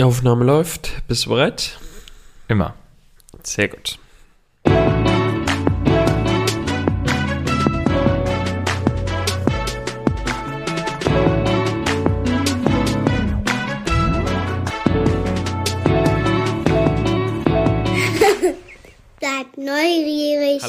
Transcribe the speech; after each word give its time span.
Aufnahme 0.00 0.44
läuft. 0.44 1.06
Bist 1.08 1.26
du 1.26 1.30
bereit? 1.30 1.78
Immer. 2.48 2.74
Sehr 3.42 3.68
gut. 3.68 3.98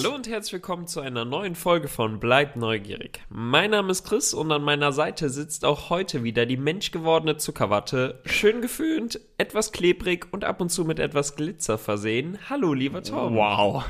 Hallo 0.01 0.15
und 0.15 0.29
herzlich 0.29 0.53
willkommen 0.53 0.87
zu 0.87 1.01
einer 1.01 1.25
neuen 1.25 1.55
Folge 1.55 1.89
von 1.89 2.21
Bleibt 2.21 2.55
neugierig. 2.55 3.19
Mein 3.27 3.71
Name 3.71 3.91
ist 3.91 4.05
Chris 4.05 4.33
und 4.33 4.49
an 4.49 4.63
meiner 4.63 4.93
Seite 4.93 5.29
sitzt 5.29 5.65
auch 5.65 5.89
heute 5.89 6.23
wieder 6.23 6.45
die 6.45 6.55
menschgewordene 6.55 7.35
Zuckerwatte. 7.35 8.21
Schön 8.23 8.61
geföhnt, 8.61 9.19
etwas 9.37 9.73
klebrig 9.73 10.27
und 10.31 10.45
ab 10.45 10.61
und 10.61 10.69
zu 10.69 10.85
mit 10.85 10.99
etwas 10.99 11.35
Glitzer 11.35 11.77
versehen. 11.77 12.37
Hallo, 12.49 12.73
lieber 12.73 13.03
Tom. 13.03 13.35
Wow. 13.35 13.83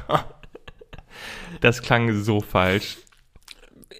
Das 1.62 1.84
klang 1.84 2.12
so 2.23 2.41
falsch. 2.41 2.98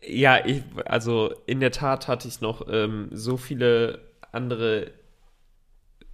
Ja, 0.02 0.44
ich, 0.44 0.64
also 0.86 1.32
in 1.46 1.60
der 1.60 1.72
Tat 1.72 2.08
hatte 2.08 2.28
ich 2.28 2.42
noch 2.42 2.66
ähm, 2.72 3.10
so 3.12 3.38
viele 3.38 4.00
andere 4.32 4.94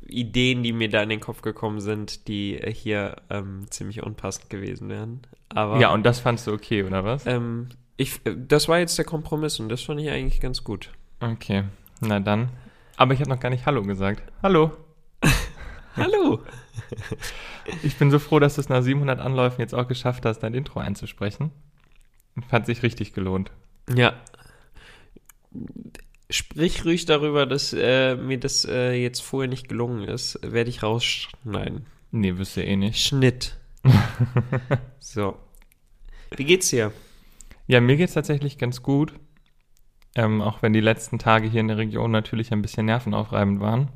Ideen, 0.08 0.64
die 0.64 0.72
mir 0.74 0.90
da 0.90 1.02
in 1.04 1.10
den 1.10 1.20
Kopf 1.20 1.42
gekommen 1.42 1.80
sind, 1.80 2.28
die 2.28 2.58
äh, 2.60 2.74
hier 2.74 3.18
ähm, 3.30 3.66
ziemlich 3.70 4.04
unpassend 4.04 4.50
gewesen 4.50 4.90
wären. 4.90 5.22
Aber 5.50 5.80
Ja, 5.80 5.94
und 5.94 6.06
das 6.06 6.20
fandst 6.20 6.48
du 6.48 6.54
okay, 6.54 6.84
oder 6.84 7.04
was? 7.04 7.26
ähm, 7.26 7.70
ich, 7.98 8.26
äh, 8.26 8.36
das 8.38 8.68
war 8.68 8.80
jetzt 8.80 8.98
der 8.98 9.06
Kompromiss 9.06 9.60
und 9.60 9.70
das 9.70 9.82
fand 9.82 10.00
ich 10.00 10.10
eigentlich 10.10 10.42
ganz 10.42 10.64
gut. 10.64 10.92
Okay, 11.20 11.64
na 12.02 12.20
dann. 12.20 12.50
Aber 12.98 13.14
ich 13.14 13.20
habe 13.20 13.30
noch 13.30 13.40
gar 13.40 13.50
nicht 13.50 13.66
Hallo 13.66 13.82
gesagt. 13.84 14.24
Hallo. 14.44 14.72
Hallo! 15.98 16.42
Ich 17.84 17.98
bin 17.98 18.12
so 18.12 18.20
froh, 18.20 18.40
dass 18.40 18.56
du 18.56 18.62
es 18.62 18.68
nach 18.70 18.82
700 18.82 19.20
Anläufen 19.20 19.62
jetzt 19.62 19.74
auch 19.74 19.88
geschafft 19.88 20.26
hast, 20.26 20.40
dein 20.40 20.54
Intro 20.54 20.80
einzusprechen. 20.80 21.52
Fand 22.50 22.66
sich 22.66 22.84
richtig 22.84 23.14
gelohnt. 23.14 23.52
Ja. 23.94 24.14
Sprich 26.30 26.86
ruhig 26.86 27.06
darüber, 27.06 27.46
dass 27.46 27.74
äh, 27.74 28.16
mir 28.16 28.40
das 28.40 28.66
äh, 28.66 28.94
jetzt 28.94 29.22
vorher 29.22 29.50
nicht 29.50 29.70
gelungen 29.70 30.08
ist. 30.08 30.40
Werde 30.42 30.70
ich 30.70 30.82
rausschneiden. 30.82 31.86
Nee, 32.12 32.38
wüsste 32.38 32.64
eh 32.64 32.76
nicht. 32.76 33.00
Schnitt. 33.00 33.58
so. 35.00 35.38
Wie 36.36 36.46
geht's 36.46 36.70
dir? 36.70 36.92
Ja, 37.68 37.82
mir 37.82 37.98
geht's 37.98 38.14
tatsächlich 38.14 38.58
ganz 38.58 38.82
gut. 38.82 39.14
Ähm, 40.16 40.42
auch 40.42 40.62
wenn 40.62 40.74
die 40.74 40.82
letzten 40.82 41.20
Tage 41.20 41.48
hier 41.48 41.62
in 41.62 41.68
der 41.68 41.78
Region 41.78 42.10
natürlich 42.10 42.52
ein 42.52 42.62
bisschen 42.62 42.86
nervenaufreibend 42.86 43.60
waren. 43.60 43.90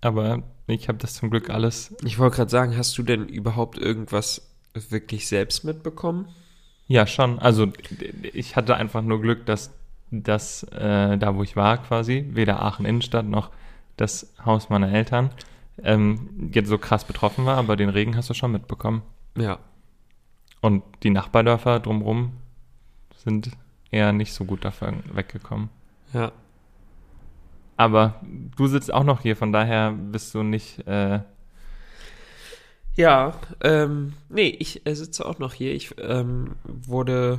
Aber 0.00 0.42
ich 0.66 0.88
habe 0.88 0.98
das 0.98 1.14
zum 1.14 1.30
Glück 1.30 1.50
alles. 1.50 1.94
Ich 2.04 2.18
wollte 2.18 2.36
gerade 2.36 2.50
sagen, 2.50 2.76
hast 2.76 2.96
du 2.98 3.02
denn 3.02 3.28
überhaupt 3.28 3.78
irgendwas 3.78 4.54
wirklich 4.74 5.26
selbst 5.28 5.64
mitbekommen? 5.64 6.28
Ja, 6.86 7.06
schon. 7.06 7.38
Also 7.38 7.70
ich 8.32 8.56
hatte 8.56 8.76
einfach 8.76 9.02
nur 9.02 9.20
Glück, 9.20 9.44
dass 9.46 9.77
das 10.10 10.62
äh, 10.64 11.18
da, 11.18 11.36
wo 11.36 11.42
ich 11.42 11.56
war, 11.56 11.78
quasi, 11.78 12.26
weder 12.30 12.62
Aachen 12.62 12.86
Innenstadt 12.86 13.26
noch 13.26 13.50
das 13.96 14.32
Haus 14.44 14.70
meiner 14.70 14.92
Eltern 14.92 15.30
ähm, 15.82 16.50
jetzt 16.52 16.68
so 16.68 16.78
krass 16.78 17.04
betroffen 17.04 17.46
war, 17.46 17.56
aber 17.56 17.76
den 17.76 17.88
Regen 17.88 18.16
hast 18.16 18.30
du 18.30 18.34
schon 18.34 18.52
mitbekommen. 18.52 19.02
Ja. 19.36 19.58
Und 20.60 20.82
die 21.02 21.10
Nachbardörfer 21.10 21.80
drumherum 21.80 22.32
sind 23.16 23.50
eher 23.90 24.12
nicht 24.12 24.32
so 24.32 24.44
gut 24.44 24.64
davon 24.64 25.02
weggekommen. 25.12 25.68
Ja. 26.12 26.32
Aber 27.76 28.20
du 28.56 28.66
sitzt 28.66 28.92
auch 28.92 29.04
noch 29.04 29.20
hier, 29.20 29.36
von 29.36 29.52
daher 29.52 29.92
bist 29.92 30.34
du 30.34 30.42
nicht. 30.42 30.86
Äh, 30.86 31.20
Ja, 32.96 33.34
ähm, 33.60 34.14
nee, 34.28 34.48
ich 34.48 34.84
äh, 34.84 34.94
sitze 34.94 35.24
auch 35.24 35.38
noch 35.38 35.54
hier. 35.54 35.72
Ich 35.72 35.94
ähm, 36.00 36.56
wurde 36.64 37.38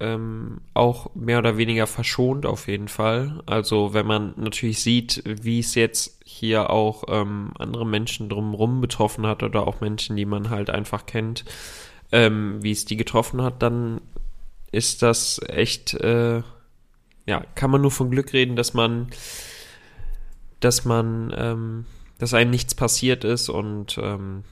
ähm, 0.00 0.60
auch 0.74 1.14
mehr 1.14 1.38
oder 1.38 1.56
weniger 1.56 1.86
verschont 1.86 2.46
auf 2.46 2.68
jeden 2.68 2.88
Fall. 2.88 3.42
Also 3.46 3.94
wenn 3.94 4.06
man 4.06 4.34
natürlich 4.36 4.82
sieht, 4.82 5.22
wie 5.24 5.60
es 5.60 5.74
jetzt 5.74 6.20
hier 6.24 6.70
auch 6.70 7.04
ähm, 7.08 7.52
andere 7.58 7.86
Menschen 7.86 8.28
drumherum 8.28 8.80
betroffen 8.80 9.26
hat 9.26 9.42
oder 9.42 9.66
auch 9.66 9.80
Menschen, 9.80 10.16
die 10.16 10.24
man 10.24 10.50
halt 10.50 10.70
einfach 10.70 11.06
kennt, 11.06 11.44
ähm, 12.12 12.62
wie 12.62 12.72
es 12.72 12.84
die 12.84 12.96
getroffen 12.96 13.42
hat, 13.42 13.62
dann 13.62 14.00
ist 14.72 15.02
das 15.02 15.40
echt, 15.46 15.94
äh, 15.94 16.42
ja, 17.26 17.44
kann 17.54 17.70
man 17.70 17.82
nur 17.82 17.90
von 17.90 18.10
Glück 18.10 18.32
reden, 18.32 18.56
dass 18.56 18.74
man, 18.74 19.08
dass 20.60 20.84
man, 20.84 21.34
ähm, 21.36 21.86
dass 22.18 22.34
einem 22.34 22.50
nichts 22.50 22.74
passiert 22.74 23.24
ist 23.24 23.48
und 23.48 23.98
ähm, 24.02 24.44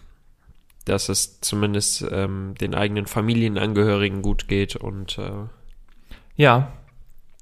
dass 0.88 1.08
es 1.08 1.40
zumindest 1.40 2.04
ähm, 2.10 2.54
den 2.60 2.74
eigenen 2.74 3.06
Familienangehörigen 3.06 4.22
gut 4.22 4.48
geht 4.48 4.76
und 4.76 5.18
äh, 5.18 5.46
ja, 6.36 6.72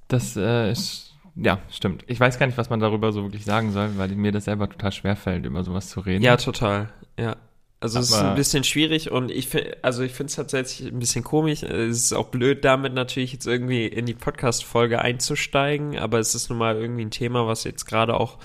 das 0.09 0.37
äh, 0.37 0.71
ist. 0.71 1.15
Ja, 1.35 1.59
stimmt. 1.71 2.03
Ich 2.07 2.19
weiß 2.19 2.39
gar 2.39 2.47
nicht, 2.47 2.57
was 2.57 2.71
man 2.71 2.81
darüber 2.81 3.13
so 3.13 3.25
wirklich 3.25 3.45
sagen 3.45 3.71
soll, 3.71 3.99
weil 3.99 4.09
mir 4.09 4.33
das 4.33 4.47
selber 4.47 4.71
total 4.71 4.93
schwer 4.93 5.17
fällt, 5.17 5.45
über 5.45 5.65
sowas 5.65 5.89
zu 5.91 6.01
reden. 6.01 6.25
ja, 6.25 6.37
total, 6.39 6.89
ja. 7.19 7.37
Also 7.79 7.99
es 7.99 8.09
ist 8.09 8.17
ein 8.17 8.35
bisschen 8.35 8.65
schwierig 8.65 9.11
und 9.11 9.31
ich 9.31 9.49
finde, 9.49 9.77
also 9.83 10.03
ich 10.03 10.13
finde 10.13 10.31
es 10.31 10.37
tatsächlich 10.37 10.91
ein 10.91 10.99
bisschen 10.99 11.23
komisch. 11.23 11.63
Es 11.63 12.05
ist 12.05 12.13
auch 12.15 12.29
blöd, 12.29 12.65
damit 12.65 12.95
natürlich 12.95 13.35
jetzt 13.35 13.47
irgendwie 13.47 13.87
in 13.87 14.07
die 14.07 14.15
Podcast-Folge 14.15 15.03
einzusteigen, 15.03 15.99
aber 15.99 16.19
es 16.19 16.35
ist 16.35 16.49
nun 16.49 16.59
mal 16.59 16.77
irgendwie 16.77 17.05
ein 17.05 17.11
Thema, 17.11 17.47
was 17.47 17.65
jetzt 17.65 17.85
gerade 17.85 18.19
auch 18.19 18.39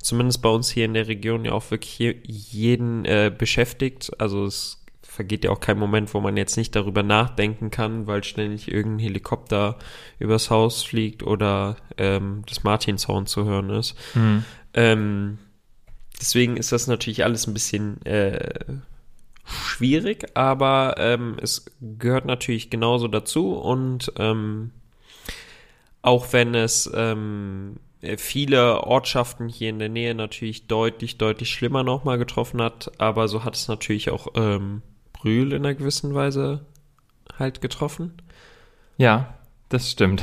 zumindest 0.00 0.40
bei 0.40 0.48
uns 0.48 0.70
hier 0.70 0.86
in 0.86 0.94
der 0.94 1.06
Region 1.06 1.44
ja 1.44 1.52
auch 1.52 1.70
wirklich 1.70 1.98
je- 1.98 2.16
jeden 2.24 3.04
äh, 3.04 3.30
beschäftigt. 3.36 4.10
Also 4.18 4.46
es 4.46 4.82
vergeht 5.02 5.44
ja 5.44 5.50
auch 5.50 5.60
kein 5.60 5.78
Moment, 5.78 6.14
wo 6.14 6.20
man 6.20 6.36
jetzt 6.38 6.56
nicht 6.56 6.74
darüber 6.74 7.02
nachdenken 7.02 7.70
kann, 7.70 8.06
weil 8.06 8.24
ständig 8.24 8.72
irgendein 8.72 9.00
Helikopter 9.00 9.76
übers 10.18 10.48
Haus 10.48 10.82
fliegt 10.82 11.22
oder 11.22 11.76
ähm, 11.98 12.42
das 12.48 12.64
Martinshorn 12.64 13.26
zu 13.26 13.44
hören 13.44 13.68
ist. 13.68 13.96
Hm. 14.14 14.44
Ähm, 14.72 15.38
deswegen 16.20 16.56
ist 16.56 16.72
das 16.72 16.86
natürlich 16.86 17.24
alles 17.24 17.46
ein 17.46 17.54
bisschen 17.54 18.04
äh, 18.04 18.54
schwierig, 19.44 20.36
aber 20.36 20.96
ähm, 20.98 21.36
es 21.40 21.66
gehört 21.80 22.26
natürlich 22.26 22.70
genauso 22.70 23.08
dazu 23.08 23.54
und 23.54 24.12
ähm, 24.16 24.72
auch 26.02 26.32
wenn 26.32 26.54
es 26.54 26.90
ähm, 26.94 27.76
äh, 28.00 28.16
viele 28.16 28.84
Ortschaften 28.84 29.48
hier 29.48 29.70
in 29.70 29.78
der 29.78 29.88
Nähe 29.88 30.14
natürlich 30.14 30.66
deutlich, 30.66 31.18
deutlich 31.18 31.50
schlimmer 31.50 31.82
nochmal 31.82 32.18
getroffen 32.18 32.60
hat, 32.62 32.92
aber 32.98 33.28
so 33.28 33.44
hat 33.44 33.56
es 33.56 33.68
natürlich 33.68 34.10
auch 34.10 34.28
ähm, 34.34 34.82
Brühl 35.12 35.52
in 35.52 35.64
einer 35.64 35.74
gewissen 35.74 36.14
Weise 36.14 36.64
halt 37.38 37.60
getroffen. 37.60 38.14
Ja, 38.96 39.34
das 39.68 39.90
stimmt. 39.90 40.22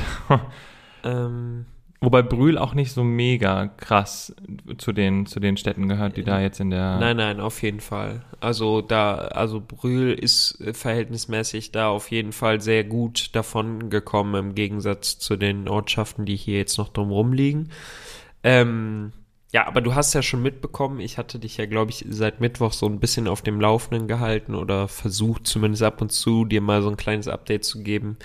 Ähm, 1.04 1.66
Wobei 2.00 2.22
Brühl 2.22 2.58
auch 2.58 2.74
nicht 2.74 2.92
so 2.92 3.04
mega 3.04 3.68
krass 3.68 4.34
zu 4.76 4.92
den, 4.92 5.24
zu 5.24 5.40
den 5.40 5.56
Städten 5.56 5.88
gehört, 5.88 6.18
die 6.18 6.24
da 6.24 6.40
jetzt 6.40 6.60
in 6.60 6.70
der. 6.70 6.98
Nein, 6.98 7.16
nein, 7.16 7.40
auf 7.40 7.62
jeden 7.62 7.80
Fall. 7.80 8.22
Also 8.38 8.82
da, 8.82 9.14
also 9.14 9.62
Brühl 9.66 10.12
ist 10.12 10.62
verhältnismäßig 10.72 11.72
da 11.72 11.88
auf 11.88 12.10
jeden 12.10 12.32
Fall 12.32 12.60
sehr 12.60 12.84
gut 12.84 13.34
davon 13.34 13.88
gekommen 13.88 14.34
im 14.34 14.54
Gegensatz 14.54 15.18
zu 15.18 15.36
den 15.36 15.68
Ortschaften, 15.68 16.26
die 16.26 16.36
hier 16.36 16.58
jetzt 16.58 16.76
noch 16.76 16.90
drumrum 16.90 17.32
liegen. 17.32 17.70
Ähm, 18.42 19.12
ja, 19.52 19.66
aber 19.66 19.80
du 19.80 19.94
hast 19.94 20.12
ja 20.12 20.20
schon 20.20 20.42
mitbekommen, 20.42 21.00
ich 21.00 21.16
hatte 21.16 21.38
dich 21.38 21.56
ja, 21.56 21.64
glaube 21.64 21.90
ich, 21.90 22.04
seit 22.10 22.40
Mittwoch 22.40 22.74
so 22.74 22.84
ein 22.86 23.00
bisschen 23.00 23.26
auf 23.26 23.40
dem 23.40 23.58
Laufenden 23.58 24.06
gehalten 24.06 24.54
oder 24.54 24.86
versucht 24.86 25.46
zumindest 25.46 25.82
ab 25.82 26.02
und 26.02 26.12
zu 26.12 26.44
dir 26.44 26.60
mal 26.60 26.82
so 26.82 26.90
ein 26.90 26.98
kleines 26.98 27.26
Update 27.26 27.64
zu 27.64 27.82
geben, 27.82 28.18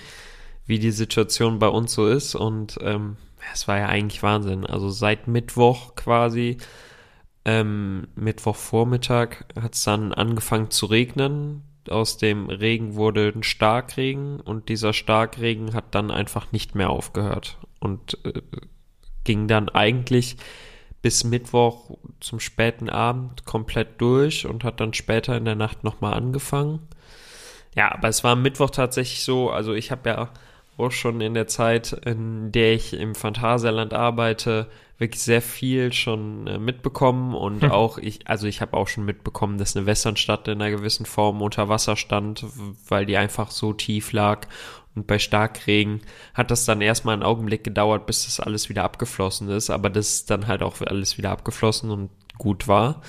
wie 0.66 0.78
die 0.78 0.90
Situation 0.90 1.58
bei 1.58 1.68
uns 1.68 1.94
so 1.94 2.06
ist. 2.06 2.34
Und 2.34 2.76
ähm, 2.82 3.16
es 3.52 3.68
war 3.68 3.78
ja 3.78 3.86
eigentlich 3.86 4.22
Wahnsinn. 4.22 4.66
Also 4.66 4.90
seit 4.90 5.28
Mittwoch 5.28 5.94
quasi 5.94 6.58
ähm, 7.44 8.08
Mittwochvormittag 8.14 9.44
hat 9.60 9.74
es 9.74 9.84
dann 9.84 10.12
angefangen 10.12 10.70
zu 10.70 10.86
regnen. 10.86 11.62
Aus 11.90 12.16
dem 12.16 12.48
Regen 12.48 12.94
wurde 12.94 13.32
ein 13.34 13.42
Starkregen 13.42 14.38
und 14.40 14.68
dieser 14.68 14.92
Starkregen 14.92 15.74
hat 15.74 15.94
dann 15.94 16.12
einfach 16.12 16.52
nicht 16.52 16.76
mehr 16.76 16.90
aufgehört 16.90 17.58
und 17.80 18.18
äh, 18.24 18.40
ging 19.24 19.48
dann 19.48 19.68
eigentlich 19.68 20.36
bis 21.02 21.24
Mittwoch 21.24 21.98
zum 22.20 22.38
späten 22.38 22.88
Abend 22.88 23.44
komplett 23.44 24.00
durch 24.00 24.46
und 24.46 24.62
hat 24.62 24.78
dann 24.78 24.94
später 24.94 25.36
in 25.36 25.44
der 25.44 25.56
Nacht 25.56 25.82
nochmal 25.82 26.14
angefangen. 26.14 26.86
Ja, 27.74 27.90
aber 27.92 28.08
es 28.08 28.22
war 28.22 28.32
am 28.32 28.42
Mittwoch 28.42 28.70
tatsächlich 28.70 29.24
so, 29.24 29.50
also 29.50 29.72
ich 29.72 29.90
habe 29.90 30.08
ja 30.08 30.30
auch 30.78 30.90
schon 30.90 31.20
in 31.20 31.34
der 31.34 31.46
Zeit, 31.46 31.92
in 31.92 32.52
der 32.52 32.74
ich 32.74 32.94
im 32.94 33.14
Phantasialand 33.14 33.94
arbeite, 33.94 34.68
wirklich 34.98 35.22
sehr 35.22 35.42
viel 35.42 35.92
schon 35.92 36.46
äh, 36.46 36.58
mitbekommen 36.58 37.34
und 37.34 37.64
auch 37.70 37.98
ich, 37.98 38.26
also 38.28 38.46
ich 38.46 38.60
habe 38.60 38.76
auch 38.76 38.88
schon 38.88 39.04
mitbekommen, 39.04 39.58
dass 39.58 39.76
eine 39.76 39.86
Westernstadt 39.86 40.48
in 40.48 40.62
einer 40.62 40.70
gewissen 40.70 41.06
Form 41.06 41.42
unter 41.42 41.68
Wasser 41.68 41.96
stand, 41.96 42.44
weil 42.88 43.04
die 43.04 43.16
einfach 43.16 43.50
so 43.50 43.72
tief 43.72 44.12
lag. 44.12 44.46
Und 44.94 45.06
bei 45.06 45.18
Starkregen 45.18 46.02
hat 46.34 46.50
das 46.50 46.66
dann 46.66 46.82
erstmal 46.82 47.14
einen 47.14 47.22
Augenblick 47.22 47.64
gedauert, 47.64 48.06
bis 48.06 48.26
das 48.26 48.40
alles 48.40 48.68
wieder 48.68 48.84
abgeflossen 48.84 49.48
ist, 49.48 49.70
aber 49.70 49.88
das 49.90 50.14
ist 50.14 50.30
dann 50.30 50.46
halt 50.46 50.62
auch 50.62 50.80
alles 50.82 51.16
wieder 51.18 51.30
abgeflossen 51.30 51.90
und 51.90 52.10
gut 52.38 52.68
war. 52.68 53.00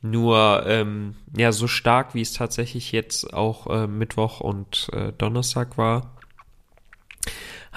Nur, 0.00 0.64
ähm, 0.66 1.16
ja, 1.36 1.52
so 1.52 1.66
stark, 1.66 2.14
wie 2.14 2.22
es 2.22 2.32
tatsächlich 2.32 2.92
jetzt 2.92 3.32
auch 3.34 3.66
äh, 3.66 3.86
Mittwoch 3.86 4.40
und 4.40 4.88
äh, 4.92 5.12
Donnerstag 5.12 5.76
war, 5.76 6.17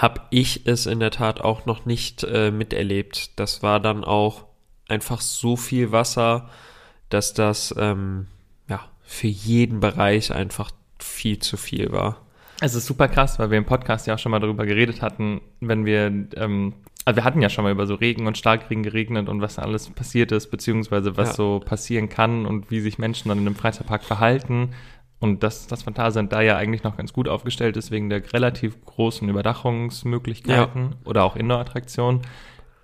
habe 0.01 0.21
ich 0.31 0.65
es 0.65 0.87
in 0.87 0.99
der 0.99 1.11
Tat 1.11 1.41
auch 1.41 1.65
noch 1.67 1.85
nicht 1.85 2.23
äh, 2.23 2.49
miterlebt. 2.49 3.39
Das 3.39 3.61
war 3.61 3.79
dann 3.79 4.03
auch 4.03 4.45
einfach 4.87 5.21
so 5.21 5.55
viel 5.55 5.91
Wasser, 5.91 6.49
dass 7.09 7.33
das 7.35 7.73
ähm, 7.77 8.25
ja 8.67 8.81
für 9.03 9.27
jeden 9.27 9.79
Bereich 9.79 10.33
einfach 10.33 10.71
viel 10.97 11.37
zu 11.39 11.55
viel 11.55 11.91
war. 11.91 12.17
Es 12.61 12.73
ist 12.73 12.87
super 12.87 13.07
krass, 13.07 13.37
weil 13.37 13.51
wir 13.51 13.57
im 13.57 13.65
Podcast 13.65 14.07
ja 14.07 14.15
auch 14.15 14.19
schon 14.19 14.31
mal 14.31 14.39
darüber 14.39 14.65
geredet 14.65 15.01
hatten, 15.01 15.41
wenn 15.59 15.85
wir, 15.85 16.05
ähm, 16.35 16.73
also 17.05 17.17
wir 17.17 17.23
hatten 17.23 17.41
ja 17.41 17.49
schon 17.49 17.63
mal 17.63 17.71
über 17.71 17.87
so 17.87 17.95
Regen 17.95 18.27
und 18.27 18.37
Starkregen 18.37 18.83
geregnet 18.83 19.29
und 19.29 19.41
was 19.41 19.59
alles 19.59 19.89
passiert 19.89 20.31
ist, 20.31 20.49
beziehungsweise 20.51 21.17
was 21.17 21.29
Ja. 21.29 21.35
so 21.35 21.59
passieren 21.59 22.09
kann 22.09 22.45
und 22.45 22.69
wie 22.71 22.79
sich 22.79 22.97
Menschen 22.99 23.29
dann 23.29 23.39
in 23.39 23.47
einem 23.47 23.55
Freizeitpark 23.55 24.03
verhalten. 24.03 24.73
Und 25.21 25.43
dass 25.43 25.67
das 25.67 25.83
Phantasialand 25.83 26.33
da 26.33 26.41
ja 26.41 26.57
eigentlich 26.57 26.83
noch 26.83 26.97
ganz 26.97 27.13
gut 27.13 27.29
aufgestellt 27.29 27.77
ist, 27.77 27.91
wegen 27.91 28.09
der 28.09 28.33
relativ 28.33 28.83
großen 28.85 29.29
Überdachungsmöglichkeiten 29.29 30.95
oder 31.05 31.23
auch 31.23 31.35
Indoor-Attraktionen. 31.35 32.21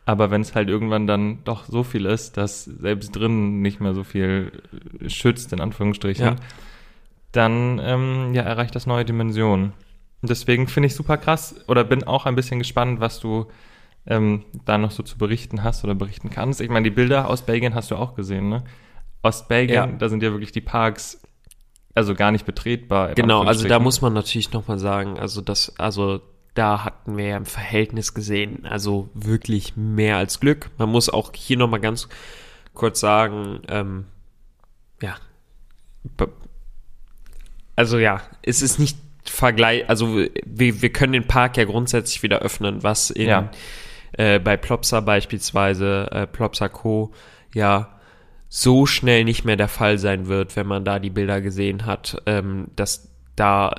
Aber 0.05 0.31
wenn 0.31 0.41
es 0.41 0.55
halt 0.55 0.69
irgendwann 0.69 1.07
dann 1.07 1.43
doch 1.43 1.65
so 1.65 1.83
viel 1.83 2.05
ist, 2.05 2.37
dass 2.37 2.63
selbst 2.65 3.13
drinnen 3.15 3.61
nicht 3.61 3.81
mehr 3.81 3.93
so 3.93 4.03
viel 4.03 4.51
schützt, 5.07 5.51
in 5.51 5.59
Anführungsstrichen, 5.59 6.25
Ja. 6.25 6.35
dann 7.31 7.79
ähm, 7.83 8.33
ja, 8.33 8.43
erreicht 8.43 8.75
das 8.75 8.85
neue 8.85 9.03
Dimensionen. 9.03 9.73
Deswegen 10.21 10.67
finde 10.67 10.87
ich 10.87 10.95
super 10.95 11.17
krass 11.17 11.55
oder 11.67 11.83
bin 11.83 12.03
auch 12.05 12.25
ein 12.25 12.35
bisschen 12.35 12.59
gespannt, 12.59 12.99
was 12.99 13.19
du 13.19 13.47
ähm, 14.07 14.45
da 14.65 14.77
noch 14.77 14.91
so 14.91 15.03
zu 15.03 15.17
berichten 15.17 15.63
hast 15.63 15.83
oder 15.83 15.93
berichten 15.93 16.29
kannst. 16.29 16.61
Ich 16.61 16.69
meine, 16.69 16.83
die 16.85 16.95
Bilder 16.95 17.29
aus 17.29 17.41
Belgien 17.41 17.75
hast 17.75 17.91
du 17.91 17.95
auch 17.95 18.15
gesehen, 18.15 18.47
ne? 18.49 18.63
Ostbelgien, 19.23 19.75
Ja. 19.75 19.87
da 19.87 20.07
sind 20.09 20.23
ja 20.23 20.31
wirklich 20.31 20.51
die 20.53 20.61
Parks 20.61 21.21
also 21.97 22.15
gar 22.15 22.31
nicht 22.31 22.45
betretbar. 22.45 23.15
Genau, 23.15 23.43
also 23.43 23.67
da 23.67 23.79
muss 23.79 24.01
man 24.01 24.13
natürlich 24.13 24.53
nochmal 24.53 24.79
sagen, 24.79 25.19
also 25.19 25.41
das, 25.41 25.77
also 25.79 26.21
da 26.53 26.85
hatten 26.85 27.17
wir 27.17 27.25
ja 27.25 27.37
im 27.37 27.45
Verhältnis 27.45 28.13
gesehen, 28.13 28.65
also 28.65 29.09
wirklich 29.13 29.75
mehr 29.75 30.17
als 30.17 30.39
Glück. 30.39 30.69
Man 30.77 30.89
muss 30.89 31.09
auch 31.09 31.31
hier 31.35 31.57
nochmal 31.57 31.79
ganz 31.79 32.07
kurz 32.73 32.99
sagen, 32.99 33.61
ähm, 33.67 34.05
ja, 35.01 35.15
also 37.75 37.97
ja, 37.97 38.21
es 38.43 38.61
ist 38.61 38.79
nicht 38.79 38.97
vergleich, 39.23 39.89
also 39.89 40.15
wir, 40.45 40.81
wir 40.81 40.93
können 40.93 41.13
den 41.13 41.27
Park 41.27 41.57
ja 41.57 41.65
grundsätzlich 41.65 42.23
wieder 42.23 42.39
öffnen, 42.39 42.83
was 42.83 43.09
in, 43.09 43.27
Ja. 43.27 43.49
äh, 44.13 44.39
bei 44.39 44.55
Plopsa 44.55 44.99
beispielsweise, 45.01 46.07
äh, 46.11 46.27
Plopsa 46.27 46.69
Co. 46.69 47.11
ja 47.53 47.96
so 48.49 48.85
schnell 48.85 49.23
nicht 49.23 49.45
mehr 49.45 49.57
der 49.57 49.67
Fall 49.67 49.97
sein 49.97 50.27
wird, 50.27 50.55
wenn 50.55 50.67
man 50.67 50.85
da 50.85 50.99
die 50.99 51.09
Bilder 51.09 51.41
gesehen 51.41 51.85
hat, 51.85 52.21
ähm, 52.25 52.69
dass 52.75 53.11
da 53.35 53.75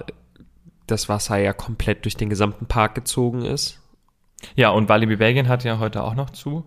das 0.87 1.09
Wasser 1.09 1.39
ja 1.39 1.53
komplett 1.53 2.05
durch 2.05 2.17
den 2.17 2.31
gesamten 2.31 2.67
Park 2.67 2.95
gezogen 2.95 3.43
ist. 3.43 3.81
Ja, 4.55 4.71
und 4.71 4.89
Walibi 4.89 5.17
Belgien 5.17 5.49
hat 5.49 5.65
ja 5.65 5.79
heute 5.79 6.03
auch 6.03 6.15
noch 6.15 6.31
zu. 6.31 6.65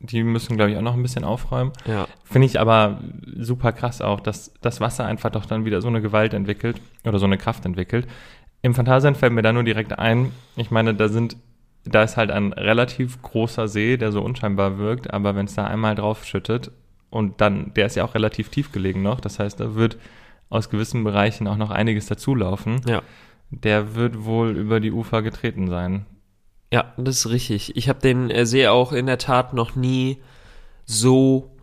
Die 0.00 0.22
müssen, 0.22 0.56
glaube 0.56 0.72
ich, 0.72 0.76
auch 0.76 0.82
noch 0.82 0.94
ein 0.94 1.02
bisschen 1.02 1.24
aufräumen. 1.24 1.72
Ja, 1.86 2.06
Finde 2.24 2.46
ich 2.46 2.60
aber 2.60 3.00
super 3.36 3.72
krass 3.72 4.02
auch, 4.02 4.20
dass 4.20 4.52
das 4.60 4.80
Wasser 4.80 5.06
einfach 5.06 5.30
doch 5.30 5.46
dann 5.46 5.64
wieder 5.64 5.80
so 5.80 5.88
eine 5.88 6.02
Gewalt 6.02 6.34
entwickelt 6.34 6.80
oder 7.04 7.18
so 7.18 7.24
eine 7.24 7.38
Kraft 7.38 7.64
entwickelt. 7.64 8.06
Im 8.62 8.74
Phantasialand 8.74 9.16
fällt 9.16 9.32
mir 9.32 9.42
da 9.42 9.52
nur 9.52 9.64
direkt 9.64 9.98
ein, 9.98 10.32
ich 10.56 10.70
meine, 10.70 10.94
da 10.94 11.08
sind, 11.08 11.36
da 11.84 12.02
ist 12.02 12.16
halt 12.16 12.30
ein 12.30 12.52
relativ 12.52 13.22
großer 13.22 13.68
See, 13.68 13.96
der 13.96 14.12
so 14.12 14.22
unscheinbar 14.22 14.78
wirkt, 14.78 15.12
aber 15.14 15.34
wenn 15.34 15.46
es 15.46 15.54
da 15.54 15.66
einmal 15.66 15.94
drauf 15.94 16.24
schüttet 16.24 16.72
und 17.10 17.40
dann, 17.40 17.72
der 17.74 17.86
ist 17.86 17.96
ja 17.96 18.04
auch 18.04 18.14
relativ 18.14 18.48
tief 18.48 18.72
gelegen 18.72 19.02
noch, 19.02 19.20
das 19.20 19.38
heißt, 19.38 19.60
da 19.60 19.74
wird 19.74 19.98
aus 20.48 20.70
gewissen 20.70 21.04
Bereichen 21.04 21.48
auch 21.48 21.56
noch 21.56 21.70
einiges 21.70 22.06
dazulaufen. 22.06 22.80
ja. 22.86 23.02
Der 23.50 23.94
wird 23.94 24.24
wohl 24.24 24.56
über 24.56 24.80
die 24.80 24.90
Ufer 24.90 25.22
getreten 25.22 25.68
sein. 25.68 26.04
Ja, 26.72 26.92
das 26.96 27.18
ist 27.18 27.30
richtig. 27.30 27.76
Ich 27.76 27.88
habe 27.88 28.00
den 28.00 28.28
äh, 28.28 28.44
See 28.44 28.66
auch 28.66 28.92
in 28.92 29.06
der 29.06 29.18
Tat 29.18 29.54
noch 29.54 29.76
nie 29.76 30.18
so, 30.84 31.56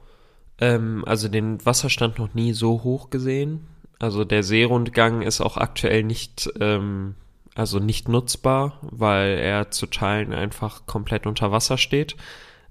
ähm, 0.59 1.03
also 1.05 1.27
den 1.27 1.65
Wasserstand 1.65 2.19
noch 2.19 2.33
nie 2.33 2.53
so 2.53 2.83
hoch 2.83 3.09
gesehen. 3.09 3.67
Also 3.99 4.23
der 4.23 4.43
Seerundgang 4.43 5.21
ist 5.21 5.41
auch 5.41 5.57
aktuell 5.57 6.03
nicht, 6.03 6.49
ähm, 6.59 7.15
also 7.55 7.79
nicht 7.79 8.07
nutzbar, 8.07 8.79
weil 8.81 9.37
er 9.37 9.71
zu 9.71 9.87
Teilen 9.87 10.33
einfach 10.33 10.85
komplett 10.85 11.27
unter 11.27 11.51
Wasser 11.51 11.77
steht. 11.77 12.15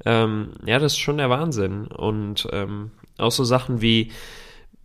Ähm, 0.05 0.53
ja, 0.65 0.79
das 0.79 0.93
ist 0.93 0.99
schon 0.99 1.19
der 1.19 1.31
Wahnsinn. 1.31 1.87
Und 1.87 2.49
ähm, 2.53 2.91
auch 3.19 3.31
so 3.33 3.45
Sachen 3.45 3.81
wie 3.81 4.11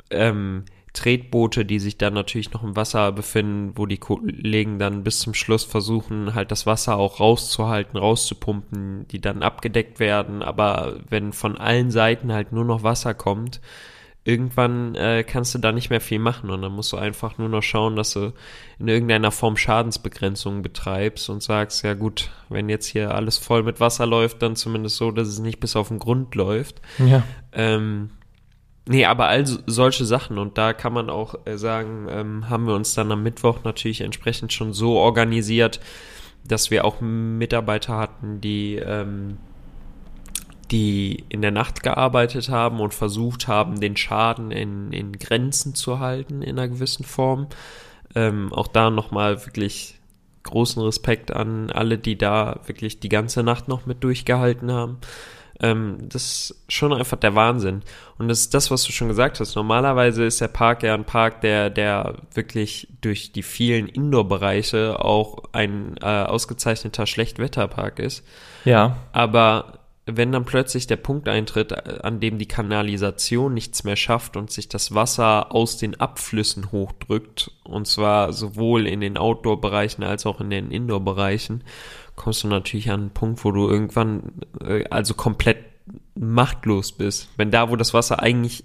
ähm, 0.10 0.66
Tretboote, 0.94 1.64
die 1.64 1.80
sich 1.80 1.98
dann 1.98 2.14
natürlich 2.14 2.54
noch 2.54 2.64
im 2.64 2.75
Wasser 2.75 3.12
befinden, 3.12 3.74
wo 3.75 3.86
die 3.86 4.00
Kollegen 4.00 4.80
dann 4.80 5.04
bis 5.04 5.19
zum 5.19 5.34
Schluss 5.36 5.64
versuchen, 5.64 6.34
halt 6.34 6.52
das 6.52 6.66
Wasser 6.66 6.98
auch 6.98 7.19
rauszuhalten, 7.19 8.00
rauszupumpen, 8.00 9.08
die 9.10 9.22
dann 9.22 9.44
abgedeckt 9.44 10.00
werden. 10.00 10.42
Aber 10.42 10.98
wenn 11.08 11.34
von 11.34 11.58
allen 11.58 11.92
Seiten 11.92 12.34
halt 12.34 12.52
nur 12.52 12.66
noch 12.66 12.84
Wasser 12.84 13.13
kommt, 13.13 13.62
irgendwann 14.27 14.94
äh, 14.95 15.24
kannst 15.24 15.56
du 15.56 15.59
da 15.59 15.71
nicht 15.71 15.89
mehr 15.89 16.01
viel 16.01 16.19
machen 16.19 16.50
und 16.50 16.62
dann 16.62 16.74
musst 16.74 16.91
du 16.91 16.97
einfach 16.97 17.38
nur 17.38 17.47
noch 17.47 17.63
schauen, 17.63 17.95
dass 17.95 18.12
du 18.12 18.33
in 18.77 18.89
irgendeiner 18.89 19.31
Form 19.31 19.56
Schadensbegrenzung 19.56 20.62
betreibst 20.62 21.29
und 21.29 21.41
sagst, 21.41 21.83
ja 21.83 21.94
gut, 21.94 22.29
wenn 22.50 22.68
jetzt 22.68 22.88
hier 22.88 23.15
alles 23.15 23.38
voll 23.38 23.63
mit 23.63 23.79
Wasser 23.79 24.06
läuft, 24.06 24.41
dann 24.41 24.57
zumindest 24.57 24.97
so, 24.97 25.12
dass 25.12 25.29
es 25.29 25.39
nicht 25.39 25.62
bis 25.62 25.77
auf 25.77 25.88
den 25.88 26.00
Grund 26.00 26.35
läuft. 26.35 26.81
Ja. 27.00 27.24
Ähm, 27.53 28.09
nee, 28.85 29.06
aber 29.06 29.27
all 29.27 29.47
so- 29.47 29.59
solche 29.65 30.03
Sachen 30.03 30.38
und 30.38 30.57
da 30.57 30.74
kann 30.74 30.91
man 30.91 31.09
auch 31.09 31.35
äh, 31.45 31.57
sagen, 31.57 32.07
ähm, 32.09 32.50
haben 32.50 32.68
wir 32.68 32.75
uns 32.75 32.94
dann 32.94 33.12
am 33.13 33.24
Mittwoch 33.24 33.63
natürlich 33.63 34.01
entsprechend 34.01 34.51
schon 34.51 34.74
so 34.74 34.97
organisiert, 34.97 35.79
dass 36.45 36.69
wir 36.69 36.83
auch 36.83 37.00
Mitarbeiter 37.00 37.97
hatten, 37.97 38.41
die 38.41 38.75
ähm, 38.75 39.38
die 40.72 41.25
in 41.30 41.42
der 41.42 41.52
Nacht 41.52 41.84
gearbeitet 41.84 42.50
haben 42.50 42.80
und 42.80 42.94
versucht 42.94 43.48
haben, 43.48 43.80
den 43.80 43.98
Schaden 43.98 44.52
in, 44.52 44.92
in 44.92 45.14
Grenzen 45.14 45.75
zu 45.75 46.00
halten 46.00 46.42
in 46.42 46.58
einer 46.58 46.68
gewissen 46.68 47.04
Form. 47.04 47.48
Ähm, 48.16 48.52
auch 48.54 48.68
da 48.68 48.90
nochmal 48.90 49.46
wirklich 49.46 49.96
großen 50.44 50.81
Respekt 50.81 51.31
an 51.31 51.72
alle, 51.72 51.98
die 51.98 52.18
da 52.18 52.60
wirklich 52.66 53.00
die 53.00 53.10
ganze 53.10 53.44
Nacht 53.44 53.68
noch 53.68 53.86
mit 53.86 54.04
durchgehalten 54.04 54.72
haben. 54.72 55.00
Ähm, 55.60 55.98
das 56.02 56.52
ist 56.52 56.64
schon 56.68 56.94
einfach 56.94 57.18
der 57.18 57.36
Wahnsinn. 57.36 57.81
Und 58.18 58.28
das 58.28 58.42
ist 58.42 58.54
das, 58.54 58.70
was 58.70 58.84
du 58.84 58.92
schon 58.92 59.08
gesagt 59.08 59.40
hast. 59.40 59.56
Normalerweise 59.56 60.25
ist 60.25 60.39
der 60.39 60.48
Park 60.48 60.84
ja 60.84 60.94
ein 60.94 61.06
Park, 61.06 61.41
der, 61.41 61.70
der 61.70 62.15
wirklich 62.34 62.88
durch 63.01 63.32
die 63.32 63.44
vielen 63.44 63.88
Indoor-Bereiche 63.88 65.03
auch 65.03 65.44
ein 65.53 65.96
äh, 66.01 66.06
ausgezeichneter 66.06 67.08
Schlechtwetterpark 67.08 68.00
ist. 68.00 68.24
Ja. 68.65 68.98
Aber 69.13 69.80
wenn 70.08 70.32
dann 70.32 70.46
plötzlich 70.46 70.88
der 70.88 70.96
Punkt 70.96 71.28
eintritt, 71.28 72.04
an 72.04 72.20
dem 72.20 72.38
die 72.38 72.48
Kanalisation 72.48 73.54
nichts 73.54 73.84
mehr 73.84 73.98
schafft 73.98 74.38
und 74.38 74.50
sich 74.50 74.70
das 74.70 74.96
Wasser 74.96 75.54
aus 75.54 75.78
den 75.78 76.00
Abflüssen 76.00 76.72
hochdrückt, 76.72 77.52
und 77.64 77.88
zwar 77.88 78.32
sowohl 78.32 78.88
in 78.88 79.02
den 79.02 79.18
Outdoor-Bereichen 79.18 80.04
als 80.04 80.26
auch 80.26 80.40
in 80.40 80.50
den 80.50 80.72
Indoor-Bereichen, 80.72 81.64
kommst 82.16 82.44
du 82.44 82.48
natürlich 82.48 82.90
an 82.90 83.02
einen 83.02 83.10
Punkt, 83.12 83.44
wo 83.44 83.52
du 83.52 83.70
irgendwann 83.70 84.34
äh, 84.62 84.86
also 84.90 85.14
komplett 85.14 85.58
machtlos 86.16 86.94
bist. 86.94 87.30
Wenn 87.38 87.52
da, 87.52 87.70
wo 87.70 87.76
das 87.76 87.94
Wasser 87.94 88.22
eigentlich 88.22 88.64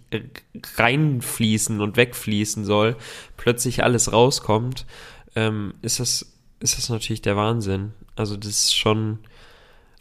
reinfließen 0.78 1.80
und 1.80 1.96
wegfließen 1.96 2.64
soll, 2.64 2.96
plötzlich 3.36 3.84
alles 3.84 4.12
rauskommt, 4.12 4.86
ähm, 5.34 5.74
ist 5.82 6.00
das, 6.00 6.32
ist 6.60 6.78
das 6.78 6.88
natürlich 6.88 7.22
der 7.22 7.36
Wahnsinn. 7.36 7.92
Also 8.16 8.36
das 8.36 8.48
ist 8.48 8.76
schon, 8.76 9.18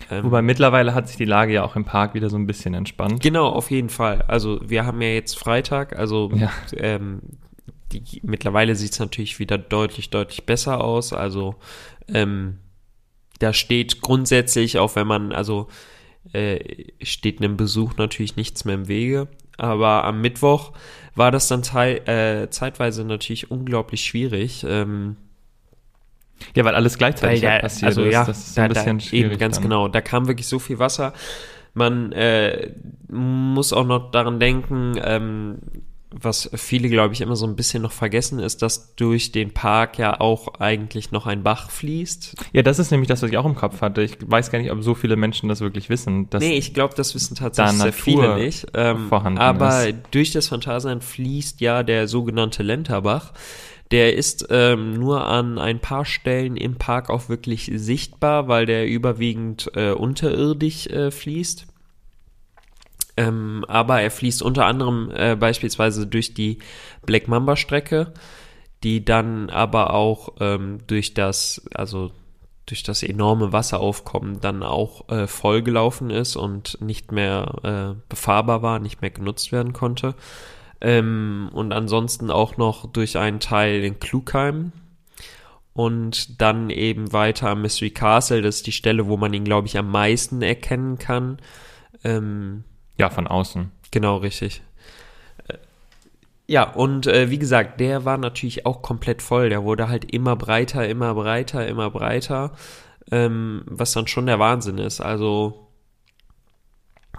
ähm, 0.10 0.24
Wobei 0.26 0.42
mittlerweile 0.42 0.94
hat 0.94 1.08
sich 1.08 1.18
die 1.18 1.26
Lage 1.26 1.54
ja 1.54 1.64
auch 1.64 1.76
im 1.76 1.86
Park 1.86 2.14
wieder 2.14 2.30
so 2.30 2.38
ein 2.38 2.48
bisschen 2.48 2.74
entspannt. 2.74 3.22
Genau, 3.22 3.48
auf 3.48 3.72
jeden 3.72 3.90
Fall. 3.90 4.24
Also 4.24 4.60
wir 4.64 4.86
haben 4.86 5.02
ja 5.02 5.10
jetzt 5.10 5.38
Freitag, 5.38 5.98
also 5.98 6.32
Ja. 6.34 6.52
ähm, 6.76 7.22
die, 7.92 8.22
mittlerweile 8.24 8.76
sieht 8.76 8.94
es 8.94 9.00
natürlich 9.00 9.40
wieder 9.40 9.58
deutlich, 9.58 10.10
deutlich 10.10 10.46
besser 10.46 10.84
aus. 10.84 11.14
Also 11.14 11.56
ähm, 12.08 12.58
da 13.40 13.54
steht 13.54 14.02
grundsätzlich, 14.02 14.80
auch 14.80 14.96
wenn 14.96 15.08
man, 15.08 15.32
also 15.32 15.68
äh, 16.34 16.86
steht 17.02 17.40
einem 17.40 17.58
Besuch 17.58 17.98
natürlich 17.98 18.36
nichts 18.36 18.66
mehr 18.66 18.76
im 18.76 18.88
Wege. 18.88 19.28
Aber 19.58 20.06
am 20.06 20.22
Mittwoch 20.22 20.72
war 21.16 21.32
das 21.32 21.48
dann 21.48 21.62
äh, 21.62 22.48
zeitweise 22.50 23.04
natürlich 23.04 23.52
unglaublich 23.52 24.04
schwierig. 24.06 24.66
Ähm, 24.68 25.18
Ja, 26.56 26.66
weil 26.66 26.76
alles 26.76 26.98
gleichzeitig 26.98 27.42
weil 27.42 27.50
halt 27.50 27.60
da- 27.64 27.68
passiert 27.68 27.88
also 27.88 28.04
ist. 28.04 28.14
ja, 28.14 28.26
das 28.26 28.48
ist 28.48 28.58
da, 28.58 28.64
ein 28.64 28.70
bisschen 28.70 28.98
da, 29.00 29.04
schwierig. 29.06 29.32
eben 29.32 29.40
ganz 29.40 29.56
dann. 29.58 29.64
genau. 29.64 29.88
Da 29.88 30.02
kam 30.02 30.28
wirklich 30.28 30.48
so 30.48 30.60
viel 30.60 30.80
Wasser. 30.80 31.14
Man 31.74 32.12
äh, 32.12 32.72
muss 33.10 33.72
auch 33.74 33.86
noch 33.86 34.12
daran 34.12 34.40
denken, 34.40 35.00
ähm, 35.02 35.58
was 36.14 36.50
viele, 36.56 36.90
glaube 36.90 37.14
ich, 37.14 37.22
immer 37.22 37.38
so 37.38 37.48
ein 37.48 37.56
bisschen 37.56 37.82
noch 37.84 37.94
vergessen, 37.94 38.40
ist, 38.40 38.62
dass 38.62 38.96
durch 38.96 39.32
den 39.32 39.54
Park 39.54 39.98
ja 39.98 40.20
auch 40.20 40.56
eigentlich 40.60 41.12
noch 41.12 41.26
ein 41.26 41.42
Bach 41.42 41.72
fließt. 41.72 42.36
Ja, 42.52 42.62
das 42.64 42.80
ist 42.80 42.92
nämlich 42.92 43.08
das, 43.08 43.22
was 43.22 43.30
ich 43.30 43.38
auch 43.38 43.46
im 43.46 43.56
Kopf 43.56 43.80
hatte. 43.80 44.02
Ich 44.02 44.18
weiß 44.20 44.52
gar 44.52 44.60
nicht, 44.60 44.72
ob 44.72 44.84
so 44.84 44.94
viele 44.94 45.16
Menschen 45.16 45.48
das 45.48 45.62
wirklich 45.62 45.90
wissen. 45.90 46.30
Dass 46.30 46.44
nee, 46.44 46.58
ich 46.58 46.74
glaube, 46.74 46.96
das 46.98 47.16
wissen 47.16 47.36
tatsächlich 47.36 47.82
sehr 47.82 47.94
viele 47.94 48.36
nicht. 48.36 48.68
Ähm, 48.74 49.08
vorhanden 49.08 49.40
aber 49.40 49.88
ist. 49.88 49.96
durch 50.12 50.32
das 50.32 50.50
Phantasialand 50.50 51.02
fließt 51.02 51.62
ja 51.62 51.82
der 51.84 52.10
sogenannte 52.10 52.62
Lenterbach. 52.62 53.32
Der 53.92 54.16
ist 54.16 54.48
ähm, 54.50 54.94
nur 54.94 55.28
an 55.28 55.60
ein 55.60 55.80
paar 55.80 56.06
Stellen 56.06 56.56
im 56.56 56.76
Park 56.76 57.10
auch 57.10 57.28
wirklich 57.28 57.70
sichtbar, 57.74 58.48
weil 58.48 58.66
der 58.66 58.88
überwiegend 58.88 59.70
äh, 59.76 59.92
unterirdisch 59.92 60.88
äh, 60.88 61.12
fließt. 61.12 61.68
Ähm, 63.18 63.66
aber 63.68 64.02
er 64.02 64.12
fließt 64.12 64.42
unter 64.42 64.66
anderem 64.66 65.12
äh, 65.14 65.36
beispielsweise 65.36 66.08
durch 66.08 66.34
die 66.34 66.60
Black 67.06 67.28
Mamba 67.28 67.58
Strecke, 67.58 68.14
die 68.84 69.04
dann 69.04 69.50
aber 69.50 69.94
auch 69.94 70.36
ähm, 70.40 70.80
durch 70.88 71.14
das, 71.14 71.62
also 71.74 72.12
durch 72.66 72.84
das 72.84 73.04
enorme 73.04 73.52
Wasseraufkommen 73.52 74.40
dann 74.40 74.64
auch 74.64 75.10
äh, 75.10 75.28
vollgelaufen 75.28 76.10
ist 76.10 76.38
und 76.38 76.80
nicht 76.82 77.12
mehr 77.12 77.96
äh, 77.98 78.02
befahrbar 78.08 78.62
war, 78.62 78.80
nicht 78.80 79.02
mehr 79.02 79.12
genutzt 79.12 79.52
werden 79.52 79.74
konnte. 79.74 80.16
Ähm, 80.82 81.50
und 81.54 81.72
ansonsten 81.74 82.32
auch 82.32 82.58
noch 82.58 82.92
durch 82.92 83.18
einen 83.18 83.40
Teil 83.40 83.84
in 83.84 84.00
Klugheim. 84.00 84.72
Und 85.74 86.42
dann 86.42 86.70
eben 86.70 87.14
weiter 87.14 87.50
am 87.50 87.62
Mystery 87.62 87.92
Castle, 87.92 88.42
das 88.42 88.58
ist 88.58 88.68
die 88.68 88.74
Stelle, 88.74 89.08
wo 89.08 89.16
man 89.16 89.34
ihn, 89.34 89.46
glaube 89.46 89.68
ich, 89.68 89.78
am 89.78 89.90
meisten 89.90 90.42
erkennen 90.42 90.98
kann. 90.98 91.38
Ähm, 92.04 92.66
Ja, 92.98 93.10
von 93.10 93.26
außen. 93.28 93.72
Genau, 93.92 94.18
richtig. 94.18 94.62
Äh, 95.48 95.58
Ja, 96.48 96.64
und 96.74 97.08
äh, 97.08 97.30
wie 97.30 97.40
gesagt, 97.40 97.80
der 97.80 98.04
war 98.04 98.18
natürlich 98.18 98.66
auch 98.66 98.82
komplett 98.82 99.22
voll. 99.22 99.50
Der 99.50 99.64
wurde 99.64 99.88
halt 99.88 100.12
immer 100.12 100.36
breiter, 100.36 100.88
immer 100.88 101.14
breiter, 101.16 101.66
immer 101.68 101.90
breiter. 101.90 102.52
Ähm, 103.10 103.64
was 103.66 103.94
dann 103.94 104.08
schon 104.08 104.26
der 104.26 104.40
Wahnsinn 104.40 104.78
ist. 104.78 105.00
Also, 105.00 105.61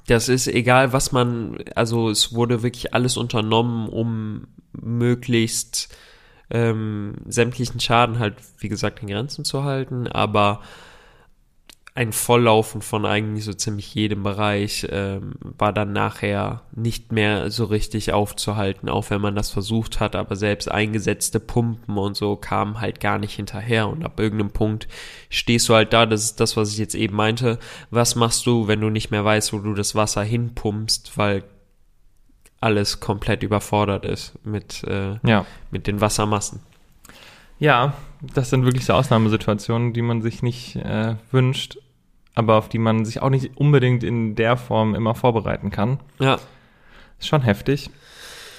das 0.06 0.28
ist 0.28 0.48
egal, 0.48 0.92
was 0.92 1.12
man, 1.12 1.58
also 1.74 2.10
es 2.10 2.34
wurde 2.34 2.62
wirklich 2.62 2.94
alles 2.94 3.16
unternommen, 3.16 3.88
um 3.88 4.48
möglichst 4.72 5.94
ähm, 6.50 7.14
sämtlichen 7.26 7.80
Schaden 7.80 8.18
halt, 8.18 8.34
wie 8.58 8.68
gesagt, 8.68 9.00
in 9.02 9.08
Grenzen 9.08 9.44
zu 9.44 9.64
halten, 9.64 10.06
aber 10.08 10.60
ein 11.94 12.12
Volllaufen 12.12 12.80
von 12.80 13.04
eigentlich 13.04 13.44
so 13.44 13.52
ziemlich 13.52 13.94
jedem 13.94 14.22
Bereich 14.22 14.86
ähm, 14.90 15.34
war 15.42 15.74
dann 15.74 15.92
nachher 15.92 16.62
nicht 16.74 17.12
mehr 17.12 17.50
so 17.50 17.66
richtig 17.66 18.14
aufzuhalten, 18.14 18.88
auch 18.88 19.10
wenn 19.10 19.20
man 19.20 19.34
das 19.34 19.50
versucht 19.50 20.00
hat, 20.00 20.16
aber 20.16 20.34
selbst 20.34 20.70
eingesetzte 20.70 21.38
Pumpen 21.38 21.98
und 21.98 22.16
so 22.16 22.36
kamen 22.36 22.80
halt 22.80 22.98
gar 23.00 23.18
nicht 23.18 23.34
hinterher 23.36 23.88
und 23.90 24.06
ab 24.06 24.18
irgendeinem 24.18 24.52
Punkt 24.52 24.88
stehst 25.28 25.68
du 25.68 25.74
halt 25.74 25.92
da, 25.92 26.06
das 26.06 26.24
ist 26.24 26.40
das, 26.40 26.56
was 26.56 26.72
ich 26.72 26.78
jetzt 26.78 26.94
eben 26.94 27.14
meinte, 27.14 27.58
was 27.90 28.14
machst 28.14 28.46
du, 28.46 28.68
wenn 28.68 28.80
du 28.80 28.88
nicht 28.88 29.10
mehr 29.10 29.24
weißt, 29.26 29.52
wo 29.52 29.58
du 29.58 29.74
das 29.74 29.94
Wasser 29.94 30.22
hinpumpst, 30.22 31.18
weil 31.18 31.44
alles 32.58 33.00
komplett 33.00 33.42
überfordert 33.42 34.06
ist 34.06 34.32
mit, 34.46 34.82
äh, 34.84 35.16
Ja. 35.26 35.44
mit 35.70 35.86
den 35.86 36.00
Wassermassen. 36.00 36.60
Ja, 37.58 37.92
das 38.34 38.50
sind 38.50 38.64
wirklich 38.64 38.86
so 38.86 38.94
Ausnahmesituationen, 38.94 39.92
die 39.92 40.02
man 40.02 40.22
sich 40.22 40.42
nicht 40.42 40.76
äh, 40.76 41.16
wünscht, 41.30 41.78
aber 42.34 42.56
auf 42.56 42.68
die 42.68 42.78
man 42.78 43.04
sich 43.04 43.20
auch 43.20 43.30
nicht 43.30 43.56
unbedingt 43.56 44.02
in 44.04 44.34
der 44.34 44.56
Form 44.56 44.94
immer 44.94 45.14
vorbereiten 45.14 45.70
kann. 45.70 46.00
Ja, 46.18 46.38
Ist 47.18 47.28
schon 47.28 47.42
heftig. 47.42 47.90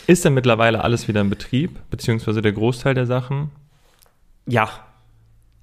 Ist 0.06 0.26
denn 0.26 0.34
mittlerweile 0.34 0.84
alles 0.84 1.08
wieder 1.08 1.22
in 1.22 1.30
Betrieb, 1.30 1.80
beziehungsweise 1.90 2.42
der 2.42 2.52
Großteil 2.52 2.94
der 2.94 3.06
Sachen? 3.06 3.52
Ja. 4.46 4.70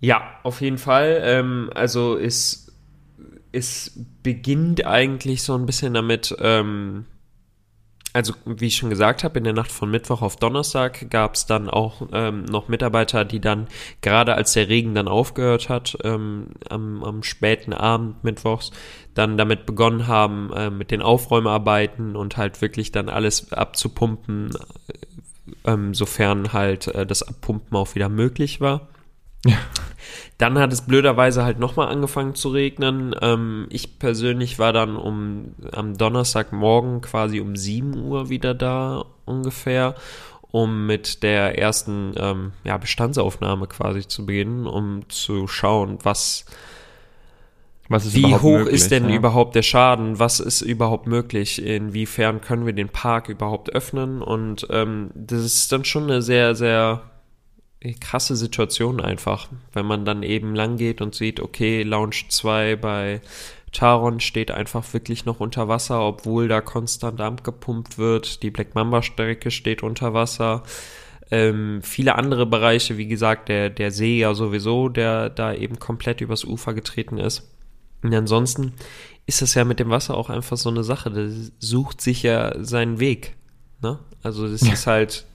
Ja, 0.00 0.22
auf 0.42 0.62
jeden 0.62 0.78
Fall. 0.78 1.20
Ähm, 1.22 1.70
also 1.74 2.16
es, 2.16 2.72
es 3.52 3.92
beginnt 4.22 4.86
eigentlich 4.86 5.42
so 5.42 5.54
ein 5.54 5.66
bisschen 5.66 5.92
damit, 5.92 6.34
ähm, 6.40 7.04
also 8.12 8.34
wie 8.44 8.66
ich 8.66 8.76
schon 8.76 8.90
gesagt 8.90 9.22
habe, 9.24 9.38
in 9.38 9.44
der 9.44 9.52
Nacht 9.52 9.70
von 9.70 9.90
Mittwoch 9.90 10.22
auf 10.22 10.36
Donnerstag 10.36 11.10
gab 11.10 11.34
es 11.34 11.46
dann 11.46 11.70
auch 11.70 12.02
ähm, 12.12 12.44
noch 12.44 12.68
Mitarbeiter, 12.68 13.24
die 13.24 13.40
dann 13.40 13.68
gerade 14.00 14.34
als 14.34 14.52
der 14.52 14.68
Regen 14.68 14.94
dann 14.94 15.08
aufgehört 15.08 15.68
hat, 15.68 15.96
ähm, 16.02 16.48
am, 16.68 17.04
am 17.04 17.22
späten 17.22 17.72
Abend 17.72 18.24
Mittwochs, 18.24 18.72
dann 19.14 19.38
damit 19.38 19.66
begonnen 19.66 20.06
haben 20.06 20.52
äh, 20.52 20.70
mit 20.70 20.90
den 20.90 21.02
Aufräumarbeiten 21.02 22.16
und 22.16 22.36
halt 22.36 22.60
wirklich 22.60 22.90
dann 22.90 23.08
alles 23.08 23.52
abzupumpen, 23.52 24.50
äh, 25.64 25.76
sofern 25.92 26.52
halt 26.52 26.88
äh, 26.88 27.06
das 27.06 27.22
Abpumpen 27.22 27.76
auch 27.76 27.94
wieder 27.94 28.08
möglich 28.08 28.60
war. 28.60 28.88
Dann 30.38 30.58
hat 30.58 30.72
es 30.72 30.80
blöderweise 30.80 31.44
halt 31.44 31.58
nochmal 31.58 31.88
angefangen 31.88 32.34
zu 32.34 32.48
regnen. 32.48 33.14
Ähm, 33.20 33.66
ich 33.68 33.98
persönlich 33.98 34.58
war 34.58 34.72
dann 34.72 34.96
um 34.96 35.54
am 35.72 35.98
Donnerstagmorgen 35.98 37.02
quasi 37.02 37.40
um 37.40 37.56
7 37.56 37.94
Uhr 38.02 38.30
wieder 38.30 38.54
da 38.54 39.04
ungefähr, 39.26 39.94
um 40.50 40.86
mit 40.86 41.22
der 41.22 41.58
ersten 41.58 42.14
ähm, 42.16 42.52
ja, 42.64 42.78
Bestandsaufnahme 42.78 43.66
quasi 43.66 44.08
zu 44.08 44.24
beginnen, 44.24 44.66
um 44.66 45.06
zu 45.10 45.46
schauen, 45.46 45.98
was 46.04 46.46
Was 47.90 48.06
ist 48.06 48.14
wie 48.14 48.34
hoch 48.34 48.60
möglich, 48.60 48.76
ist 48.76 48.90
denn 48.90 49.10
ja? 49.10 49.16
überhaupt 49.16 49.54
der 49.56 49.62
Schaden? 49.62 50.18
Was 50.18 50.40
ist 50.40 50.62
überhaupt 50.62 51.06
möglich? 51.06 51.62
Inwiefern 51.62 52.40
können 52.40 52.64
wir 52.64 52.72
den 52.72 52.88
Park 52.88 53.28
überhaupt 53.28 53.74
öffnen? 53.74 54.22
Und 54.22 54.66
ähm, 54.70 55.10
das 55.14 55.44
ist 55.44 55.70
dann 55.70 55.84
schon 55.84 56.04
eine 56.04 56.22
sehr, 56.22 56.54
sehr 56.54 57.09
krasse 58.00 58.36
Situation 58.36 59.00
einfach, 59.00 59.48
wenn 59.72 59.86
man 59.86 60.04
dann 60.04 60.22
eben 60.22 60.54
lang 60.54 60.76
geht 60.76 61.00
und 61.00 61.14
sieht, 61.14 61.40
okay, 61.40 61.82
Lounge 61.82 62.16
2 62.28 62.76
bei 62.76 63.20
Taron 63.72 64.20
steht 64.20 64.50
einfach 64.50 64.92
wirklich 64.92 65.24
noch 65.24 65.40
unter 65.40 65.68
Wasser, 65.68 66.00
obwohl 66.06 66.48
da 66.48 66.60
konstant 66.60 67.20
abgepumpt 67.20 67.98
wird. 67.98 68.42
Die 68.42 68.50
Black 68.50 68.74
Mamba 68.74 69.02
Strecke 69.02 69.50
steht 69.50 69.82
unter 69.82 70.12
Wasser. 70.12 70.62
Ähm, 71.30 71.80
viele 71.82 72.16
andere 72.16 72.44
Bereiche, 72.46 72.98
wie 72.98 73.06
gesagt, 73.06 73.48
der, 73.48 73.70
der 73.70 73.92
See 73.92 74.18
ja 74.18 74.34
sowieso, 74.34 74.88
der 74.88 75.30
da 75.30 75.54
eben 75.54 75.78
komplett 75.78 76.20
übers 76.20 76.44
Ufer 76.44 76.74
getreten 76.74 77.18
ist. 77.18 77.48
Und 78.02 78.12
ansonsten 78.12 78.72
ist 79.26 79.40
das 79.40 79.54
ja 79.54 79.64
mit 79.64 79.78
dem 79.78 79.90
Wasser 79.90 80.16
auch 80.16 80.28
einfach 80.28 80.56
so 80.56 80.68
eine 80.70 80.82
Sache. 80.82 81.10
Das 81.10 81.52
sucht 81.60 82.00
sich 82.00 82.24
ja 82.24 82.52
seinen 82.62 82.98
Weg. 82.98 83.36
Ne? 83.80 84.00
Also 84.22 84.48
das 84.48 84.66
Ja. 84.66 84.72
ist 84.72 84.86
halt. 84.86 85.26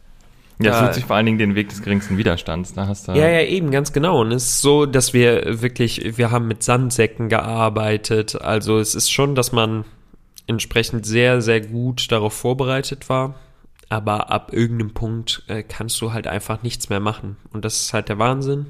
Ja, 0.59 0.71
es 0.71 0.79
sucht 0.79 0.93
sich 0.93 1.05
vor 1.05 1.15
allen 1.15 1.25
Dingen 1.25 1.37
den 1.37 1.55
Weg 1.55 1.69
des 1.69 1.81
geringsten 1.81 2.17
Widerstands. 2.17 2.73
Da 2.73 2.87
hast 2.87 3.07
du 3.07 3.11
Ja, 3.11 3.27
ja, 3.27 3.41
eben, 3.41 3.71
ganz 3.71 3.91
genau. 3.91 4.21
Und 4.21 4.31
es 4.31 4.45
ist 4.45 4.61
so, 4.61 4.85
dass 4.85 5.13
wir 5.13 5.61
wirklich, 5.61 6.17
wir 6.17 6.31
haben 6.31 6.47
mit 6.47 6.63
Sandsäcken 6.63 7.27
gearbeitet. 7.29 8.41
Also 8.41 8.79
es 8.79 8.95
ist 8.95 9.11
schon, 9.11 9.35
dass 9.35 9.51
man 9.51 9.83
entsprechend 10.47 11.05
sehr, 11.05 11.41
sehr 11.41 11.61
gut 11.61 12.11
darauf 12.11 12.33
vorbereitet 12.33 13.09
war. 13.09 13.35
Aber 13.89 14.31
ab 14.31 14.53
irgendeinem 14.53 14.93
Punkt 14.93 15.43
äh, 15.47 15.61
kannst 15.61 16.01
du 16.01 16.13
halt 16.13 16.27
einfach 16.27 16.63
nichts 16.63 16.89
mehr 16.89 16.99
machen. 16.99 17.37
Und 17.51 17.65
das 17.65 17.81
ist 17.81 17.93
halt 17.93 18.09
der 18.09 18.17
Wahnsinn. 18.17 18.67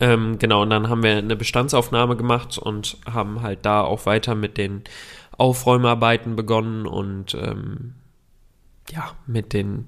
Ähm, 0.00 0.38
genau, 0.38 0.62
und 0.62 0.70
dann 0.70 0.88
haben 0.88 1.02
wir 1.02 1.16
eine 1.16 1.36
Bestandsaufnahme 1.36 2.16
gemacht 2.16 2.58
und 2.58 2.96
haben 3.08 3.42
halt 3.42 3.64
da 3.64 3.82
auch 3.82 4.04
weiter 4.06 4.34
mit 4.34 4.56
den 4.58 4.82
Aufräumarbeiten 5.38 6.34
begonnen 6.34 6.86
und 6.86 7.34
ähm, 7.34 7.94
ja, 8.90 9.12
mit 9.26 9.52
den, 9.52 9.86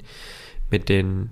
mit 0.74 0.88
den 0.88 1.30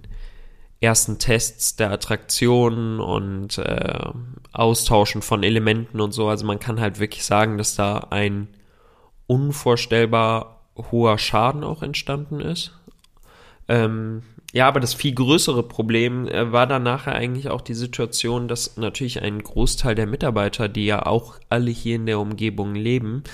ersten 0.80 1.18
Tests 1.18 1.74
der 1.74 1.90
Attraktionen 1.90 3.00
und 3.00 3.58
äh, 3.58 4.04
Austauschen 4.52 5.20
von 5.20 5.42
Elementen 5.42 6.00
und 6.00 6.12
so. 6.12 6.28
Also 6.28 6.46
man 6.46 6.60
kann 6.60 6.80
halt 6.80 7.00
wirklich 7.00 7.24
sagen, 7.24 7.58
dass 7.58 7.74
da 7.74 8.06
ein 8.10 8.46
unvorstellbar 9.26 10.60
hoher 10.76 11.18
Schaden 11.18 11.64
auch 11.64 11.82
entstanden 11.82 12.38
ist. 12.38 12.72
Ähm, 13.66 14.22
ja, 14.52 14.68
aber 14.68 14.78
das 14.78 14.94
viel 14.94 15.12
größere 15.14 15.64
Problem 15.64 16.28
äh, 16.28 16.52
war 16.52 16.68
dann 16.68 16.84
nachher 16.84 17.16
eigentlich 17.16 17.50
auch 17.50 17.62
die 17.62 17.74
Situation, 17.74 18.46
dass 18.46 18.76
natürlich 18.76 19.22
ein 19.22 19.42
Großteil 19.42 19.96
der 19.96 20.06
Mitarbeiter, 20.06 20.68
die 20.68 20.86
ja 20.86 21.04
auch 21.04 21.34
alle 21.48 21.72
hier 21.72 21.96
in 21.96 22.06
der 22.06 22.20
Umgebung 22.20 22.76
leben, 22.76 23.24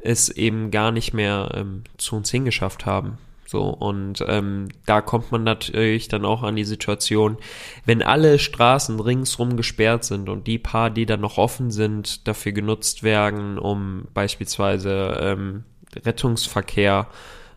es 0.00 0.28
eben 0.28 0.72
gar 0.72 0.90
nicht 0.90 1.14
mehr 1.14 1.52
ähm, 1.54 1.84
zu 1.98 2.16
uns 2.16 2.32
hingeschafft 2.32 2.84
haben. 2.84 3.18
So, 3.52 3.64
und 3.64 4.24
ähm, 4.28 4.68
da 4.86 5.02
kommt 5.02 5.30
man 5.30 5.44
natürlich 5.44 6.08
dann 6.08 6.24
auch 6.24 6.42
an 6.42 6.56
die 6.56 6.64
Situation, 6.64 7.36
wenn 7.84 8.02
alle 8.02 8.38
Straßen 8.38 8.98
ringsrum 8.98 9.58
gesperrt 9.58 10.04
sind 10.04 10.30
und 10.30 10.46
die 10.46 10.58
paar, 10.58 10.88
die 10.88 11.04
dann 11.04 11.20
noch 11.20 11.36
offen 11.36 11.70
sind, 11.70 12.26
dafür 12.26 12.52
genutzt 12.52 13.02
werden, 13.02 13.58
um 13.58 14.08
beispielsweise 14.14 15.18
ähm, 15.20 15.64
Rettungsverkehr, 15.94 17.08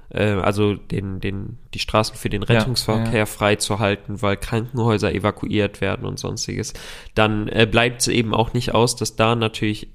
äh, 0.09 0.31
also 0.31 0.75
den, 0.75 1.21
den, 1.21 1.59
die 1.73 1.79
Straßen 1.79 2.17
für 2.17 2.27
den 2.27 2.41
Ja, 2.41 2.59
Rettungsverkehr 2.59 3.19
ja. 3.19 3.25
freizuhalten, 3.25 4.21
weil 4.21 4.35
Krankenhäuser 4.35 5.13
evakuiert 5.13 5.79
werden 5.79 6.05
und 6.05 6.19
sonstiges, 6.19 6.73
dann 7.13 7.47
äh, 7.47 7.65
bleibt 7.65 8.01
es 8.01 8.09
eben 8.09 8.33
auch 8.33 8.51
nicht 8.51 8.75
aus, 8.75 8.97
dass 8.97 9.15
da 9.15 9.33
natürlich 9.37 9.93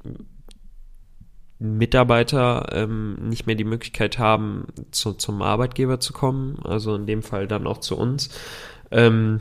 Mitarbeiter 1.60 2.70
ähm, 2.72 3.28
nicht 3.28 3.46
mehr 3.46 3.54
die 3.54 3.64
Möglichkeit 3.64 4.18
haben, 4.18 4.66
zu, 4.90 5.12
zum 5.12 5.42
Arbeitgeber 5.42 6.00
zu 6.00 6.12
kommen, 6.12 6.58
also 6.64 6.94
in 6.94 7.06
dem 7.06 7.22
Fall 7.22 7.46
dann 7.46 7.66
auch 7.66 7.78
zu 7.78 7.96
uns. 7.96 8.30
Ähm, 8.90 9.40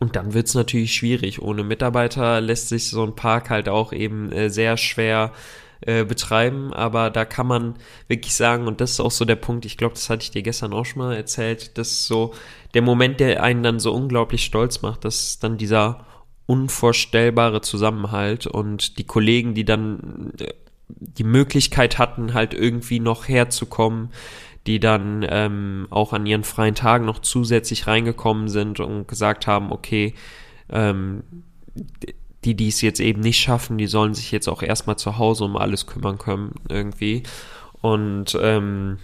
und 0.00 0.16
dann 0.16 0.34
wird's 0.34 0.54
natürlich 0.54 0.94
schwierig. 0.94 1.40
Ohne 1.40 1.62
Mitarbeiter 1.62 2.40
lässt 2.40 2.68
sich 2.68 2.88
so 2.88 3.04
ein 3.04 3.14
Park 3.14 3.50
halt 3.50 3.68
auch 3.68 3.92
eben 3.92 4.32
äh, 4.32 4.50
sehr 4.50 4.76
schwer 4.76 5.32
äh, 5.82 6.04
betreiben, 6.04 6.72
aber 6.74 7.08
da 7.10 7.24
kann 7.24 7.46
man 7.46 7.76
wirklich 8.08 8.34
sagen, 8.34 8.66
und 8.66 8.80
das 8.80 8.92
ist 8.92 9.00
auch 9.00 9.10
so 9.10 9.24
der 9.24 9.36
Punkt, 9.36 9.64
ich 9.64 9.78
glaube, 9.78 9.94
das 9.94 10.10
hatte 10.10 10.24
ich 10.24 10.30
dir 10.30 10.42
gestern 10.42 10.72
auch 10.72 10.84
schon 10.84 11.02
mal 11.02 11.14
erzählt, 11.14 11.78
das 11.78 11.90
ist 11.92 12.06
so 12.06 12.34
der 12.74 12.82
Moment, 12.82 13.20
der 13.20 13.42
einen 13.42 13.62
dann 13.62 13.80
so 13.80 13.94
unglaublich 13.94 14.44
stolz 14.44 14.82
macht, 14.82 15.04
das 15.04 15.22
ist 15.22 15.44
dann 15.44 15.56
dieser 15.56 16.04
unvorstellbare 16.44 17.60
Zusammenhalt 17.62 18.46
und 18.46 18.98
die 18.98 19.04
Kollegen, 19.04 19.54
die 19.54 19.64
dann 19.64 20.32
äh, 20.38 20.52
die 20.98 21.24
Möglichkeit 21.24 21.98
hatten, 21.98 22.34
halt 22.34 22.54
irgendwie 22.54 23.00
noch 23.00 23.28
herzukommen, 23.28 24.10
die 24.66 24.80
dann 24.80 25.24
ähm, 25.28 25.86
auch 25.90 26.12
an 26.12 26.26
ihren 26.26 26.44
freien 26.44 26.74
Tagen 26.74 27.06
noch 27.06 27.20
zusätzlich 27.20 27.86
reingekommen 27.86 28.48
sind 28.48 28.80
und 28.80 29.08
gesagt 29.08 29.46
haben, 29.46 29.72
okay, 29.72 30.14
ähm, 30.68 31.22
die, 32.44 32.54
die 32.54 32.68
es 32.68 32.80
jetzt 32.80 33.00
eben 33.00 33.20
nicht 33.20 33.38
schaffen, 33.38 33.78
die 33.78 33.86
sollen 33.86 34.14
sich 34.14 34.32
jetzt 34.32 34.48
auch 34.48 34.62
erstmal 34.62 34.96
zu 34.96 35.18
Hause 35.18 35.44
um 35.44 35.56
alles 35.56 35.86
kümmern 35.86 36.18
können, 36.18 36.54
irgendwie. 36.68 37.22
Und 37.80 38.38
ähm, 38.40 38.98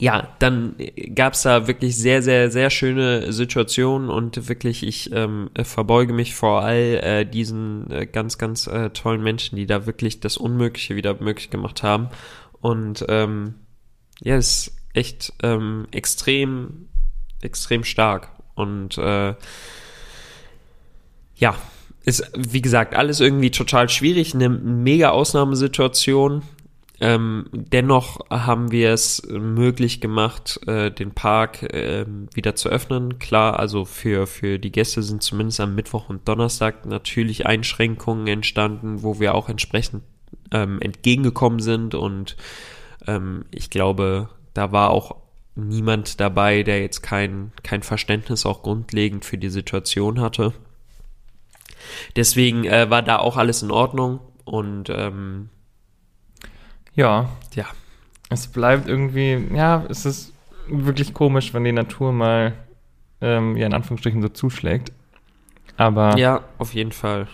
ja, 0.00 0.28
dann 0.38 0.76
gab 1.14 1.32
es 1.32 1.42
da 1.42 1.66
wirklich 1.66 1.96
sehr, 1.96 2.22
sehr, 2.22 2.52
sehr 2.52 2.70
schöne 2.70 3.32
Situationen 3.32 4.10
und 4.10 4.48
wirklich, 4.48 4.84
ich 4.86 5.10
ähm, 5.12 5.50
verbeuge 5.60 6.12
mich 6.12 6.36
vor 6.36 6.62
all 6.62 7.00
äh, 7.02 7.26
diesen 7.26 7.90
äh, 7.90 8.06
ganz, 8.06 8.38
ganz 8.38 8.68
äh, 8.68 8.90
tollen 8.90 9.22
Menschen, 9.22 9.56
die 9.56 9.66
da 9.66 9.86
wirklich 9.86 10.20
das 10.20 10.36
Unmögliche 10.36 10.94
wieder 10.94 11.20
möglich 11.20 11.50
gemacht 11.50 11.82
haben. 11.82 12.10
Und 12.60 13.04
ähm, 13.08 13.54
ja, 14.20 14.36
ist 14.36 14.72
echt 14.94 15.32
ähm, 15.42 15.88
extrem, 15.90 16.88
extrem 17.42 17.82
stark. 17.82 18.30
Und 18.54 18.98
äh, 18.98 19.34
ja, 21.34 21.56
ist, 22.04 22.30
wie 22.36 22.62
gesagt, 22.62 22.94
alles 22.94 23.18
irgendwie 23.18 23.50
total 23.50 23.88
schwierig, 23.88 24.34
eine 24.34 24.48
mega 24.48 25.10
Ausnahmesituation. 25.10 26.42
Ähm, 27.00 27.46
dennoch 27.52 28.18
haben 28.28 28.72
wir 28.72 28.92
es 28.92 29.22
möglich 29.28 30.00
gemacht, 30.00 30.60
äh, 30.66 30.90
den 30.90 31.12
Park 31.12 31.62
äh, 31.62 32.04
wieder 32.34 32.56
zu 32.56 32.68
öffnen. 32.68 33.20
Klar, 33.20 33.58
also 33.58 33.84
für, 33.84 34.26
für 34.26 34.58
die 34.58 34.72
Gäste 34.72 35.02
sind 35.02 35.22
zumindest 35.22 35.60
am 35.60 35.76
Mittwoch 35.76 36.08
und 36.08 36.26
Donnerstag 36.26 36.86
natürlich 36.86 37.46
Einschränkungen 37.46 38.26
entstanden, 38.26 39.02
wo 39.04 39.20
wir 39.20 39.34
auch 39.34 39.48
entsprechend 39.48 40.02
ähm, 40.50 40.80
entgegengekommen 40.80 41.60
sind. 41.60 41.94
Und 41.94 42.36
ähm, 43.06 43.44
ich 43.52 43.70
glaube, 43.70 44.28
da 44.54 44.72
war 44.72 44.90
auch 44.90 45.14
niemand 45.54 46.18
dabei, 46.18 46.64
der 46.64 46.80
jetzt 46.80 47.02
kein, 47.02 47.52
kein 47.62 47.84
Verständnis 47.84 48.44
auch 48.44 48.62
grundlegend 48.62 49.24
für 49.24 49.38
die 49.38 49.50
Situation 49.50 50.20
hatte. 50.20 50.52
Deswegen 52.16 52.64
äh, 52.64 52.90
war 52.90 53.02
da 53.02 53.18
auch 53.18 53.36
alles 53.36 53.62
in 53.62 53.70
Ordnung 53.70 54.18
und 54.44 54.90
ähm, 54.90 55.48
ja, 56.98 57.28
ja. 57.54 57.64
Es 58.28 58.48
bleibt 58.48 58.88
irgendwie, 58.88 59.46
ja, 59.54 59.84
es 59.88 60.04
ist 60.04 60.34
wirklich 60.68 61.14
komisch, 61.14 61.54
wenn 61.54 61.64
die 61.64 61.72
Natur 61.72 62.12
mal 62.12 62.52
ähm, 63.20 63.56
ja 63.56 63.66
in 63.66 63.72
Anführungsstrichen 63.72 64.20
so 64.20 64.28
zuschlägt. 64.28 64.92
Aber 65.76 66.18
ja, 66.18 66.42
auf 66.58 66.74
jeden 66.74 66.92
Fall. 66.92 67.28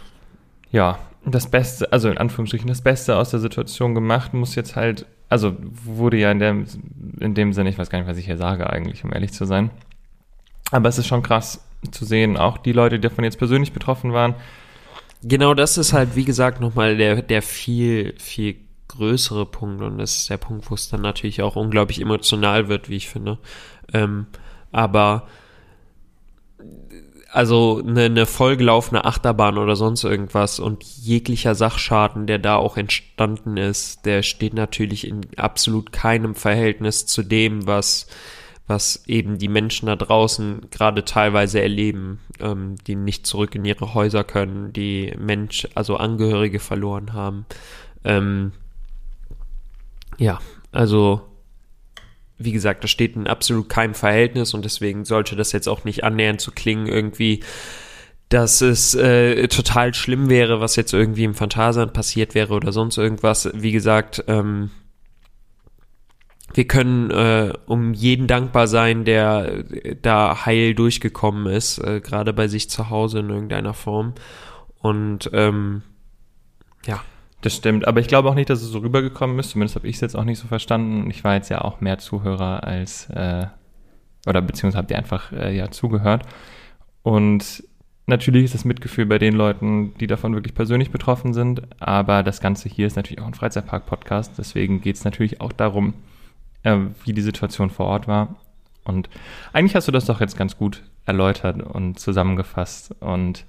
Ja, 0.70 0.98
das 1.24 1.50
Beste, 1.50 1.90
also 1.92 2.10
in 2.10 2.18
Anführungsstrichen 2.18 2.68
das 2.68 2.82
Beste 2.82 3.16
aus 3.16 3.30
der 3.30 3.40
Situation 3.40 3.94
gemacht, 3.94 4.34
muss 4.34 4.54
jetzt 4.54 4.76
halt, 4.76 5.06
also 5.30 5.56
wurde 5.60 6.18
ja 6.18 6.30
in 6.30 6.38
dem, 6.38 6.66
in 7.20 7.34
dem 7.34 7.52
Sinne, 7.52 7.70
ich 7.70 7.78
weiß 7.78 7.88
gar 7.88 7.98
nicht, 7.98 8.08
was 8.08 8.18
ich 8.18 8.26
hier 8.26 8.36
sage 8.36 8.68
eigentlich, 8.68 9.02
um 9.04 9.12
ehrlich 9.12 9.32
zu 9.32 9.46
sein. 9.46 9.70
Aber 10.70 10.88
es 10.88 10.98
ist 10.98 11.06
schon 11.06 11.22
krass 11.22 11.64
zu 11.90 12.04
sehen, 12.04 12.36
auch 12.36 12.58
die 12.58 12.72
Leute, 12.72 12.96
die 12.98 13.08
davon 13.08 13.24
jetzt 13.24 13.38
persönlich 13.38 13.72
betroffen 13.72 14.12
waren. 14.12 14.34
Genau 15.22 15.54
das 15.54 15.78
ist 15.78 15.94
halt, 15.94 16.16
wie 16.16 16.24
gesagt, 16.24 16.60
nochmal 16.60 16.98
der, 16.98 17.22
der 17.22 17.40
viel, 17.40 18.14
viel 18.18 18.56
größere 18.96 19.46
Punkt 19.46 19.82
und 19.82 19.98
das 19.98 20.18
ist 20.18 20.30
der 20.30 20.36
Punkt, 20.38 20.70
wo 20.70 20.74
es 20.74 20.88
dann 20.88 21.02
natürlich 21.02 21.42
auch 21.42 21.56
unglaublich 21.56 22.00
emotional 22.00 22.68
wird, 22.68 22.88
wie 22.88 22.96
ich 22.96 23.08
finde. 23.08 23.38
Ähm, 23.92 24.26
aber 24.72 25.28
also 27.30 27.82
eine, 27.84 28.04
eine 28.04 28.26
vollgelaufene 28.26 29.04
Achterbahn 29.04 29.58
oder 29.58 29.74
sonst 29.74 30.04
irgendwas 30.04 30.60
und 30.60 30.84
jeglicher 30.84 31.56
Sachschaden, 31.56 32.26
der 32.26 32.38
da 32.38 32.56
auch 32.56 32.76
entstanden 32.76 33.56
ist, 33.56 34.06
der 34.06 34.22
steht 34.22 34.54
natürlich 34.54 35.06
in 35.06 35.22
absolut 35.36 35.92
keinem 35.92 36.36
Verhältnis 36.36 37.06
zu 37.06 37.22
dem, 37.22 37.66
was 37.66 38.06
was 38.66 39.04
eben 39.06 39.38
die 39.38 39.48
Menschen 39.48 39.86
da 39.86 39.96
draußen 39.96 40.68
gerade 40.70 41.04
teilweise 41.04 41.60
erleben, 41.60 42.20
ähm, 42.40 42.76
die 42.86 42.94
nicht 42.96 43.26
zurück 43.26 43.54
in 43.54 43.64
ihre 43.64 43.92
Häuser 43.92 44.24
können, 44.24 44.72
die 44.72 45.12
Mensch, 45.18 45.68
also 45.74 45.96
Angehörige 45.96 46.60
verloren 46.60 47.12
haben. 47.12 47.44
Ähm, 48.04 48.52
ja, 50.18 50.38
also 50.72 51.22
wie 52.36 52.52
gesagt, 52.52 52.82
da 52.84 52.88
steht 52.88 53.16
in 53.16 53.26
absolut 53.26 53.68
keinem 53.68 53.94
Verhältnis 53.94 54.54
und 54.54 54.64
deswegen 54.64 55.04
sollte 55.04 55.36
das 55.36 55.52
jetzt 55.52 55.68
auch 55.68 55.84
nicht 55.84 56.04
annähernd 56.04 56.40
zu 56.40 56.50
klingen 56.50 56.86
irgendwie, 56.86 57.44
dass 58.28 58.60
es 58.60 58.94
äh, 58.94 59.46
total 59.48 59.94
schlimm 59.94 60.28
wäre, 60.28 60.60
was 60.60 60.76
jetzt 60.76 60.92
irgendwie 60.92 61.24
im 61.24 61.34
Phantasialand 61.34 61.92
passiert 61.92 62.34
wäre 62.34 62.54
oder 62.54 62.72
sonst 62.72 62.96
irgendwas. 62.96 63.48
Wie 63.54 63.70
gesagt, 63.70 64.24
ähm, 64.26 64.70
wir 66.52 66.66
können 66.66 67.10
äh, 67.10 67.52
um 67.66 67.94
jeden 67.94 68.26
dankbar 68.26 68.66
sein, 68.66 69.04
der 69.04 69.64
da 70.02 70.44
heil 70.46 70.74
durchgekommen 70.74 71.46
ist, 71.46 71.78
äh, 71.78 72.00
gerade 72.00 72.32
bei 72.32 72.48
sich 72.48 72.70
zu 72.70 72.90
Hause 72.90 73.20
in 73.20 73.30
irgendeiner 73.30 73.74
Form. 73.74 74.14
Und 74.80 75.30
ähm, 75.32 75.82
ja. 76.86 77.02
Das 77.44 77.56
stimmt, 77.56 77.86
aber 77.86 78.00
ich 78.00 78.08
glaube 78.08 78.30
auch 78.30 78.34
nicht, 78.34 78.48
dass 78.48 78.62
es 78.62 78.70
so 78.70 78.78
rübergekommen 78.78 79.38
ist. 79.38 79.50
Zumindest 79.50 79.76
habe 79.76 79.86
ich 79.86 79.96
es 79.96 80.00
jetzt 80.00 80.16
auch 80.16 80.24
nicht 80.24 80.38
so 80.38 80.48
verstanden. 80.48 81.10
Ich 81.10 81.24
war 81.24 81.34
jetzt 81.34 81.50
ja 81.50 81.60
auch 81.60 81.82
mehr 81.82 81.98
Zuhörer 81.98 82.64
als, 82.64 83.10
äh, 83.10 83.44
oder 84.26 84.40
beziehungsweise 84.40 84.78
habt 84.78 84.90
ihr 84.90 84.96
einfach 84.96 85.30
äh, 85.30 85.54
ja 85.54 85.70
zugehört. 85.70 86.22
Und 87.02 87.62
natürlich 88.06 88.44
ist 88.44 88.54
das 88.54 88.64
Mitgefühl 88.64 89.04
bei 89.04 89.18
den 89.18 89.34
Leuten, 89.34 89.92
die 90.00 90.06
davon 90.06 90.32
wirklich 90.32 90.54
persönlich 90.54 90.90
betroffen 90.90 91.34
sind. 91.34 91.60
Aber 91.82 92.22
das 92.22 92.40
Ganze 92.40 92.70
hier 92.70 92.86
ist 92.86 92.96
natürlich 92.96 93.20
auch 93.20 93.26
ein 93.26 93.34
Freizeitpark-Podcast. 93.34 94.38
Deswegen 94.38 94.80
geht 94.80 94.96
es 94.96 95.04
natürlich 95.04 95.42
auch 95.42 95.52
darum, 95.52 95.92
äh, 96.62 96.78
wie 97.04 97.12
die 97.12 97.20
Situation 97.20 97.68
vor 97.68 97.84
Ort 97.84 98.08
war. 98.08 98.36
Und 98.84 99.10
eigentlich 99.52 99.76
hast 99.76 99.86
du 99.86 99.92
das 99.92 100.06
doch 100.06 100.22
jetzt 100.22 100.38
ganz 100.38 100.56
gut 100.56 100.82
erläutert 101.04 101.62
und 101.62 101.98
zusammengefasst. 101.98 102.94
Und 103.00 103.44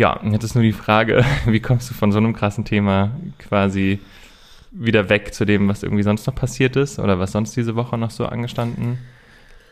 ja, 0.00 0.18
jetzt 0.24 0.44
ist 0.44 0.54
nur 0.54 0.64
die 0.64 0.72
Frage, 0.72 1.26
wie 1.46 1.60
kommst 1.60 1.90
du 1.90 1.94
von 1.94 2.10
so 2.10 2.16
einem 2.16 2.32
krassen 2.32 2.64
Thema 2.64 3.10
quasi 3.38 3.98
wieder 4.70 5.10
weg 5.10 5.34
zu 5.34 5.44
dem, 5.44 5.68
was 5.68 5.82
irgendwie 5.82 6.02
sonst 6.02 6.26
noch 6.26 6.34
passiert 6.34 6.74
ist 6.76 6.98
oder 6.98 7.18
was 7.18 7.32
sonst 7.32 7.54
diese 7.54 7.76
Woche 7.76 7.98
noch 7.98 8.10
so 8.10 8.24
angestanden 8.24 8.96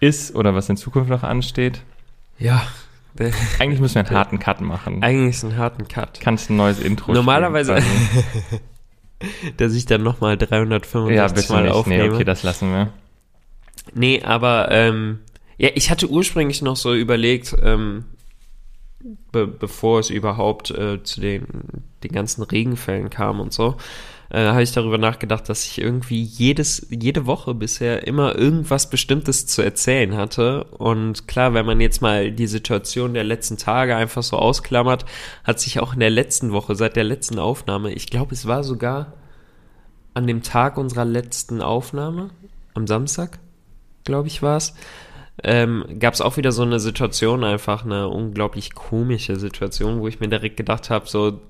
ist 0.00 0.34
oder 0.34 0.54
was 0.54 0.68
in 0.68 0.76
Zukunft 0.76 1.08
noch 1.08 1.22
ansteht? 1.22 1.80
Ja. 2.38 2.62
Eigentlich 3.58 3.80
müssen 3.80 3.94
wir 3.94 4.06
einen 4.06 4.10
harten 4.16 4.38
Cut 4.38 4.60
machen. 4.60 5.02
Eigentlich 5.02 5.42
einen 5.42 5.56
harten 5.56 5.88
Cut. 5.88 6.20
Kannst 6.20 6.50
ein 6.50 6.56
neues 6.56 6.78
Intro 6.78 7.14
Normalerweise, 7.14 7.78
dass 9.56 9.72
ich 9.72 9.86
dann 9.86 10.02
nochmal 10.02 10.36
365 10.36 11.16
ja, 11.16 11.26
bitte 11.28 11.52
Mal 11.54 11.62
nicht. 11.62 11.72
aufnehme. 11.72 12.08
Nee, 12.08 12.14
okay, 12.14 12.24
das 12.24 12.42
lassen 12.42 12.70
wir. 12.70 12.92
Nee, 13.94 14.22
aber 14.22 14.70
ähm, 14.72 15.20
ja, 15.56 15.70
ich 15.74 15.90
hatte 15.90 16.10
ursprünglich 16.10 16.60
noch 16.60 16.76
so 16.76 16.94
überlegt, 16.94 17.56
ähm, 17.62 18.04
be 19.32 19.46
bevor 19.46 20.00
es 20.00 20.10
überhaupt 20.10 20.70
äh, 20.70 21.02
zu 21.02 21.20
den, 21.20 21.46
den 22.02 22.12
ganzen 22.12 22.42
Regenfällen 22.42 23.10
kam 23.10 23.40
und 23.40 23.52
so, 23.52 23.76
äh, 24.30 24.46
habe 24.48 24.62
ich 24.62 24.72
darüber 24.72 24.98
nachgedacht, 24.98 25.48
dass 25.48 25.64
ich 25.64 25.80
irgendwie 25.80 26.22
jedes, 26.22 26.86
jede 26.90 27.26
Woche 27.26 27.54
bisher 27.54 28.06
immer 28.06 28.34
irgendwas 28.36 28.90
Bestimmtes 28.90 29.46
zu 29.46 29.62
erzählen 29.62 30.16
hatte. 30.16 30.64
Und 30.64 31.28
klar, 31.28 31.54
wenn 31.54 31.64
man 31.64 31.80
jetzt 31.80 32.02
mal 32.02 32.30
die 32.30 32.46
Situation 32.46 33.14
der 33.14 33.24
letzten 33.24 33.56
Tage 33.56 33.96
einfach 33.96 34.22
so 34.22 34.36
ausklammert, 34.36 35.06
hat 35.44 35.60
sich 35.60 35.80
auch 35.80 35.94
in 35.94 36.00
der 36.00 36.10
letzten 36.10 36.52
Woche, 36.52 36.74
seit 36.74 36.96
der 36.96 37.04
letzten 37.04 37.38
Aufnahme, 37.38 37.92
ich 37.92 38.08
glaube, 38.08 38.34
es 38.34 38.46
war 38.46 38.64
sogar 38.64 39.14
an 40.12 40.26
dem 40.26 40.42
Tag 40.42 40.76
unserer 40.76 41.04
letzten 41.04 41.62
Aufnahme, 41.62 42.30
am 42.74 42.86
Samstag, 42.86 43.38
glaube 44.04 44.28
ich, 44.28 44.42
war 44.42 44.56
es, 44.56 44.74
ähm, 45.44 45.84
gab 45.98 46.14
es 46.14 46.20
auch 46.20 46.36
wieder 46.36 46.52
so 46.52 46.62
eine 46.62 46.80
Situation, 46.80 47.44
einfach 47.44 47.84
eine 47.84 48.08
unglaublich 48.08 48.74
komische 48.74 49.36
Situation, 49.36 50.00
wo 50.00 50.08
ich 50.08 50.20
mir 50.20 50.28
direkt 50.28 50.56
gedacht 50.56 50.90
habe, 50.90 51.08
so, 51.08 51.40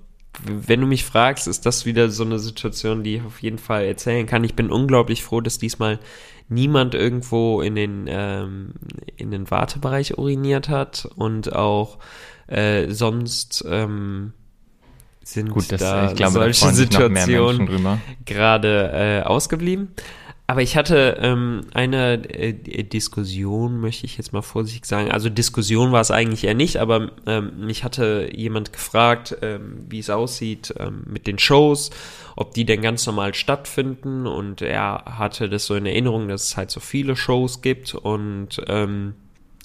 wenn 0.44 0.80
du 0.80 0.86
mich 0.86 1.04
fragst, 1.04 1.48
ist 1.48 1.64
das 1.64 1.86
wieder 1.86 2.10
so 2.10 2.24
eine 2.24 2.38
Situation, 2.38 3.02
die 3.02 3.16
ich 3.16 3.22
auf 3.22 3.40
jeden 3.42 3.58
Fall 3.58 3.84
erzählen 3.84 4.26
kann. 4.26 4.44
Ich 4.44 4.54
bin 4.54 4.70
unglaublich 4.70 5.24
froh, 5.24 5.40
dass 5.40 5.58
diesmal 5.58 5.98
niemand 6.48 6.94
irgendwo 6.94 7.60
in 7.60 7.74
den, 7.74 8.06
ähm, 8.08 8.74
in 9.16 9.30
den 9.30 9.50
Wartebereich 9.50 10.18
uriniert 10.18 10.68
hat 10.68 11.08
und 11.16 11.54
auch 11.54 11.98
äh, 12.46 12.90
sonst 12.90 13.64
ähm, 13.68 14.32
sind 15.22 15.50
Gut, 15.50 15.70
das, 15.70 15.80
da 15.80 16.12
glaube, 16.12 16.16
da 16.16 16.52
solche 16.52 16.66
Menschen 16.66 16.74
Situationen 16.74 18.00
gerade 18.24 18.90
äh, 18.92 19.26
ausgeblieben. 19.26 19.88
Aber 20.50 20.62
ich 20.62 20.78
hatte 20.78 21.18
ähm, 21.20 21.60
eine 21.74 22.14
äh, 22.30 22.54
Diskussion, 22.82 23.80
möchte 23.80 24.06
ich 24.06 24.16
jetzt 24.16 24.32
mal 24.32 24.40
vorsichtig 24.40 24.86
sagen. 24.86 25.10
Also 25.10 25.28
Diskussion 25.28 25.92
war 25.92 26.00
es 26.00 26.10
eigentlich 26.10 26.44
eher 26.44 26.54
nicht, 26.54 26.78
aber 26.78 27.10
ähm, 27.26 27.66
mich 27.66 27.84
hatte 27.84 28.30
jemand 28.34 28.72
gefragt, 28.72 29.36
ähm, 29.42 29.84
wie 29.90 29.98
es 29.98 30.08
aussieht 30.08 30.72
ähm, 30.78 31.02
mit 31.06 31.26
den 31.26 31.38
Shows, 31.38 31.90
ob 32.34 32.54
die 32.54 32.64
denn 32.64 32.80
ganz 32.80 33.04
normal 33.04 33.34
stattfinden. 33.34 34.26
Und 34.26 34.62
er 34.62 35.04
hatte 35.04 35.50
das 35.50 35.66
so 35.66 35.74
in 35.74 35.84
Erinnerung, 35.84 36.28
dass 36.28 36.44
es 36.44 36.56
halt 36.56 36.70
so 36.70 36.80
viele 36.80 37.14
Shows 37.14 37.60
gibt. 37.60 37.94
Und 37.94 38.58
ähm, 38.68 39.16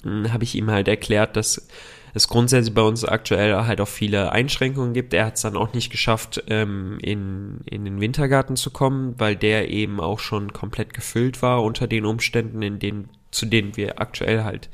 habe 0.04 0.44
ich 0.44 0.54
ihm 0.54 0.70
halt 0.70 0.86
erklärt, 0.86 1.34
dass 1.36 1.66
es 2.14 2.28
grundsätzlich 2.28 2.74
bei 2.74 2.82
uns 2.82 3.04
aktuell 3.04 3.54
halt 3.66 3.80
auch 3.80 3.88
viele 3.88 4.32
Einschränkungen 4.32 4.94
gibt. 4.94 5.12
Er 5.12 5.26
hat 5.26 5.34
es 5.34 5.42
dann 5.42 5.56
auch 5.56 5.72
nicht 5.74 5.90
geschafft, 5.90 6.44
ähm, 6.48 6.98
in, 7.02 7.60
in 7.66 7.84
den 7.84 8.00
Wintergarten 8.00 8.56
zu 8.56 8.70
kommen, 8.70 9.14
weil 9.18 9.34
der 9.36 9.68
eben 9.70 10.00
auch 10.00 10.20
schon 10.20 10.52
komplett 10.52 10.94
gefüllt 10.94 11.42
war 11.42 11.62
unter 11.62 11.86
den 11.88 12.06
Umständen, 12.06 12.62
in 12.62 12.78
denen, 12.78 13.08
zu 13.32 13.46
denen 13.46 13.76
wir 13.76 14.00
aktuell 14.00 14.44
halt 14.44 14.70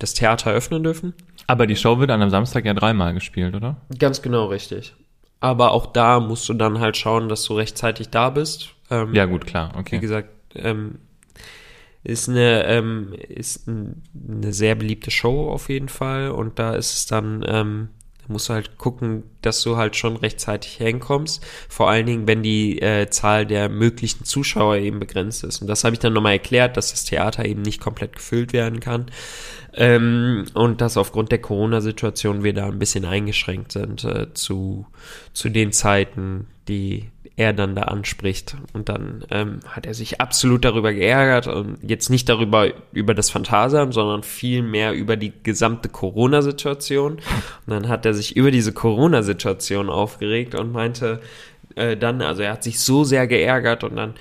das 0.00 0.14
Theater 0.14 0.50
öffnen 0.50 0.82
dürfen. 0.82 1.14
Aber 1.46 1.66
die 1.66 1.76
Show 1.76 1.98
wird 2.00 2.10
an 2.10 2.22
einem 2.22 2.30
Samstag 2.30 2.64
ja 2.64 2.74
dreimal 2.74 3.14
gespielt, 3.14 3.54
oder? 3.54 3.76
Ganz 3.98 4.20
genau 4.22 4.46
richtig. 4.46 4.94
Aber 5.40 5.72
auch 5.72 5.86
da 5.86 6.20
musst 6.20 6.48
du 6.48 6.54
dann 6.54 6.80
halt 6.80 6.96
schauen, 6.96 7.28
dass 7.28 7.44
du 7.44 7.54
rechtzeitig 7.54 8.10
da 8.10 8.30
bist. 8.30 8.70
Ähm, 8.90 9.14
Ja, 9.14 9.24
gut, 9.26 9.46
klar, 9.46 9.72
Wie 9.74 9.78
okay. 9.80 9.98
gesagt, 9.98 10.28
ähm, 10.54 10.98
ist 12.02 12.28
eine 12.28 12.64
ähm, 12.64 13.14
ist 13.28 13.68
ein, 13.68 14.02
eine 14.28 14.52
sehr 14.52 14.74
beliebte 14.74 15.10
Show 15.10 15.50
auf 15.50 15.68
jeden 15.68 15.88
Fall 15.88 16.30
und 16.30 16.58
da 16.58 16.74
ist 16.74 16.94
es 16.94 17.06
dann 17.06 17.44
ähm, 17.46 17.88
musst 18.30 18.48
du 18.48 18.54
halt 18.54 18.78
gucken, 18.78 19.24
dass 19.42 19.62
du 19.62 19.76
halt 19.76 19.96
schon 19.96 20.16
rechtzeitig 20.16 20.74
hinkommst. 20.74 21.44
Vor 21.68 21.90
allen 21.90 22.06
Dingen, 22.06 22.26
wenn 22.26 22.42
die 22.42 22.80
äh, 22.80 23.10
Zahl 23.10 23.44
der 23.44 23.68
möglichen 23.68 24.24
Zuschauer 24.24 24.76
eben 24.76 25.00
begrenzt 25.00 25.44
ist. 25.44 25.60
Und 25.60 25.66
das 25.66 25.84
habe 25.84 25.94
ich 25.94 26.00
dann 26.00 26.12
nochmal 26.12 26.32
erklärt, 26.32 26.76
dass 26.76 26.92
das 26.92 27.04
Theater 27.04 27.44
eben 27.44 27.62
nicht 27.62 27.80
komplett 27.80 28.16
gefüllt 28.16 28.52
werden 28.52 28.80
kann. 28.80 29.06
Ähm, 29.74 30.46
und 30.54 30.80
dass 30.80 30.96
aufgrund 30.96 31.30
der 31.32 31.40
Corona-Situation 31.40 32.42
wir 32.42 32.54
da 32.54 32.66
ein 32.66 32.78
bisschen 32.78 33.04
eingeschränkt 33.04 33.72
sind 33.72 34.04
äh, 34.04 34.32
zu, 34.32 34.86
zu 35.32 35.48
den 35.48 35.72
Zeiten, 35.72 36.46
die 36.70 37.10
er 37.36 37.52
dann 37.52 37.74
da 37.74 37.82
anspricht. 37.82 38.56
Und 38.72 38.88
dann 38.88 39.24
ähm, 39.30 39.60
hat 39.66 39.86
er 39.86 39.94
sich 39.94 40.20
absolut 40.20 40.64
darüber 40.64 40.92
geärgert 40.92 41.46
und 41.46 41.78
jetzt 41.82 42.10
nicht 42.10 42.28
darüber, 42.28 42.68
über 42.92 43.14
das 43.14 43.30
Phantasialand, 43.30 43.92
sondern 43.92 44.22
viel 44.22 44.62
mehr 44.62 44.92
über 44.92 45.16
die 45.16 45.32
gesamte 45.42 45.88
Corona-Situation. 45.88 47.14
Und 47.14 47.22
dann 47.66 47.88
hat 47.88 48.06
er 48.06 48.14
sich 48.14 48.36
über 48.36 48.50
diese 48.50 48.72
Corona-Situation 48.72 49.88
aufgeregt 49.88 50.54
und 50.54 50.72
meinte 50.72 51.20
äh, 51.76 51.96
dann, 51.96 52.22
also 52.22 52.42
er 52.42 52.52
hat 52.52 52.62
sich 52.62 52.78
so 52.78 53.04
sehr 53.04 53.26
geärgert 53.26 53.84
und 53.84 53.96
dann 53.96 54.14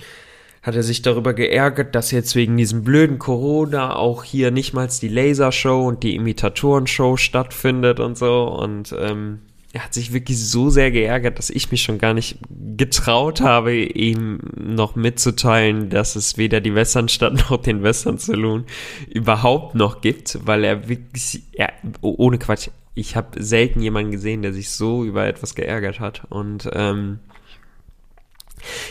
hat 0.62 0.76
er 0.76 0.84
sich 0.84 1.02
darüber 1.02 1.34
geärgert, 1.34 1.96
dass 1.96 2.12
jetzt 2.12 2.36
wegen 2.36 2.58
diesem 2.58 2.84
blöden 2.84 3.18
Corona 3.18 3.96
auch 3.96 4.24
hier 4.24 4.52
nicht 4.52 4.74
mal 4.74 4.90
die 5.02 5.08
Lasershow 5.08 5.88
und 5.88 6.04
die 6.04 6.16
Imitatoren-Show 6.16 7.18
stattfindet 7.18 8.00
und 8.00 8.18
so. 8.18 8.44
Und 8.44 8.94
ähm, 8.98 9.40
er 9.72 9.84
hat 9.84 9.94
sich 9.94 10.14
wirklich 10.14 10.40
so 10.44 10.70
sehr 10.70 10.90
geärgert, 10.90 11.38
dass 11.38 11.52
ich 11.52 11.70
mich 11.72 11.84
schon 11.84 12.00
gar 12.00 12.16
nicht 12.16 12.40
getraut 12.76 13.42
habe, 13.42 13.76
ihm 13.76 14.40
noch 14.56 14.96
mitzuteilen, 14.96 15.90
dass 15.90 16.16
es 16.16 16.38
weder 16.38 16.60
die 16.60 16.74
Westernstadt 16.74 17.34
noch 17.50 17.62
den 17.62 17.84
Western 17.84 18.18
Saloon 18.18 18.66
überhaupt 19.08 19.76
noch 19.76 20.02
gibt, 20.02 20.40
weil 20.46 20.64
er 20.64 20.90
wirklich, 20.90 21.44
er, 21.54 21.72
ohne 22.02 22.40
Quatsch, 22.40 22.70
ich 22.96 23.16
habe 23.16 23.42
selten 23.42 23.82
jemanden 23.82 24.12
gesehen, 24.12 24.42
der 24.42 24.54
sich 24.54 24.72
so 24.72 25.06
über 25.06 25.28
etwas 25.28 25.54
geärgert 25.54 26.00
hat. 26.00 26.24
Und 26.30 26.68
ähm, 26.74 27.20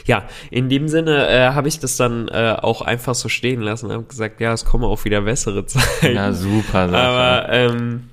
ja, 0.06 0.28
in 0.50 0.68
dem 0.68 0.88
Sinne 0.88 1.28
äh, 1.28 1.54
habe 1.54 1.68
ich 1.68 1.80
das 1.80 1.96
dann 1.96 2.28
äh, 2.28 2.56
auch 2.56 2.82
einfach 2.82 3.16
so 3.16 3.28
stehen 3.28 3.60
lassen 3.60 3.86
und 3.86 3.92
habe 3.92 4.04
gesagt, 4.04 4.40
ja, 4.40 4.52
es 4.52 4.64
kommen 4.64 4.84
auch 4.84 5.04
wieder 5.04 5.22
bessere 5.22 5.66
Zeiten. 5.66 6.14
Na, 6.14 6.32
super 6.32 6.88
Sache. 6.88 6.96
Aber 6.96 7.52
ähm, 7.52 8.04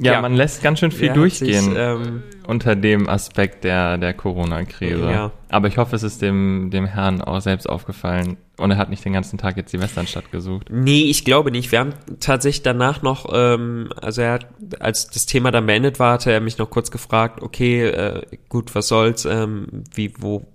ja, 0.00 0.12
ja. 0.12 0.20
man 0.22 0.34
lässt 0.34 0.62
ganz 0.62 0.78
schön 0.78 0.90
viel 0.90 1.10
hat 1.10 1.16
durchgehen 1.16 1.64
Sich, 1.64 1.74
ähm, 1.76 2.22
unter 2.46 2.74
dem 2.74 3.08
Aspekt 3.08 3.64
der, 3.64 3.98
der 3.98 4.14
Corona-Krise. 4.14 5.10
Ja. 5.10 5.32
Aber 5.50 5.68
ich 5.68 5.76
hoffe, 5.76 5.94
es 5.94 6.02
ist 6.02 6.22
dem, 6.22 6.70
dem 6.70 6.86
Herrn 6.86 7.20
auch 7.20 7.40
selbst 7.40 7.68
aufgefallen 7.68 8.38
und 8.56 8.70
er 8.70 8.78
hat 8.78 8.88
nicht 8.88 9.04
den 9.04 9.12
ganzen 9.12 9.38
Tag 9.38 9.56
jetzt 9.58 9.72
die 9.72 9.80
Westernstadt 9.80 10.32
gesucht. 10.32 10.68
Nee, 10.70 11.04
ich 11.04 11.24
glaube 11.24 11.50
nicht. 11.50 11.70
Wir 11.72 11.80
haben 11.80 11.92
tatsächlich 12.20 12.62
danach 12.62 13.02
noch, 13.02 13.26
ähm, 13.32 13.90
also 14.00 14.22
er 14.22 14.32
hat, 14.32 14.46
als 14.80 15.08
das 15.08 15.26
Thema 15.26 15.50
dann 15.50 15.66
beendet 15.66 15.98
war, 15.98 16.14
hatte 16.14 16.32
er 16.32 16.40
mich 16.40 16.56
noch 16.56 16.70
kurz 16.70 16.90
gefragt, 16.90 17.42
okay, 17.42 17.84
äh, 17.84 18.22
gut, 18.48 18.74
was 18.74 18.88
soll's, 18.88 19.26
ähm, 19.26 19.84
wie, 19.94 20.14
wo, 20.18 20.46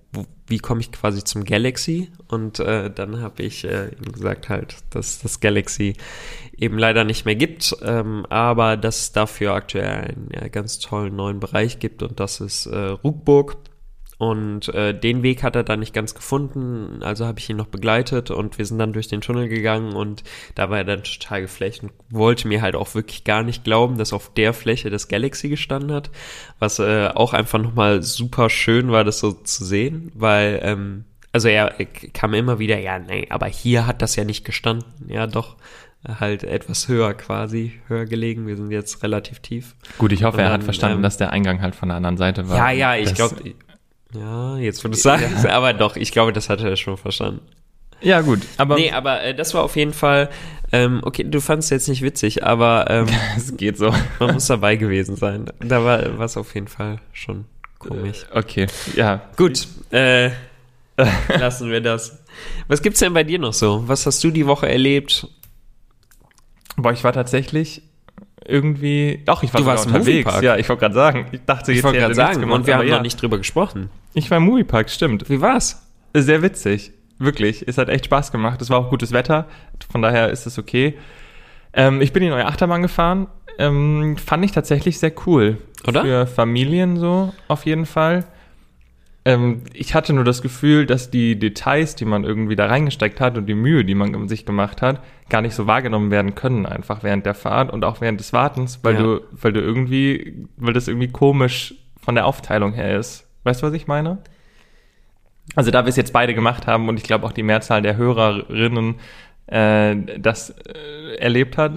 wie 0.48 0.60
komme 0.60 0.82
ich 0.82 0.92
quasi 0.92 1.24
zum 1.24 1.44
Galaxy? 1.44 2.10
Und 2.28 2.60
äh, 2.60 2.90
dann 2.90 3.22
habe 3.22 3.44
ich 3.44 3.66
äh, 3.66 3.90
ihm 3.90 4.12
gesagt 4.12 4.50
halt, 4.50 4.78
dass 4.90 5.20
das 5.20 5.40
Galaxy 5.40 5.96
eben 6.58 6.78
leider 6.78 7.04
nicht 7.04 7.26
mehr 7.26 7.36
gibt, 7.36 7.76
ähm, 7.84 8.26
aber 8.30 8.78
dass 8.78 9.02
es 9.02 9.12
dafür 9.12 9.54
aktuell 9.54 9.88
einen 9.88 10.30
ja, 10.34 10.48
ganz 10.48 10.80
tollen 10.80 11.16
neuen 11.16 11.40
Bereich 11.40 11.80
gibt 11.80 12.02
und 12.02 12.20
das 12.20 12.42
ist 12.42 12.66
äh, 12.66 12.78
Ruckburg. 12.78 13.58
Und 14.18 14.74
äh, 14.74 15.00
den 15.00 15.22
Weg 15.22 15.44
hat 15.44 15.56
er 15.56 15.64
dann 15.64 15.80
nicht 15.80 15.94
ganz 15.94 16.16
gefunden, 16.16 17.04
also 17.04 17.28
habe 17.28 17.38
ich 17.38 17.50
ihn 17.52 17.58
noch 17.58 17.68
begleitet 17.68 18.32
und 18.32 18.58
wir 18.58 18.66
sind 18.66 18.80
dann 18.80 18.92
durch 18.92 19.08
den 19.08 19.22
Tunnel 19.22 19.48
gegangen 19.48 19.94
und 19.94 20.24
da 20.56 20.72
war 20.72 20.80
er 20.80 20.86
dann 20.86 21.04
total 21.04 21.42
geflecht 21.42 21.84
und 21.84 21.92
wollte 22.10 22.48
mir 22.48 22.64
halt 22.64 22.76
auch 22.76 22.96
wirklich 22.96 23.26
gar 23.26 23.44
nicht 23.44 23.64
glauben, 23.64 24.00
dass 24.00 24.14
auf 24.14 24.34
der 24.34 24.54
Fläche 24.54 24.90
das 24.90 25.08
Galaxy 25.08 25.50
gestanden 25.50 25.92
hat, 25.92 26.10
was 26.58 26.80
äh, 26.80 27.10
auch 27.14 27.34
einfach 27.34 27.62
nochmal 27.62 28.02
super 28.02 28.50
schön 28.50 28.92
war, 28.92 29.04
das 29.04 29.20
so 29.20 29.34
zu 29.34 29.64
sehen, 29.64 30.12
weil, 30.16 30.62
ähm, 30.64 31.06
also 31.32 31.48
er 31.48 31.76
kam 32.14 32.34
immer 32.34 32.58
wieder, 32.58 32.80
ja, 32.80 32.98
nee, 32.98 33.28
aber 33.30 33.46
hier 33.46 33.86
hat 33.86 34.02
das 34.02 34.16
ja 34.16 34.24
nicht 34.24 34.44
gestanden, 34.44 35.10
ja 35.10 35.28
doch, 35.28 35.58
halt 36.08 36.44
etwas 36.44 36.88
höher 36.88 37.14
quasi, 37.14 37.80
höher 37.88 38.06
gelegen, 38.06 38.48
wir 38.48 38.56
sind 38.56 38.72
jetzt 38.72 39.04
relativ 39.04 39.40
tief. 39.40 39.76
Gut, 40.00 40.12
ich 40.12 40.24
hoffe, 40.24 40.38
Und 40.38 40.44
er 40.44 40.50
dann, 40.50 40.54
hat 40.54 40.64
verstanden, 40.64 40.98
ähm, 40.98 41.04
dass 41.04 41.18
der 41.18 41.32
Eingang 41.32 41.62
halt 41.62 41.76
von 41.76 41.90
der 41.90 41.98
anderen 41.98 42.18
Seite 42.18 42.50
war. 42.50 42.58
Ja, 42.58 42.72
ja, 42.72 42.96
ich 42.96 43.14
glaube, 43.14 43.36
ja, 44.14 44.58
jetzt 44.58 44.84
wo 44.84 44.90
du 44.90 44.96
es 44.96 45.04
sagst, 45.04 45.46
aber 45.50 45.74
doch, 45.74 45.96
ich 45.96 46.12
glaube, 46.12 46.34
das 46.34 46.50
hat 46.50 46.62
er 46.62 46.76
schon 46.76 46.98
verstanden. 46.98 47.42
Ja, 48.02 48.22
gut, 48.22 48.42
aber 48.58 48.76
nee, 48.76 48.92
aber 48.92 49.24
äh, 49.24 49.34
das 49.34 49.54
war 49.54 49.64
auf 49.64 49.76
jeden 49.76 49.94
Fall, 49.94 50.30
ähm, 50.72 51.02
okay, 51.04 51.24
du 51.24 51.42
fandest 51.42 51.72
jetzt 51.72 51.90
nicht 51.90 52.02
witzig, 52.04 52.44
aber 52.44 52.90
ähm, 52.90 53.08
es 53.38 53.58
geht 53.58 53.78
so. 53.78 53.94
man 54.20 54.36
muss 54.36 54.48
dabei 54.48 54.76
gewesen 54.76 55.16
sein. 55.16 55.46
Da 55.60 55.84
war 55.84 56.18
was 56.20 56.38
auf 56.38 56.54
jeden 56.54 56.68
Fall 56.68 57.00
schon 57.12 57.46
komisch. 57.80 58.26
Okay, 58.32 58.68
ja. 58.96 59.22
Gut, 59.36 59.68
äh, 59.92 60.32
lassen 61.40 61.72
wir 61.72 61.82
das. 61.82 62.20
Was 62.68 62.82
gibt's 62.82 63.00
denn 63.00 63.14
bei 63.14 63.24
dir 63.24 63.40
noch 63.40 63.54
so? 63.54 63.88
Was 63.88 64.06
hast 64.06 64.24
du 64.24 64.30
die 64.30 64.46
Woche 64.46 64.70
erlebt? 64.70 65.28
Boah, 66.76 66.92
ich 66.92 67.04
war 67.04 67.14
tatsächlich 67.14 67.82
irgendwie. 68.48 69.22
Doch, 69.26 69.44
ich 69.44 69.54
war 69.54 69.62
Du 69.62 69.68
warst 69.68 69.86
im 69.86 69.94
unterwegs. 69.94 70.26
Moviepark. 70.26 70.44
Ja, 70.44 70.58
ich 70.58 70.68
wollte 70.70 70.80
gerade 70.82 70.96
sagen. 70.96 71.26
Ich 71.32 71.42
dachte, 71.46 71.72
Ich 71.72 71.84
jetzt 71.84 71.94
hätte 71.94 72.16
sagen, 72.16 72.42
gemacht, 72.42 72.60
und 72.60 72.68
wir 72.68 72.78
haben 72.78 72.88
ja. 72.88 72.96
noch 72.96 73.02
nicht 73.04 73.22
drüber 73.22 73.38
gesprochen. 73.38 73.90
Ich 74.14 74.32
war 74.32 74.38
im 74.38 74.44
Moviepark, 74.46 74.90
stimmt. 74.90 75.30
Wie 75.30 75.42
war's? 75.42 75.88
Sehr 76.14 76.42
witzig. 76.42 76.92
Wirklich. 77.20 77.68
Es 77.68 77.78
hat 77.78 77.90
echt 77.90 78.06
Spaß 78.06 78.32
gemacht. 78.32 78.62
Es 78.62 78.70
war 78.70 78.80
auch 78.80 78.90
gutes 78.90 79.12
Wetter. 79.12 79.48
Von 79.92 80.02
daher 80.02 80.30
ist 80.30 80.46
es 80.46 80.58
okay. 80.58 80.98
Ähm, 81.74 82.02
ich 82.02 82.14
bin 82.14 82.24
die 82.24 82.30
neue 82.30 82.46
Achterbahn 82.46 82.82
gefahren. 82.82 83.28
Ähm, 83.60 84.18
fand 84.18 84.46
ich 84.46 84.52
tatsächlich 84.52 85.00
sehr 85.00 85.12
cool. 85.26 85.58
Oder? 85.88 86.04
Für 86.04 86.28
Familien 86.28 86.98
so, 86.98 87.34
auf 87.48 87.66
jeden 87.66 87.86
Fall. 87.86 88.26
Ähm, 89.28 89.64
ich 89.74 89.94
hatte 89.94 90.14
nur 90.14 90.24
das 90.24 90.42
Gefühl, 90.42 90.86
dass 90.86 91.12
die 91.12 91.38
Details, 91.38 91.96
die 91.96 92.06
man 92.06 92.24
irgendwie 92.24 92.56
da 92.56 92.68
reingesteckt 92.68 93.20
hat 93.20 93.38
und 93.38 93.46
die 93.46 93.56
Mühe, 93.56 93.84
die 93.84 93.94
man 93.94 94.30
sich 94.30 94.46
gemacht 94.46 94.82
hat, 94.82 95.02
gar 95.28 95.42
nicht 95.42 95.54
so 95.54 95.68
wahrgenommen 95.68 96.12
werden 96.12 96.34
können, 96.34 96.66
einfach 96.66 97.04
während 97.04 97.26
der 97.26 97.34
Fahrt 97.34 97.74
und 97.74 97.84
auch 97.84 98.00
während 98.00 98.22
des 98.22 98.32
Wartens, 98.32 98.80
weil 98.84 98.94
Ja. 98.94 99.02
du, 99.02 99.22
weil 99.34 99.52
du 99.52 99.60
irgendwie, 99.60 100.48
weil 100.56 100.72
das 100.72 100.88
irgendwie 100.88 101.10
komisch 101.10 101.76
von 102.02 102.16
der 102.16 102.26
Aufteilung 102.26 102.72
her 102.72 102.98
ist. 102.98 103.28
Weißt 103.44 103.62
du, 103.62 103.68
was 103.68 103.74
ich 103.74 103.86
meine? 103.86 104.20
Also 105.56 105.72
da 105.72 105.84
wir 105.84 105.90
es 105.90 105.98
jetzt 105.98 106.14
beide 106.14 106.34
gemacht 106.34 106.66
haben 106.66 106.88
und 106.88 106.96
ich 106.96 107.04
glaube 107.04 107.26
auch 107.26 107.34
die 107.34 107.44
Mehrzahl 107.44 107.82
der 107.82 107.98
Hörerinnen 107.98 108.96
äh, 109.48 109.96
das 110.20 110.52
äh, 110.52 111.16
erlebt 111.18 111.58
hat 111.58 111.74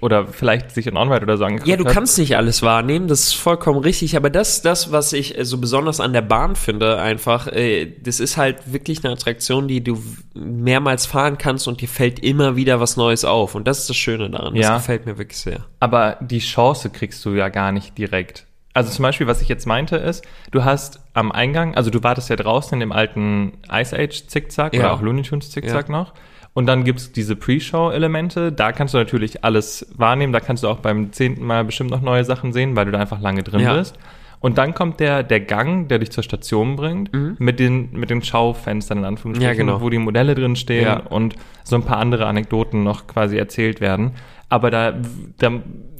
oder 0.00 0.26
vielleicht 0.26 0.70
sich 0.72 0.86
in 0.86 0.96
Onride 0.96 1.22
oder 1.24 1.36
so 1.36 1.44
angeguckt 1.44 1.68
Ja, 1.68 1.76
du 1.76 1.84
hat. 1.84 1.92
kannst 1.92 2.18
nicht 2.18 2.36
alles 2.36 2.62
wahrnehmen, 2.62 3.06
das 3.08 3.20
ist 3.20 3.32
vollkommen 3.34 3.80
richtig, 3.80 4.16
aber 4.16 4.30
das, 4.30 4.62
das, 4.62 4.92
was 4.92 5.12
ich 5.12 5.36
äh, 5.38 5.44
so 5.44 5.58
besonders 5.58 6.00
an 6.00 6.12
der 6.12 6.22
Bahn 6.22 6.56
finde, 6.56 6.98
einfach, 7.00 7.46
äh, 7.48 7.86
das 8.02 8.20
ist 8.20 8.36
halt 8.36 8.72
wirklich 8.72 9.04
eine 9.04 9.12
Attraktion, 9.12 9.68
die 9.68 9.82
du 9.84 10.02
mehrmals 10.34 11.06
fahren 11.06 11.38
kannst 11.38 11.68
und 11.68 11.80
dir 11.80 11.88
fällt 11.88 12.18
immer 12.20 12.56
wieder 12.56 12.80
was 12.80 12.96
Neues 12.96 13.24
auf. 13.24 13.54
Und 13.54 13.66
das 13.68 13.80
ist 13.80 13.90
das 13.90 13.96
Schöne 13.96 14.30
daran. 14.30 14.54
Das 14.54 14.64
Ja. 14.66 14.76
gefällt 14.76 15.06
mir 15.06 15.18
wirklich 15.18 15.38
sehr. 15.38 15.66
Aber 15.80 16.16
die 16.20 16.38
Chance 16.40 16.90
kriegst 16.90 17.24
du 17.24 17.30
ja 17.34 17.48
gar 17.48 17.72
nicht 17.72 17.96
direkt. 17.98 18.46
Also 18.72 18.90
zum 18.92 19.02
Beispiel, 19.02 19.26
was 19.26 19.42
ich 19.42 19.48
jetzt 19.48 19.66
meinte, 19.66 19.96
ist, 19.96 20.24
du 20.52 20.62
hast 20.64 21.00
am 21.12 21.32
Eingang, 21.32 21.74
also 21.74 21.90
du 21.90 22.02
wartest 22.04 22.30
ja 22.30 22.36
draußen 22.36 22.74
in 22.74 22.80
dem 22.80 22.92
alten 22.92 23.54
Ice 23.70 23.96
Age 23.98 24.28
Zickzack 24.28 24.74
Ja. 24.74 24.80
oder 24.80 24.92
auch 24.92 25.02
Looney 25.02 25.22
Tunes 25.22 25.50
Zickzack 25.50 25.88
noch. 25.88 26.14
Und 26.52 26.66
dann 26.66 26.82
gibt's 26.84 27.12
diese 27.12 27.36
Pre-Show-Elemente. 27.36 28.52
Da 28.52 28.72
kannst 28.72 28.94
du 28.94 28.98
natürlich 28.98 29.44
alles 29.44 29.86
wahrnehmen. 29.96 30.32
Da 30.32 30.40
kannst 30.40 30.62
du 30.64 30.68
auch 30.68 30.78
beim 30.78 31.12
zehnten 31.12 31.44
Mal 31.44 31.64
bestimmt 31.64 31.90
noch 31.90 32.00
neue 32.00 32.24
Sachen 32.24 32.52
sehen, 32.52 32.76
weil 32.76 32.86
du 32.86 32.92
da 32.92 32.98
einfach 32.98 33.20
lange 33.20 33.42
drin 33.42 33.60
Ja. 33.60 33.76
bist. 33.76 33.96
Und 34.40 34.56
dann 34.56 34.72
kommt 34.74 35.00
der, 35.00 35.22
der 35.22 35.40
Gang, 35.40 35.88
der 35.88 35.98
dich 35.98 36.10
zur 36.10 36.24
Station 36.24 36.74
bringt, 36.76 37.10
mit, 37.38 37.60
den, 37.60 37.92
mit 37.92 38.08
den 38.08 38.22
Schaufenstern 38.22 38.98
in 38.98 39.04
Anführungsstrichen, 39.04 39.52
Mhm. 39.52 39.58
Ja, 39.58 39.72
genau. 39.74 39.82
wo 39.82 39.90
die 39.90 39.98
Modelle 39.98 40.34
drin 40.34 40.56
stehen 40.56 40.84
Ja. 40.86 40.96
und 41.00 41.34
so 41.62 41.76
ein 41.76 41.82
paar 41.84 41.98
andere 41.98 42.26
Anekdoten 42.26 42.82
noch 42.82 43.06
quasi 43.06 43.36
erzählt 43.36 43.80
werden. 43.82 44.12
Aber 44.48 44.70
da, 44.70 44.94
da, 45.38 45.52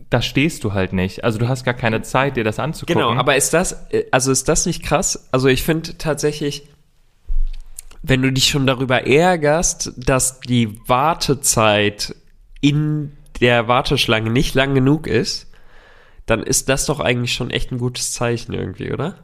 da 0.09 0.23
stehst 0.23 0.65
du 0.65 0.73
halt 0.73 0.95
nicht. 0.95 1.23
Also 1.23 1.39
du 1.39 1.49
hast 1.49 1.65
gar 1.65 1.75
keine 1.75 2.01
Zeit, 2.01 2.37
dir 2.39 2.43
das 2.45 2.59
anzugucken. 2.59 3.03
Genau, 3.03 3.13
aber 3.15 3.37
ist 3.37 3.53
das, 3.53 3.87
äh, 3.93 4.05
also 4.11 4.33
ist 4.33 4.49
das 4.49 4.65
nicht 4.65 4.83
krass? 4.83 5.29
Also 5.33 5.49
ich 5.49 5.63
finde 5.63 5.99
tatsächlich, 5.99 6.67
wenn 8.03 8.23
du 8.23 8.33
dich 8.33 8.49
schon 8.49 8.67
darüber 8.67 9.07
ärgerst, 9.07 9.93
dass 9.97 10.41
die 10.41 10.79
Wartezeit 10.89 12.15
in 12.61 13.17
der 13.41 13.69
Warteschlange 13.69 14.31
nicht 14.31 14.55
lang 14.55 14.75
genug 14.75 15.07
ist, 15.07 15.51
dann 16.27 16.43
ist 16.43 16.69
das 16.69 16.87
doch 16.87 17.01
eigentlich 17.01 17.35
schon 17.35 17.51
echt 17.51 17.73
ein 17.73 17.79
gutes 17.79 18.13
Zeichen 18.13 18.53
irgendwie, 18.53 18.93
oder? 18.93 19.19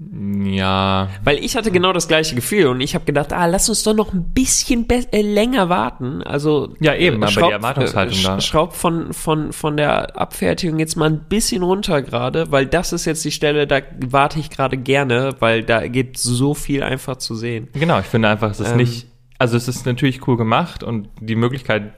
Ja, 0.00 1.08
Weil 1.24 1.38
ich 1.44 1.56
hatte 1.56 1.72
genau 1.72 1.92
das 1.92 2.06
gleiche 2.06 2.36
Gefühl 2.36 2.68
und 2.68 2.80
ich 2.80 2.94
habe 2.94 3.04
gedacht, 3.04 3.32
ah, 3.32 3.46
lass 3.46 3.68
uns 3.68 3.82
doch 3.82 3.94
noch 3.94 4.12
ein 4.12 4.32
bisschen 4.32 4.88
äh, 4.88 5.22
länger 5.22 5.68
warten. 5.68 6.22
Also 6.22 6.74
Ja, 6.78 6.94
eben, 6.94 7.16
äh, 7.16 7.24
aber 7.24 7.26
die 7.26 7.32
schraub- 7.32 7.50
Erwartungshaltung 7.52 8.18
äh, 8.18 8.22
da. 8.22 8.40
Schraub 8.40 8.74
von 8.74 9.12
von 9.12 9.52
von 9.52 9.76
der 9.76 10.16
Abfertigung 10.16 10.78
jetzt 10.78 10.96
mal 10.96 11.10
ein 11.10 11.24
bisschen 11.28 11.64
runter 11.64 12.02
gerade, 12.02 12.52
weil 12.52 12.66
das 12.66 12.92
ist 12.92 13.06
jetzt 13.06 13.24
die 13.24 13.32
Stelle, 13.32 13.66
da 13.66 13.80
warte 14.06 14.38
ich 14.38 14.50
gerade 14.50 14.76
gerne, 14.76 15.34
weil 15.40 15.64
da 15.64 15.86
gibt 15.88 16.16
so 16.18 16.54
viel 16.54 16.84
einfach 16.84 17.16
zu 17.16 17.34
sehen. 17.34 17.68
Genau, 17.72 17.98
ich 17.98 18.06
finde 18.06 18.28
einfach, 18.28 18.50
es 18.52 18.60
ist 18.60 18.70
Ähm. 18.70 18.76
nicht, 18.76 19.08
also 19.38 19.56
es 19.56 19.66
ist 19.66 19.84
natürlich 19.84 20.26
cool 20.28 20.36
gemacht 20.36 20.84
und 20.84 21.08
die 21.20 21.34
Möglichkeit 21.36 21.92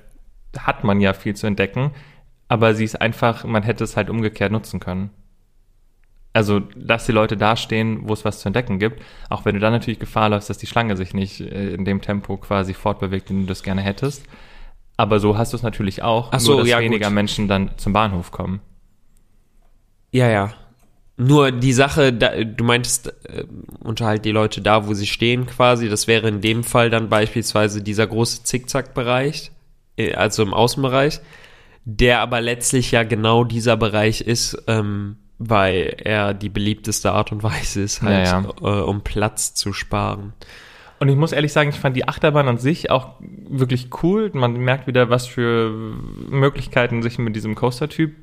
hat 0.59 0.85
man 0.85 1.01
ja 1.03 1.13
viel 1.13 1.35
zu 1.37 1.47
entdecken, 1.47 1.91
aber 2.49 2.75
sie 2.75 2.85
ist 2.85 3.01
einfach, 3.01 3.45
man 3.45 3.63
hätte 3.63 3.85
es 3.85 3.97
halt 3.97 4.09
umgekehrt 4.09 4.53
nutzen 4.53 4.81
können. 4.81 5.11
Also, 6.33 6.63
lass 6.75 7.07
die 7.07 7.13
Leute 7.13 7.37
dastehen, 7.37 8.09
wo 8.09 8.13
es 8.13 8.25
was 8.25 8.39
zu 8.41 8.49
entdecken 8.49 8.79
gibt, 8.79 9.03
auch 9.29 9.45
wenn 9.45 9.55
du 9.55 9.61
dann 9.61 9.73
natürlich 9.73 9.99
Gefahr 9.99 10.29
läufst, 10.29 10.49
dass 10.49 10.59
die 10.59 10.69
Schlange 10.69 10.97
sich 10.97 11.13
nicht 11.13 11.41
äh, 11.41 11.75
in 11.75 11.85
dem 11.85 12.01
Tempo 12.01 12.37
quasi 12.37 12.73
fortbewegt, 12.73 13.31
dem 13.31 13.43
du 13.43 13.47
das 13.47 13.65
gerne 13.65 13.83
hättest. 13.83 14.25
Aber 14.97 15.19
so 15.19 15.37
hast 15.37 15.53
du 15.53 15.57
es 15.57 15.63
natürlich 15.63 16.03
auch, 16.03 16.29
Ach 16.31 16.39
so, 16.39 16.53
nur 16.53 16.61
dass 16.61 16.69
ja, 16.69 16.79
weniger 16.79 17.07
gut. 17.07 17.15
Menschen 17.15 17.49
dann 17.49 17.71
zum 17.79 17.93
Bahnhof 17.93 18.31
kommen. 18.31 18.61
Ja, 20.13 20.29
ja. 20.29 20.53
Nur 21.17 21.53
die 21.53 21.73
Sache, 21.73 22.13
da, 22.13 22.45
du 22.45 22.65
meintest, 22.65 23.09
äh, 23.25 23.45
unterhalt 23.81 24.25
die 24.25 24.31
Leute 24.31 24.63
da, 24.63 24.87
wo 24.87 24.95
sie 24.95 25.07
stehen 25.07 25.47
quasi. 25.47 25.89
Das 25.89 26.07
wäre 26.07 26.29
in 26.29 26.41
dem 26.41 26.65
Fall 26.65 26.91
dann 26.91 27.09
beispielsweise 27.09 27.83
dieser 27.83 28.07
große 28.07 28.45
Zickzack-Bereich, 28.45 29.51
äh, 29.97 30.15
also 30.15 30.43
im 30.43 30.55
Außenbereich, 30.55 31.21
der 31.85 32.21
aber 32.21 32.41
letztlich 32.41 32.91
ja 32.91 33.03
genau 33.03 33.45
dieser 33.45 33.77
Bereich 33.77 34.21
ist, 34.21 34.63
ähm, 34.67 35.17
weil 35.43 35.97
er 36.05 36.35
die 36.35 36.51
beliebteste 36.51 37.11
Art 37.13 37.33
und 37.33 37.43
Weise 37.43 37.81
ist, 37.83 38.03
halt, 38.03 38.27
Ja, 38.27 38.45
Äh, 38.61 38.83
um 38.83 39.01
Platz 39.01 39.55
zu 39.55 39.73
sparen. 39.73 40.35
Und 41.01 41.09
ich 41.09 41.17
muss 41.17 41.33
ehrlich 41.33 41.53
sagen, 41.55 41.71
ich 41.71 41.77
fand 41.81 41.97
die 41.97 42.07
Achterbahn 42.07 42.47
an 42.47 42.59
sich 42.59 42.91
auch 42.91 43.15
wirklich 43.49 43.89
cool. 44.03 44.31
Man 44.35 44.53
merkt 44.59 44.87
wieder, 44.87 45.09
was 45.09 45.27
für 45.27 45.71
Möglichkeiten 46.29 47.03
sich 47.03 47.19
mit 47.19 47.35
diesem 47.35 47.55
Coaster-Typ 47.55 48.15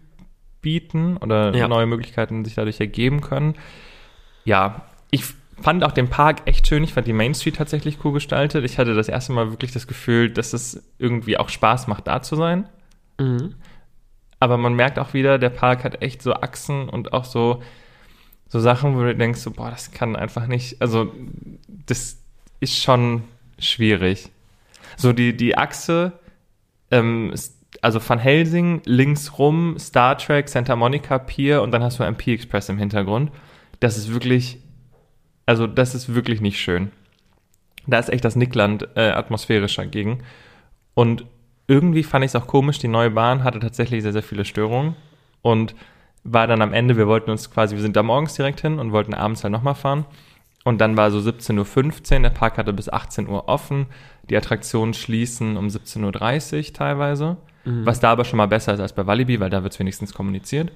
bieten 0.62 1.18
oder 1.18 1.56
Ja. 1.56 1.68
neue 1.68 1.88
Möglichkeiten 1.88 2.46
sich 2.46 2.54
dadurch 2.54 2.80
ergeben 2.80 3.22
können. 3.22 3.56
Ja, 4.46 4.84
ich 5.10 5.24
fand 5.60 5.84
auch 5.84 5.92
den 5.92 6.08
Park 6.08 6.42
echt 6.46 6.68
schön. 6.68 6.84
Ich 6.84 6.94
fand 6.94 7.08
die 7.08 7.14
Main 7.14 7.34
Street 7.34 7.56
tatsächlich 7.56 7.98
cool 8.06 8.14
gestaltet. 8.14 8.64
Ich 8.64 8.78
hatte 8.78 8.94
das 8.94 9.10
erste 9.10 9.34
Mal 9.34 9.50
wirklich 9.50 9.72
das 9.72 9.88
Gefühl, 9.88 10.30
dass 10.30 10.54
es 10.54 10.84
irgendwie 11.00 11.38
auch 11.40 11.50
Spaß 11.50 11.88
macht, 11.88 12.06
da 12.06 12.22
zu 12.22 12.36
sein. 12.36 12.70
Mhm. 13.20 13.56
Aber 14.40 14.58
man 14.58 14.76
merkt 14.76 15.00
auch 15.00 15.14
wieder, 15.14 15.40
der 15.40 15.50
Park 15.50 15.84
hat 15.84 16.02
echt 16.02 16.22
so 16.22 16.34
Achsen 16.34 16.90
und 16.90 17.14
auch 17.14 17.26
so, 17.26 17.62
so 18.48 18.60
Sachen, 18.60 18.96
wo 18.96 19.02
du 19.02 19.16
denkst, 19.16 19.40
so, 19.40 19.52
boah, 19.52 19.72
das 19.72 19.92
kann 19.92 20.16
einfach 20.16 20.48
nicht, 20.48 20.82
also 20.82 21.12
das 21.68 22.22
ist 22.60 22.78
schon 22.78 23.24
schwierig. 23.60 24.30
So 24.96 25.14
die, 25.14 25.36
die 25.36 25.58
Achse, 25.58 26.14
ähm, 26.92 27.34
also 27.82 28.00
Van 28.08 28.20
Helsing, 28.20 28.82
links 28.86 29.38
rum, 29.38 29.78
Star 29.80 30.18
Trek, 30.18 30.50
Santa 30.50 30.76
Monica 30.76 31.18
Pier 31.20 31.62
und 31.62 31.72
dann 31.72 31.84
hast 31.84 32.00
du 32.00 32.04
MP 32.04 32.34
Express 32.34 32.70
im 32.70 32.78
Hintergrund. 32.78 33.32
Das 33.80 33.98
ist 33.98 34.12
wirklich, 34.12 34.60
also 35.46 35.68
das 35.68 35.96
ist 35.96 36.14
wirklich 36.14 36.42
nicht 36.42 36.60
schön. 36.60 36.92
Da 37.86 38.00
ist 38.00 38.10
echt 38.10 38.26
das 38.26 38.36
Nickland 38.36 38.88
äh, 38.96 39.10
atmosphärischer 39.10 39.86
gegen. 39.86 40.24
Und 40.94 41.26
irgendwie 41.68 42.04
fand 42.04 42.24
ich 42.24 42.30
es 42.30 42.36
auch 42.36 42.48
komisch, 42.48 42.80
die 42.80 42.88
neue 42.88 43.12
Bahn 43.12 43.44
hatte 43.44 43.60
tatsächlich 43.60 44.02
sehr, 44.02 44.14
sehr 44.14 44.24
viele 44.24 44.46
Störungen 44.46 44.96
und 45.42 45.76
war 46.24 46.48
dann 46.48 46.62
am 46.62 46.74
Ende, 46.74 46.98
wir 46.98 47.08
wollten 47.08 47.30
uns 47.32 47.52
quasi, 47.52 47.76
wir 47.76 47.82
sind 47.82 47.96
da 47.96 48.04
morgens 48.04 48.34
direkt 48.34 48.62
hin 48.62 48.80
und 48.80 48.92
wollten 48.92 49.14
abends 49.14 49.44
halt 49.44 49.52
nochmal 49.52 49.76
fahren. 49.76 50.06
Und 50.64 50.80
dann 50.80 50.98
war 50.98 51.12
so 51.12 51.20
17.15 51.20 52.16
Uhr, 52.16 52.20
der 52.24 52.30
Park 52.30 52.58
hatte 52.58 52.74
bis 52.74 52.90
18 52.90 53.30
Uhr 53.30 53.48
offen, 53.48 53.86
die 54.30 54.36
Attraktionen 54.36 54.94
schließen 54.94 55.56
um 55.56 55.68
17.30 55.68 56.58
Uhr 56.58 56.74
teilweise, 56.74 57.38
was 57.86 58.00
da 58.02 58.12
aber 58.12 58.26
schon 58.26 58.38
mal 58.38 58.48
besser 58.48 58.74
ist 58.74 58.80
als 58.82 58.94
bei 58.94 59.08
Walibi, 59.08 59.40
weil 59.40 59.50
da 59.50 59.64
wird 59.64 59.74
es 59.74 59.80
wenigstens 59.80 60.14
kommuniziert. 60.14 60.72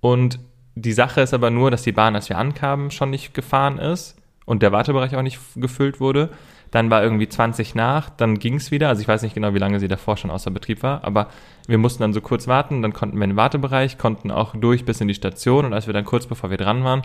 Und 0.00 0.40
die 0.74 0.92
Sache 0.92 1.20
ist 1.20 1.34
aber 1.34 1.50
nur, 1.50 1.70
dass 1.70 1.82
die 1.82 1.92
Bahn, 1.92 2.14
als 2.16 2.28
wir 2.28 2.38
ankamen, 2.38 2.90
schon 2.90 3.10
nicht 3.10 3.34
gefahren 3.34 3.78
ist 3.78 4.16
und 4.44 4.62
der 4.62 4.72
Wartebereich 4.72 5.14
auch 5.14 5.22
nicht 5.22 5.38
gefüllt 5.54 6.00
wurde. 6.00 6.30
Dann 6.72 6.90
war 6.90 7.02
irgendwie 7.02 7.28
20 7.28 7.76
nach, 7.76 8.10
dann 8.10 8.40
ging 8.40 8.54
es 8.54 8.72
wieder. 8.72 8.88
Also 8.88 9.02
ich 9.02 9.08
weiß 9.08 9.22
nicht 9.22 9.34
genau, 9.34 9.54
wie 9.54 9.58
lange 9.58 9.78
sie 9.78 9.88
davor 9.88 10.16
schon 10.16 10.30
außer 10.30 10.50
Betrieb 10.50 10.82
war, 10.82 11.04
aber 11.04 11.28
wir 11.68 11.78
mussten 11.78 12.02
dann 12.02 12.12
so 12.12 12.20
kurz 12.20 12.48
warten, 12.48 12.82
dann 12.82 12.92
konnten 12.92 13.16
wir 13.18 13.24
in 13.24 13.30
den 13.30 13.36
Wartebereich, 13.36 13.98
konnten 13.98 14.32
auch 14.32 14.56
durch 14.56 14.84
bis 14.84 15.00
in 15.00 15.06
die 15.06 15.14
Station 15.14 15.64
und 15.64 15.74
als 15.74 15.86
wir 15.86 15.94
dann 15.94 16.04
kurz 16.04 16.26
bevor 16.26 16.50
wir 16.50 16.56
dran 16.56 16.82
waren, 16.82 17.02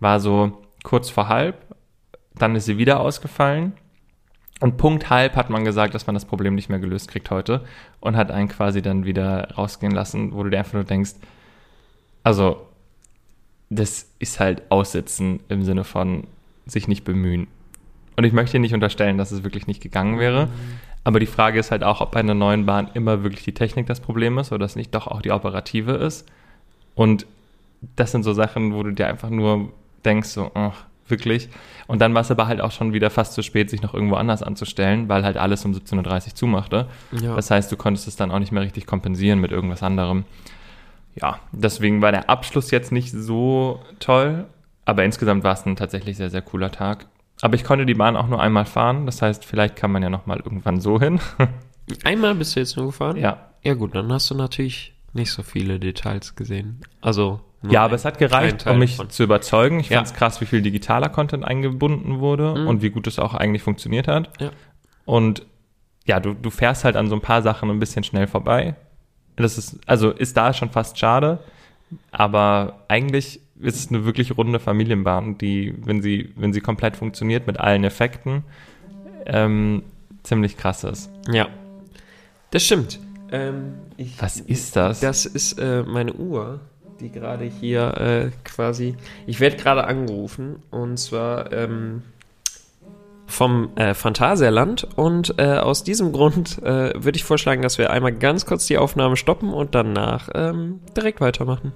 war 0.00 0.18
so 0.18 0.62
kurz 0.82 1.10
vor 1.10 1.28
halb, 1.28 1.56
dann 2.34 2.56
ist 2.56 2.64
sie 2.64 2.78
wieder 2.78 2.98
ausgefallen 2.98 3.74
und 4.60 4.76
Punkt 4.76 5.08
halb 5.10 5.36
hat 5.36 5.48
man 5.50 5.64
gesagt, 5.64 5.94
dass 5.94 6.06
man 6.06 6.14
das 6.14 6.26
Problem 6.26 6.54
nicht 6.54 6.68
mehr 6.68 6.78
gelöst 6.78 7.08
kriegt 7.08 7.30
heute 7.30 7.64
und 8.00 8.16
hat 8.16 8.30
einen 8.30 8.48
quasi 8.48 8.82
dann 8.82 9.04
wieder 9.04 9.52
rausgehen 9.54 9.92
lassen, 9.92 10.34
wo 10.34 10.42
du 10.42 10.50
dir 10.50 10.58
einfach 10.58 10.74
nur 10.74 10.84
denkst, 10.84 11.12
also 12.22 12.66
das 13.70 14.10
ist 14.18 14.40
halt 14.40 14.62
Aussitzen 14.70 15.40
im 15.48 15.62
Sinne 15.62 15.84
von 15.84 16.24
sich 16.66 16.88
nicht 16.88 17.04
bemühen. 17.04 17.46
Und 18.20 18.24
ich 18.24 18.34
möchte 18.34 18.58
nicht 18.58 18.74
unterstellen, 18.74 19.16
dass 19.16 19.32
es 19.32 19.44
wirklich 19.44 19.66
nicht 19.66 19.80
gegangen 19.82 20.18
wäre. 20.18 20.50
Aber 21.04 21.20
die 21.20 21.26
Frage 21.26 21.58
ist 21.58 21.70
halt 21.70 21.82
auch, 21.82 22.02
ob 22.02 22.10
bei 22.10 22.20
einer 22.20 22.34
neuen 22.34 22.66
Bahn 22.66 22.90
immer 22.92 23.22
wirklich 23.22 23.46
die 23.46 23.54
Technik 23.54 23.86
das 23.86 24.00
Problem 24.00 24.36
ist 24.36 24.52
oder 24.52 24.66
es 24.66 24.76
nicht 24.76 24.94
doch 24.94 25.06
auch 25.06 25.22
die 25.22 25.30
operative 25.30 25.92
ist. 25.92 26.28
Und 26.94 27.24
das 27.96 28.12
sind 28.12 28.22
so 28.22 28.34
Sachen, 28.34 28.74
wo 28.74 28.82
du 28.82 28.92
dir 28.92 29.06
einfach 29.06 29.30
nur 29.30 29.72
denkst, 30.04 30.28
so, 30.28 30.50
ach, 30.52 30.84
wirklich. 31.08 31.48
Und 31.86 32.02
dann 32.02 32.12
war 32.12 32.20
es 32.20 32.30
aber 32.30 32.46
halt 32.46 32.60
auch 32.60 32.72
schon 32.72 32.92
wieder 32.92 33.08
fast 33.08 33.32
zu 33.32 33.40
spät, 33.40 33.70
sich 33.70 33.80
noch 33.80 33.94
irgendwo 33.94 34.16
anders 34.16 34.42
anzustellen, 34.42 35.08
weil 35.08 35.24
halt 35.24 35.38
alles 35.38 35.64
um 35.64 35.72
17.30 35.72 36.26
Uhr 36.26 36.34
zumachte. 36.34 36.88
Ja. 37.12 37.34
Das 37.36 37.50
heißt, 37.50 37.72
du 37.72 37.78
konntest 37.78 38.06
es 38.06 38.16
dann 38.16 38.30
auch 38.30 38.38
nicht 38.38 38.52
mehr 38.52 38.62
richtig 38.62 38.84
kompensieren 38.84 39.40
mit 39.40 39.50
irgendwas 39.50 39.82
anderem. 39.82 40.24
Ja, 41.14 41.38
deswegen 41.52 42.02
war 42.02 42.12
der 42.12 42.28
Abschluss 42.28 42.70
jetzt 42.70 42.92
nicht 42.92 43.12
so 43.12 43.80
toll, 43.98 44.44
aber 44.84 45.04
insgesamt 45.04 45.42
war 45.42 45.54
es 45.54 45.64
ein 45.64 45.76
tatsächlich 45.76 46.18
sehr, 46.18 46.28
sehr 46.28 46.42
cooler 46.42 46.70
Tag. 46.70 47.06
Aber 47.42 47.54
ich 47.54 47.64
konnte 47.64 47.86
die 47.86 47.94
Bahn 47.94 48.16
auch 48.16 48.28
nur 48.28 48.40
einmal 48.40 48.64
fahren, 48.66 49.06
das 49.06 49.22
heißt, 49.22 49.44
vielleicht 49.44 49.76
kann 49.76 49.90
man 49.92 50.02
ja 50.02 50.10
nochmal 50.10 50.38
irgendwann 50.38 50.80
so 50.80 51.00
hin. 51.00 51.20
Einmal 52.04 52.34
bist 52.36 52.54
du 52.54 52.60
jetzt 52.60 52.76
nur 52.76 52.86
gefahren? 52.86 53.16
ja. 53.16 53.46
Ja 53.62 53.74
gut, 53.74 53.94
dann 53.94 54.10
hast 54.12 54.30
du 54.30 54.34
natürlich 54.34 54.94
nicht 55.12 55.30
so 55.32 55.42
viele 55.42 55.78
Details 55.78 56.34
gesehen. 56.34 56.80
Also 57.02 57.40
Ja, 57.68 57.84
aber 57.84 57.94
es 57.96 58.04
hat 58.06 58.16
gereicht, 58.18 58.66
um 58.66 58.78
mich 58.78 58.92
davon. 58.92 59.10
zu 59.10 59.22
überzeugen. 59.24 59.80
Ich 59.80 59.90
Ja. 59.90 59.96
fand 59.98 60.06
es 60.06 60.14
krass, 60.14 60.40
wie 60.40 60.46
viel 60.46 60.62
digitaler 60.62 61.08
Content 61.10 61.44
eingebunden 61.44 62.20
wurde 62.20 62.54
Mhm. 62.58 62.68
und 62.68 62.80
wie 62.82 62.88
gut 62.90 63.06
es 63.06 63.18
auch 63.18 63.34
eigentlich 63.34 63.62
funktioniert 63.62 64.08
hat. 64.08 64.30
Ja. 64.40 64.50
Und 65.04 65.44
ja, 66.06 66.20
du, 66.20 66.32
du 66.32 66.48
fährst 66.48 66.84
halt 66.84 66.96
an 66.96 67.08
so 67.08 67.14
ein 67.16 67.20
paar 67.20 67.42
Sachen 67.42 67.68
ein 67.70 67.78
bisschen 67.80 68.02
schnell 68.02 68.26
vorbei. 68.28 68.76
Das 69.36 69.58
ist, 69.58 69.78
also 69.86 70.10
ist 70.10 70.36
da 70.38 70.54
schon 70.54 70.70
fast 70.70 70.98
schade, 70.98 71.40
aber 72.12 72.84
eigentlich 72.88 73.40
ist 73.62 73.76
es 73.76 73.88
eine 73.88 74.04
wirklich 74.04 74.36
runde 74.36 74.58
Familienbahn, 74.58 75.38
die, 75.38 75.74
wenn 75.84 76.02
sie, 76.02 76.32
wenn 76.36 76.52
sie 76.52 76.60
komplett 76.60 76.96
funktioniert 76.96 77.46
mit 77.46 77.58
allen 77.58 77.84
Effekten, 77.84 78.44
ähm, 79.26 79.82
ziemlich 80.22 80.56
krass 80.56 80.84
ist. 80.84 81.10
Ja, 81.30 81.48
das 82.50 82.64
stimmt. 82.64 82.98
Ähm, 83.32 83.74
ich, 83.96 84.20
Was 84.20 84.40
ist 84.40 84.76
das? 84.76 85.00
Das 85.00 85.26
ist 85.26 85.58
äh, 85.58 85.82
meine 85.82 86.12
Uhr, 86.12 86.60
die 87.00 87.10
gerade 87.10 87.44
hier 87.44 87.96
äh, 87.96 88.30
quasi. 88.44 88.96
Ich 89.26 89.40
werde 89.40 89.56
gerade 89.56 89.84
angerufen 89.84 90.62
und 90.70 90.98
zwar 90.98 91.52
ähm, 91.52 92.02
vom 93.26 93.70
äh, 93.76 93.94
Phantasialand 93.94 94.88
und 94.96 95.34
äh, 95.38 95.58
aus 95.58 95.84
diesem 95.84 96.12
Grund 96.12 96.58
äh, 96.62 96.92
würde 96.94 97.16
ich 97.16 97.24
vorschlagen, 97.24 97.62
dass 97.62 97.78
wir 97.78 97.90
einmal 97.90 98.12
ganz 98.12 98.44
kurz 98.44 98.66
die 98.66 98.78
Aufnahme 98.78 99.16
stoppen 99.16 99.52
und 99.52 99.74
danach 99.74 100.28
ähm, 100.34 100.80
direkt 100.96 101.20
weitermachen. 101.20 101.72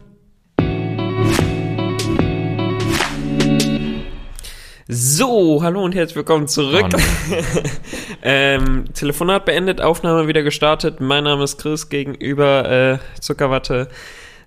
So, 4.87 5.63
hallo 5.63 5.83
und 5.83 5.95
herzlich 5.95 6.17
willkommen 6.17 6.47
zurück. 6.47 6.87
Oh 6.93 6.99
ähm, 8.23 8.85
Telefonat 8.93 9.47
beendet, 9.47 9.81
Aufnahme 9.81 10.29
wieder 10.29 10.43
gestartet. 10.43 11.01
Mein 11.01 11.25
Name 11.25 11.43
ist 11.45 11.59
Chris 11.59 11.89
gegenüber 11.89 12.71
äh, 12.71 12.99
Zuckerwatte. 13.19 13.89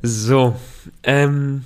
So, 0.03 0.55
ähm, 1.01 1.65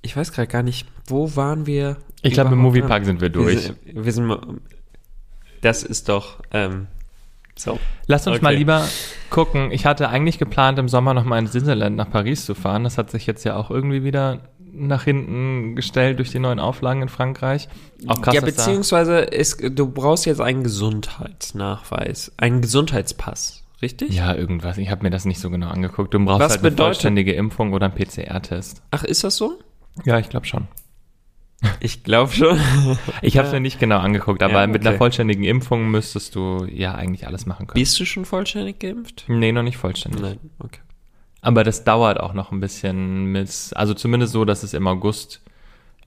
Ich 0.00 0.16
weiß 0.16 0.32
gerade 0.32 0.48
gar 0.48 0.62
nicht, 0.62 0.88
wo 1.06 1.36
waren 1.36 1.66
wir? 1.66 1.98
Ich 2.22 2.32
glaube, 2.32 2.52
im? 2.54 2.58
Moviepark 2.60 3.04
sind 3.04 3.20
wir 3.20 3.28
Wir 3.28 3.42
durch. 3.42 3.60
sind, 3.60 3.78
wir 3.84 4.12
sind, 4.12 4.32
das 5.60 5.82
ist 5.82 6.08
doch, 6.08 6.38
ähm, 6.50 6.86
so. 7.56 7.78
Lass 8.06 8.26
uns 8.26 8.36
Okay. 8.36 8.44
mal 8.44 8.54
lieber 8.54 8.88
gucken. 9.28 9.70
Ich 9.70 9.84
hatte 9.84 10.08
eigentlich 10.08 10.38
geplant, 10.38 10.78
im 10.78 10.88
Sommer 10.88 11.12
noch 11.12 11.24
mal 11.24 11.38
ins 11.38 11.50
Disneyland 11.52 11.96
nach 11.96 12.08
Paris 12.10 12.46
zu 12.46 12.54
fahren. 12.54 12.84
Das 12.84 12.96
hat 12.96 13.10
sich 13.10 13.26
jetzt 13.26 13.44
ja 13.44 13.56
auch 13.56 13.70
irgendwie 13.70 14.02
wieder 14.02 14.40
nach 14.72 15.04
hinten 15.04 15.74
gestellt 15.76 16.18
durch 16.18 16.30
die 16.30 16.38
neuen 16.38 16.58
Auflagen 16.60 17.02
in 17.02 17.08
Frankreich. 17.08 17.68
Auch 18.06 18.20
krass, 18.22 18.34
ja, 18.34 18.40
beziehungsweise 18.40 19.18
ist, 19.18 19.62
du 19.62 19.90
brauchst 19.90 20.26
jetzt 20.26 20.40
einen 20.40 20.62
Gesundheitsnachweis, 20.64 22.32
einen 22.36 22.60
Gesundheitspass, 22.62 23.64
richtig? 23.82 24.14
Ja, 24.14 24.34
irgendwas. 24.34 24.78
Ich 24.78 24.90
habe 24.90 25.02
mir 25.02 25.10
das 25.10 25.24
nicht 25.24 25.40
so 25.40 25.50
genau 25.50 25.68
angeguckt. 25.68 26.14
Du 26.14 26.24
brauchst 26.24 26.40
Was 26.40 26.50
halt 26.52 26.60
eine 26.60 26.70
bedeutet- 26.70 26.94
vollständige 26.96 27.32
Impfung 27.32 27.72
oder 27.72 27.86
einen 27.86 27.94
PCR-Test. 27.94 28.82
Ach, 28.90 29.04
ist 29.04 29.24
das 29.24 29.36
so? 29.36 29.58
Ja, 30.04 30.18
ich 30.18 30.28
glaube 30.28 30.46
schon. 30.46 30.68
Ich 31.80 32.04
glaube 32.04 32.32
schon. 32.32 32.56
Ich 33.22 33.36
habe 33.36 33.48
es 33.48 33.52
mir 33.52 33.60
nicht 33.60 33.80
genau 33.80 33.98
angeguckt, 33.98 34.42
aber 34.44 34.60
Ja, 34.60 34.66
mit 34.68 34.82
einer 34.82 34.90
okay. 34.90 34.98
vollständigen 34.98 35.42
Impfung 35.42 35.90
müsstest 35.90 36.36
du 36.36 36.64
ja 36.70 36.94
eigentlich 36.94 37.26
alles 37.26 37.46
machen 37.46 37.66
können. 37.66 37.80
Bist 37.82 37.98
du 37.98 38.04
schon 38.04 38.24
vollständig 38.24 38.78
geimpft? 38.78 39.24
nee, 39.26 39.50
noch 39.50 39.64
nicht 39.64 39.76
vollständig. 39.76 40.20
Nein, 40.20 40.38
okay. 40.60 40.78
Aber 41.40 41.64
das 41.64 41.84
dauert 41.84 42.18
auch 42.18 42.34
noch 42.34 42.50
ein 42.52 42.60
bisschen 42.60 43.32
bis, 43.32 43.72
also 43.72 43.94
zumindest 43.94 44.32
so, 44.32 44.44
dass 44.44 44.62
es 44.62 44.74
im 44.74 44.86
August, 44.86 45.40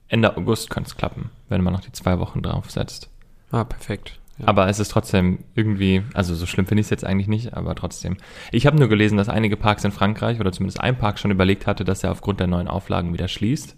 Ende 0.08 0.36
August 0.36 0.70
könnte 0.70 0.88
es 0.88 0.96
klappen, 0.96 1.30
wenn 1.48 1.62
man 1.62 1.72
noch 1.72 1.80
die 1.80 1.92
zwei 1.92 2.18
Wochen 2.18 2.42
draufsetzt. 2.42 3.10
Ah, 3.50 3.64
perfekt. 3.64 4.18
Ja. 4.38 4.48
Aber 4.48 4.68
es 4.68 4.78
ist 4.78 4.90
trotzdem 4.90 5.44
irgendwie, 5.54 6.02
also 6.14 6.34
so 6.34 6.46
schlimm 6.46 6.66
finde 6.66 6.80
ich 6.80 6.86
es 6.86 6.90
jetzt 6.90 7.04
eigentlich 7.04 7.28
nicht, 7.28 7.54
aber 7.54 7.74
trotzdem. 7.74 8.16
Ich 8.50 8.66
habe 8.66 8.78
nur 8.78 8.88
gelesen, 8.88 9.18
dass 9.18 9.28
einige 9.28 9.56
Parks 9.56 9.84
in 9.84 9.92
Frankreich 9.92 10.40
oder 10.40 10.52
zumindest 10.52 10.80
ein 10.80 10.98
Park 10.98 11.18
schon 11.18 11.30
überlegt 11.30 11.66
hatte, 11.66 11.84
dass 11.84 12.02
er 12.02 12.12
aufgrund 12.12 12.40
der 12.40 12.46
neuen 12.46 12.68
Auflagen 12.68 13.12
wieder 13.12 13.28
schließt. 13.28 13.76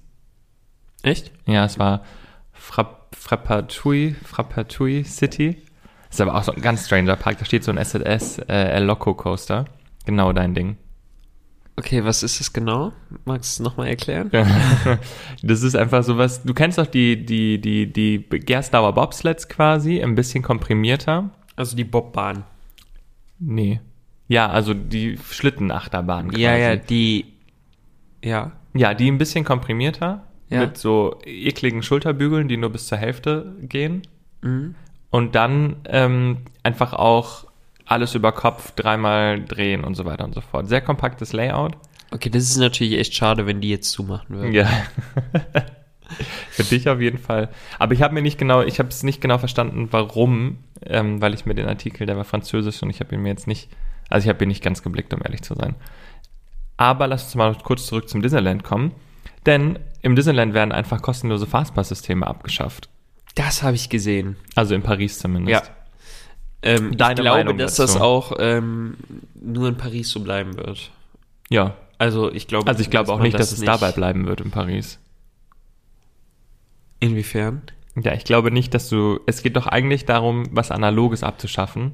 Echt? 1.02 1.32
Ja, 1.46 1.64
es 1.64 1.78
war 1.78 2.02
Frapp, 2.52 3.14
Frappatouille, 3.14 4.14
Frappatouille 4.24 5.04
City. 5.04 5.62
Ist 6.08 6.20
aber 6.20 6.34
auch 6.34 6.44
so 6.44 6.52
ein 6.52 6.62
ganz 6.62 6.86
stranger 6.86 7.16
Park. 7.16 7.38
Da 7.38 7.44
steht 7.44 7.64
so 7.64 7.72
ein 7.72 7.84
SLS 7.84 8.38
äh, 8.38 8.52
El 8.52 8.84
Loco 8.84 9.14
Coaster. 9.14 9.64
Genau 10.06 10.32
dein 10.32 10.54
Ding. 10.54 10.76
Okay, 11.76 12.04
was 12.04 12.22
ist 12.22 12.38
das 12.38 12.52
genau? 12.52 12.92
Magst 13.24 13.58
du 13.58 13.62
es 13.62 13.64
nochmal 13.64 13.88
erklären? 13.88 14.30
Das 15.42 15.62
ist 15.62 15.74
einfach 15.74 16.04
sowas. 16.04 16.42
Du 16.42 16.54
kennst 16.54 16.78
doch 16.78 16.86
die, 16.86 17.24
die, 17.26 17.60
die, 17.60 17.92
die 17.92 18.24
Gerstauer 18.30 18.94
Bobsleds 18.94 19.48
quasi, 19.48 20.02
ein 20.02 20.14
bisschen 20.14 20.42
komprimierter. 20.42 21.30
Also 21.56 21.76
die 21.76 21.84
Bobbahn. 21.84 22.44
Nee. 23.38 23.80
Ja, 24.28 24.48
also 24.48 24.72
die 24.72 25.18
Schlittenachterbahn 25.18 26.30
quasi. 26.30 26.42
Ja, 26.42 26.56
ja, 26.56 26.76
die. 26.76 27.26
Ja. 28.24 28.52
Ja, 28.72 28.94
die 28.94 29.10
ein 29.10 29.18
bisschen 29.18 29.44
komprimierter. 29.44 30.24
Ja. 30.50 30.60
Mit 30.60 30.78
so 30.78 31.18
ekligen 31.24 31.82
Schulterbügeln, 31.82 32.48
die 32.48 32.56
nur 32.56 32.70
bis 32.70 32.86
zur 32.86 32.98
Hälfte 32.98 33.54
gehen. 33.62 34.02
Mhm. 34.42 34.76
Und 35.10 35.34
dann 35.34 35.76
ähm, 35.86 36.38
einfach 36.62 36.92
auch 36.92 37.46
alles 37.86 38.14
über 38.14 38.32
Kopf 38.32 38.72
dreimal 38.72 39.42
drehen 39.42 39.84
und 39.84 39.94
so 39.94 40.04
weiter 40.04 40.24
und 40.24 40.34
so 40.34 40.40
fort. 40.40 40.68
Sehr 40.68 40.80
kompaktes 40.80 41.32
Layout. 41.32 41.76
Okay, 42.10 42.30
das 42.30 42.44
ist 42.44 42.56
natürlich 42.56 42.98
echt 42.98 43.14
schade, 43.14 43.46
wenn 43.46 43.60
die 43.60 43.70
jetzt 43.70 43.90
zumachen 43.90 44.36
würden. 44.36 44.52
Ja. 44.52 44.68
Für 46.50 46.62
dich 46.62 46.88
auf 46.88 47.00
jeden 47.00 47.18
Fall. 47.18 47.48
Aber 47.78 47.92
ich 47.92 48.02
habe 48.02 48.14
mir 48.14 48.22
nicht 48.22 48.38
genau, 48.38 48.62
ich 48.62 48.78
habe 48.78 48.88
es 48.88 49.02
nicht 49.02 49.20
genau 49.20 49.38
verstanden, 49.38 49.88
warum, 49.90 50.58
ähm, 50.84 51.20
weil 51.20 51.34
ich 51.34 51.46
mir 51.46 51.54
den 51.54 51.66
Artikel, 51.66 52.06
der 52.06 52.16
war 52.16 52.24
französisch 52.24 52.82
und 52.82 52.90
ich 52.90 53.00
habe 53.00 53.14
ihn 53.14 53.22
mir 53.22 53.30
jetzt 53.30 53.46
nicht, 53.46 53.68
also 54.10 54.26
ich 54.26 54.28
habe 54.28 54.44
ihn 54.44 54.48
nicht 54.48 54.62
ganz 54.62 54.82
geblickt, 54.82 55.12
um 55.12 55.22
ehrlich 55.24 55.42
zu 55.42 55.54
sein. 55.54 55.74
Aber 56.76 57.06
lass 57.06 57.24
uns 57.24 57.34
mal 57.34 57.56
kurz 57.62 57.86
zurück 57.86 58.08
zum 58.08 58.22
Disneyland 58.22 58.62
kommen. 58.62 58.92
Denn 59.46 59.78
im 60.02 60.16
Disneyland 60.16 60.54
werden 60.54 60.72
einfach 60.72 61.02
kostenlose 61.02 61.46
Fastpass-Systeme 61.46 62.26
abgeschafft. 62.26 62.88
Das 63.34 63.62
habe 63.62 63.74
ich 63.74 63.90
gesehen. 63.90 64.36
Also 64.54 64.74
in 64.74 64.82
Paris 64.82 65.18
zumindest. 65.18 65.66
Ja. 65.66 65.72
Ähm, 66.64 66.96
Deine 66.96 67.12
ich 67.14 67.20
glaube, 67.20 67.38
Meinung 67.44 67.58
dass 67.58 67.76
dazu? 67.76 67.92
das 67.92 68.00
auch 68.02 68.32
ähm, 68.38 68.96
nur 69.34 69.68
in 69.68 69.76
Paris 69.76 70.08
so 70.10 70.20
bleiben 70.20 70.56
wird. 70.56 70.90
Ja. 71.50 71.76
Also 71.98 72.32
ich 72.32 72.48
glaube. 72.48 72.66
Also 72.66 72.80
ich 72.80 72.90
glaube 72.90 73.12
auch 73.12 73.20
nicht, 73.20 73.38
dass 73.38 73.52
es 73.52 73.58
nicht- 73.60 73.68
dabei 73.68 73.92
bleiben 73.92 74.26
wird 74.26 74.40
in 74.40 74.50
Paris. 74.50 74.98
Inwiefern? 77.00 77.62
Ja, 78.02 78.14
ich 78.14 78.24
glaube 78.24 78.50
nicht, 78.50 78.74
dass 78.74 78.88
du. 78.88 79.20
Es 79.26 79.42
geht 79.42 79.56
doch 79.56 79.66
eigentlich 79.66 80.04
darum, 80.06 80.46
was 80.50 80.70
Analoges 80.70 81.22
abzuschaffen, 81.22 81.92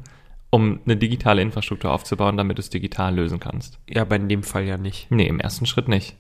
um 0.51 0.81
eine 0.85 0.97
digitale 0.97 1.43
Infrastruktur 1.43 1.91
aufzubauen, 1.93 2.37
damit 2.37 2.59
du 2.59 2.61
es 2.61 2.71
digital 2.71 3.15
lösen 3.15 3.41
kannst. 3.41 3.79
Ja, 3.89 4.03
aber 4.03 4.17
in 4.17 4.29
dem 4.29 4.43
Fall 4.43 4.65
ja 4.65 4.79
nicht. 4.79 5.11
Nee, 5.11 5.27
im 5.27 5.41
ersten 5.41 5.67
Schritt 5.67 5.89
nicht. 5.89 6.17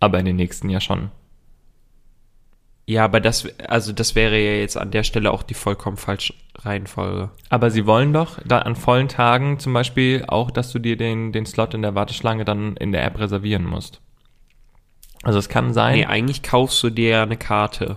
Aber 0.00 0.18
in 0.18 0.24
den 0.24 0.36
nächsten 0.36 0.70
ja 0.70 0.80
schon. 0.80 1.10
Ja, 2.90 3.04
aber 3.04 3.20
das, 3.20 3.46
also 3.68 3.92
das 3.92 4.16
wäre 4.16 4.36
ja 4.36 4.54
jetzt 4.54 4.76
an 4.76 4.90
der 4.90 5.04
Stelle 5.04 5.30
auch 5.30 5.44
die 5.44 5.54
vollkommen 5.54 5.96
falsche 5.96 6.34
Reihenfolge. 6.58 7.30
Aber 7.48 7.70
sie 7.70 7.86
wollen 7.86 8.12
doch 8.12 8.40
da 8.44 8.58
an 8.58 8.74
vollen 8.74 9.06
Tagen 9.06 9.60
zum 9.60 9.72
Beispiel 9.72 10.24
auch, 10.26 10.50
dass 10.50 10.72
du 10.72 10.80
dir 10.80 10.96
den, 10.96 11.30
den 11.30 11.46
Slot 11.46 11.72
in 11.74 11.82
der 11.82 11.94
Warteschlange 11.94 12.44
dann 12.44 12.74
in 12.78 12.90
der 12.90 13.04
App 13.04 13.20
reservieren 13.20 13.64
musst. 13.64 14.00
Also 15.22 15.38
es 15.38 15.48
kann 15.48 15.72
sein. 15.72 15.98
Nee, 15.98 16.06
eigentlich 16.06 16.42
kaufst 16.42 16.82
du 16.82 16.90
dir 16.90 17.10
ja 17.10 17.22
eine 17.22 17.36
Karte. 17.36 17.96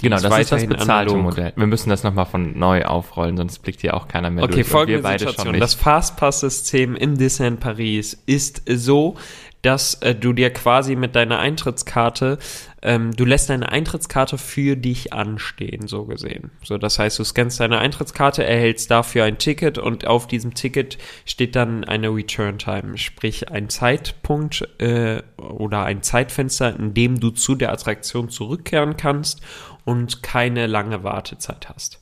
Die 0.00 0.04
genau, 0.04 0.18
das 0.18 0.38
ist 0.38 0.52
das 0.52 0.66
bezahlte 0.66 1.12
analog. 1.12 1.22
Modell. 1.22 1.52
Wir 1.56 1.66
müssen 1.66 1.90
das 1.90 2.02
nochmal 2.02 2.24
von 2.24 2.58
neu 2.58 2.86
aufrollen, 2.86 3.36
sonst 3.36 3.58
blickt 3.58 3.82
hier 3.82 3.92
auch 3.92 4.08
keiner 4.08 4.30
mehr 4.30 4.44
Okay, 4.44 4.54
durch. 4.54 4.68
Und 4.68 4.72
folgende 4.72 5.06
Situation. 5.06 5.60
Das 5.60 5.74
Fastpass-System 5.74 6.96
im 6.96 7.18
Disneyland 7.18 7.60
Paris 7.60 8.14
ist 8.24 8.62
so, 8.66 9.16
dass 9.62 9.94
äh, 10.02 10.14
du 10.14 10.32
dir 10.32 10.50
quasi 10.52 10.96
mit 10.96 11.14
deiner 11.14 11.38
Eintrittskarte, 11.38 12.38
ähm, 12.82 13.12
du 13.14 13.24
lässt 13.26 13.50
deine 13.50 13.70
Eintrittskarte 13.70 14.38
für 14.38 14.74
dich 14.76 15.12
anstehen, 15.12 15.86
so 15.86 16.04
gesehen. 16.06 16.50
So, 16.64 16.78
das 16.78 16.98
heißt, 16.98 17.18
du 17.18 17.24
scannst 17.24 17.60
deine 17.60 17.78
Eintrittskarte, 17.78 18.42
erhältst 18.44 18.90
dafür 18.90 19.24
ein 19.24 19.36
Ticket 19.38 19.76
und 19.76 20.06
auf 20.06 20.26
diesem 20.26 20.54
Ticket 20.54 20.96
steht 21.26 21.56
dann 21.56 21.84
eine 21.84 22.08
Return 22.08 22.58
Time, 22.58 22.96
sprich 22.96 23.50
ein 23.50 23.68
Zeitpunkt 23.68 24.66
äh, 24.80 25.22
oder 25.36 25.84
ein 25.84 26.02
Zeitfenster, 26.02 26.74
in 26.78 26.94
dem 26.94 27.20
du 27.20 27.30
zu 27.30 27.54
der 27.54 27.70
Attraktion 27.72 28.30
zurückkehren 28.30 28.96
kannst 28.96 29.42
und 29.84 30.22
keine 30.22 30.66
lange 30.66 31.04
Wartezeit 31.04 31.68
hast. 31.68 32.00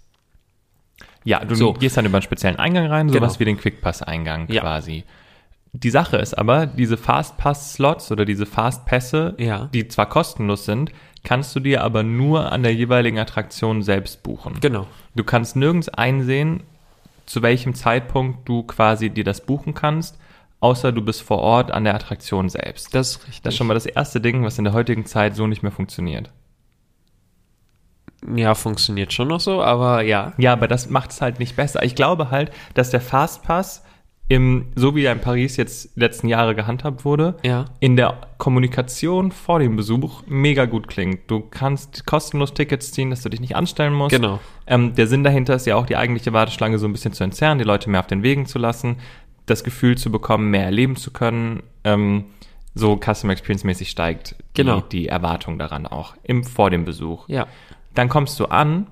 Ja, 1.24 1.44
du 1.44 1.54
So. 1.56 1.72
gehst 1.72 1.96
dann 1.96 2.06
über 2.06 2.18
einen 2.18 2.22
speziellen 2.22 2.58
Eingang 2.58 2.86
rein, 2.86 3.08
sowas 3.08 3.32
Genau. 3.34 3.40
wie 3.40 3.44
den 3.46 3.58
Quickpass-Eingang 3.58 4.48
Ja. 4.50 4.60
quasi. 4.62 5.04
Die 5.72 5.90
Sache 5.90 6.16
ist 6.16 6.34
aber, 6.36 6.66
diese 6.66 6.96
Fastpass-Slots 6.96 8.10
oder 8.10 8.24
diese 8.24 8.46
Fastpässe, 8.46 9.34
Ja. 9.38 9.66
die 9.74 9.86
zwar 9.88 10.08
kostenlos 10.08 10.64
sind, 10.64 10.92
kannst 11.24 11.54
du 11.54 11.60
dir 11.60 11.82
aber 11.82 12.02
nur 12.02 12.52
an 12.52 12.62
der 12.62 12.74
jeweiligen 12.74 13.18
Attraktion 13.18 13.82
selbst 13.82 14.22
buchen. 14.22 14.58
Genau. 14.60 14.86
Du 15.14 15.24
kannst 15.24 15.56
nirgends 15.56 15.88
einsehen, 15.88 16.62
zu 17.26 17.42
welchem 17.42 17.74
Zeitpunkt 17.74 18.48
du 18.48 18.62
quasi 18.62 19.10
dir 19.10 19.24
das 19.24 19.44
buchen 19.44 19.74
kannst, 19.74 20.18
außer 20.60 20.90
du 20.92 21.02
bist 21.02 21.20
vor 21.22 21.38
Ort 21.38 21.70
an 21.70 21.84
der 21.84 21.94
Attraktion 21.94 22.48
selbst. 22.48 22.94
Das 22.94 23.10
ist 23.10 23.26
richtig. 23.26 23.42
Das 23.42 23.54
ist 23.54 23.58
schon 23.58 23.66
mal 23.66 23.74
das 23.74 23.86
erste 23.86 24.20
Ding, 24.20 24.44
was 24.44 24.58
in 24.58 24.64
der 24.64 24.72
heutigen 24.72 25.04
Zeit 25.04 25.36
so 25.36 25.46
nicht 25.46 25.62
mehr 25.62 25.72
funktioniert. 25.72 26.32
Ja, 28.34 28.54
funktioniert 28.54 29.12
schon 29.12 29.28
noch 29.28 29.40
so, 29.40 29.62
aber 29.62 30.02
ja. 30.02 30.32
Ja, 30.38 30.52
aber 30.52 30.66
das 30.66 30.90
macht 30.90 31.10
es 31.10 31.20
halt 31.20 31.38
nicht 31.38 31.54
besser. 31.56 31.82
Ich 31.84 31.94
glaube 31.94 32.30
halt, 32.30 32.50
dass 32.74 32.90
der 32.90 33.00
Fastpass 33.00 33.84
im, 34.28 34.66
so 34.74 34.94
wie 34.94 35.04
er 35.04 35.12
in 35.12 35.20
Paris 35.20 35.56
jetzt 35.56 35.96
die 35.96 36.00
letzten 36.00 36.28
Jahre 36.28 36.54
gehandhabt 36.54 37.04
wurde, 37.06 37.36
Ja. 37.42 37.64
in 37.80 37.96
der 37.96 38.18
Kommunikation 38.36 39.32
vor 39.32 39.58
dem 39.58 39.76
Besuch 39.76 40.22
mega 40.26 40.66
gut 40.66 40.86
klingt. 40.86 41.30
Du 41.30 41.40
kannst 41.40 42.04
kostenlos 42.04 42.52
Tickets 42.52 42.92
ziehen, 42.92 43.08
dass 43.10 43.22
du 43.22 43.30
dich 43.30 43.40
nicht 43.40 43.56
anstellen 43.56 43.94
musst. 43.94 44.14
Genau. 44.14 44.38
Ähm, 44.66 44.94
der 44.94 45.06
Sinn 45.06 45.24
dahinter 45.24 45.54
ist 45.54 45.66
ja 45.66 45.76
auch, 45.76 45.86
die 45.86 45.96
eigentliche 45.96 46.32
Warteschlange 46.34 46.78
so 46.78 46.86
ein 46.86 46.92
bisschen 46.92 47.14
zu 47.14 47.24
entzerren, 47.24 47.58
die 47.58 47.64
Leute 47.64 47.88
mehr 47.88 48.00
auf 48.00 48.06
den 48.06 48.22
Wegen 48.22 48.44
zu 48.44 48.58
lassen, 48.58 48.96
das 49.46 49.64
Gefühl 49.64 49.96
zu 49.96 50.12
bekommen, 50.12 50.50
mehr 50.50 50.64
erleben 50.64 50.96
zu 50.96 51.10
können. 51.10 51.62
Ähm, 51.84 52.26
so 52.74 52.96
Customer 53.02 53.32
Experience 53.32 53.64
mäßig 53.64 53.88
steigt 53.88 54.36
die, 54.56 54.62
Genau. 54.62 54.80
die 54.82 55.08
Erwartung 55.08 55.58
daran 55.58 55.86
auch 55.86 56.14
im, 56.22 56.44
vor 56.44 56.68
dem 56.70 56.84
Besuch 56.84 57.26
Ja. 57.28 57.46
dann 57.94 58.10
kommst 58.10 58.38
du 58.38 58.44
an, 58.44 58.86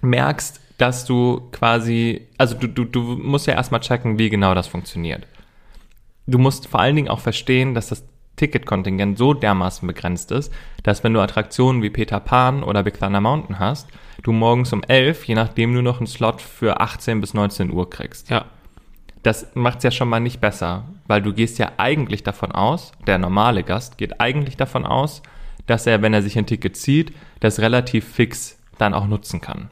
merkst, 0.00 0.60
dass 0.78 1.04
du 1.04 1.48
quasi, 1.52 2.26
also 2.38 2.54
du, 2.56 2.68
du, 2.68 2.84
du 2.84 3.00
musst 3.02 3.46
ja 3.46 3.54
erstmal 3.54 3.80
checken, 3.80 4.18
wie 4.18 4.30
genau 4.30 4.54
das 4.54 4.68
funktioniert. 4.68 5.26
Du 6.26 6.38
musst 6.38 6.68
vor 6.68 6.80
allen 6.80 6.96
Dingen 6.96 7.08
auch 7.08 7.20
verstehen, 7.20 7.74
dass 7.74 7.88
das 7.88 8.04
Ticketkontingent 8.36 9.18
so 9.18 9.34
dermaßen 9.34 9.86
begrenzt 9.86 10.30
ist, 10.30 10.52
dass 10.84 11.02
wenn 11.02 11.12
du 11.12 11.20
Attraktionen 11.20 11.82
wie 11.82 11.90
Peter 11.90 12.20
Pan 12.20 12.62
oder 12.62 12.84
Big 12.84 12.98
Thunder 12.98 13.20
Mountain 13.20 13.58
hast, 13.58 13.88
du 14.22 14.32
morgens 14.32 14.72
um 14.72 14.82
11, 14.84 15.24
je 15.24 15.34
nachdem 15.34 15.72
nur 15.72 15.82
noch 15.82 15.98
einen 15.98 16.06
Slot 16.06 16.40
für 16.40 16.80
18 16.80 17.20
bis 17.20 17.34
19 17.34 17.72
Uhr 17.72 17.90
kriegst. 17.90 18.30
Ja. 18.30 18.46
Das 19.24 19.48
macht's 19.54 19.82
ja 19.82 19.90
schon 19.90 20.08
mal 20.08 20.20
nicht 20.20 20.40
besser, 20.40 20.84
weil 21.08 21.20
du 21.20 21.34
gehst 21.34 21.58
ja 21.58 21.72
eigentlich 21.76 22.22
davon 22.22 22.52
aus, 22.52 22.92
der 23.06 23.18
normale 23.18 23.64
Gast 23.64 23.98
geht 23.98 24.20
eigentlich 24.20 24.56
davon 24.56 24.86
aus, 24.86 25.22
dass 25.66 25.86
er, 25.86 26.02
wenn 26.02 26.14
er 26.14 26.22
sich 26.22 26.38
ein 26.38 26.46
Ticket 26.46 26.76
zieht, 26.76 27.12
das 27.40 27.58
relativ 27.58 28.06
fix 28.06 28.58
dann 28.78 28.94
auch 28.94 29.08
nutzen 29.08 29.40
kann. 29.40 29.70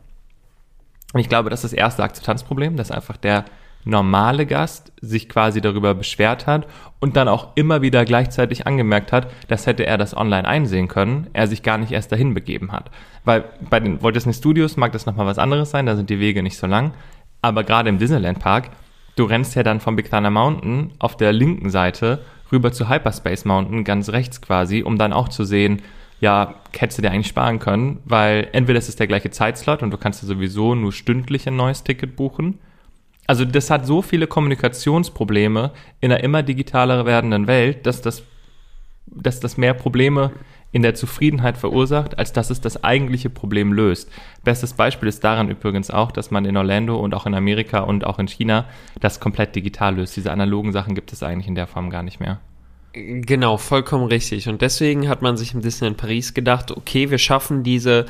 Und 1.17 1.21
ich 1.21 1.31
glaube, 1.31 1.49
das 1.49 1.65
ist 1.65 1.73
das 1.73 1.79
erste 1.79 2.03
Akzeptanzproblem, 2.03 2.77
dass 2.77 2.91
einfach 2.91 3.17
der 3.17 3.47
normale 3.85 4.45
Gast 4.45 4.93
sich 5.01 5.31
quasi 5.31 5.63
darüber 5.63 5.95
beschwert 5.95 6.47
hat 6.47 6.67
und 7.01 7.17
dann 7.17 7.27
auch 7.27 7.57
immer 7.57 7.81
wieder 7.81 8.05
gleichzeitig 8.05 8.67
angemerkt 8.67 9.13
hat, 9.13 9.31
dass 9.49 9.67
hätte 9.67 9.87
er 9.87 9.97
das 9.97 10.15
online 10.15 10.47
einsehen 10.47 10.89
können, 10.89 11.29
er 11.33 11.47
sich 11.47 11.63
gar 11.63 11.79
nicht 11.79 11.91
erst 11.91 12.13
dahin 12.13 12.35
begeben 12.35 12.71
hat. 12.71 12.91
Weil 13.25 13.47
bei 13.71 13.81
den 13.81 14.03
Walt 14.03 14.15
Disney 14.15 14.35
Studios 14.35 14.77
mag 14.77 14.93
das 14.93 15.07
nochmal 15.07 15.25
was 15.25 15.39
anderes 15.39 15.71
sein, 15.71 15.87
da 15.87 15.97
sind 15.97 16.11
die 16.11 16.21
Wege 16.21 16.43
nicht 16.43 16.59
so 16.59 16.67
lang, 16.67 16.93
aber 17.41 17.65
gerade 17.65 17.89
im 17.89 17.97
Disneyland 17.97 18.39
Park, 18.39 18.69
du 19.17 19.25
rennst 19.25 19.55
ja 19.55 19.63
dann 19.63 19.81
vom 19.81 19.97
Big 19.97 20.11
Thunder 20.11 20.31
Mountain 20.31 20.91
auf 20.99 21.17
der 21.17 21.33
linken 21.33 21.71
Seite 21.71 22.21
rüber 22.53 22.73
zu 22.73 22.91
Hyperspace 22.91 23.47
Mountain, 23.47 23.85
ganz 23.85 24.11
rechts 24.11 24.43
quasi, 24.43 24.83
um 24.83 24.99
dann 24.99 25.15
auch 25.15 25.31
zu 25.31 25.45
sehen, 25.45 25.81
ja, 26.21 26.55
hättest 26.73 26.99
du 26.99 27.03
dir 27.03 27.11
eigentlich 27.11 27.29
sparen 27.29 27.59
können, 27.59 28.01
weil 28.05 28.49
entweder 28.53 28.79
ist 28.79 28.89
es 28.89 28.97
der 28.97 29.07
gleiche 29.07 29.31
Zeitslot 29.31 29.83
und 29.83 29.91
du 29.91 29.99
kannst 29.99 30.23
dir 30.23 30.27
sowieso 30.27 30.75
nur 30.75 30.93
stündlich 30.93 31.47
ein 31.47 31.57
neues 31.57 31.85
Ticket 31.85 32.17
buchen. 32.17 32.59
Also 33.27 33.45
das 33.45 33.71
hat 33.71 33.87
so 33.87 34.03
viele 34.03 34.27
Kommunikationsprobleme 34.27 35.73
in 36.01 36.13
einer 36.13 36.23
immer 36.23 36.43
digitaler 36.43 37.05
werdenden 37.07 37.47
Welt, 37.47 37.87
dass 37.87 38.01
das, 38.01 38.23
dass 39.07 39.41
das 39.41 39.57
mehr 39.57 39.75
Probleme 39.75 40.31
in 40.73 40.83
der 40.83 40.95
Zufriedenheit 40.95 41.57
verursacht, 41.57 42.19
als 42.19 42.33
dass 42.33 42.51
es 42.51 42.61
das 42.61 42.83
eigentliche 42.85 43.31
Problem 43.31 43.73
löst. 43.73 44.11
Bestes 44.45 44.75
Beispiel 44.75 45.09
ist 45.09 45.25
daran 45.25 45.49
übrigens 45.49 45.91
auch, 45.91 46.13
dass 46.13 46.31
man 46.31 46.45
in 46.45 46.57
Orlando 46.57 46.97
und 46.97 47.15
auch 47.15 47.27
in 47.27 47.35
Amerika 47.35 47.81
und 47.81 48.05
auch 48.05 48.19
in 48.19 48.29
China 48.29 48.67
das 49.01 49.21
komplett 49.21 49.57
digital 49.57 49.97
löst. 49.97 50.17
Diese 50.17 50.31
analogen 50.31 50.73
Sachen 50.73 50.95
gibt 50.95 51.13
es 51.13 51.23
eigentlich 51.23 51.49
in 51.49 51.55
der 51.55 51.67
Form 51.67 51.91
gar 51.91 52.03
nicht 52.03 52.21
mehr. 52.21 52.41
Genau, 52.97 53.59
vollkommen 53.59 54.07
richtig. 54.07 54.49
Und 54.49 54.63
deswegen 54.63 55.09
hat 55.09 55.21
man 55.21 55.37
sich 55.37 55.53
im 55.53 55.61
Disneyland 55.61 55.99
Paris 55.99 56.33
gedacht, 56.33 56.71
okay, 56.71 57.11
wir 57.11 57.19
schaffen 57.19 57.63
diese 57.63 58.07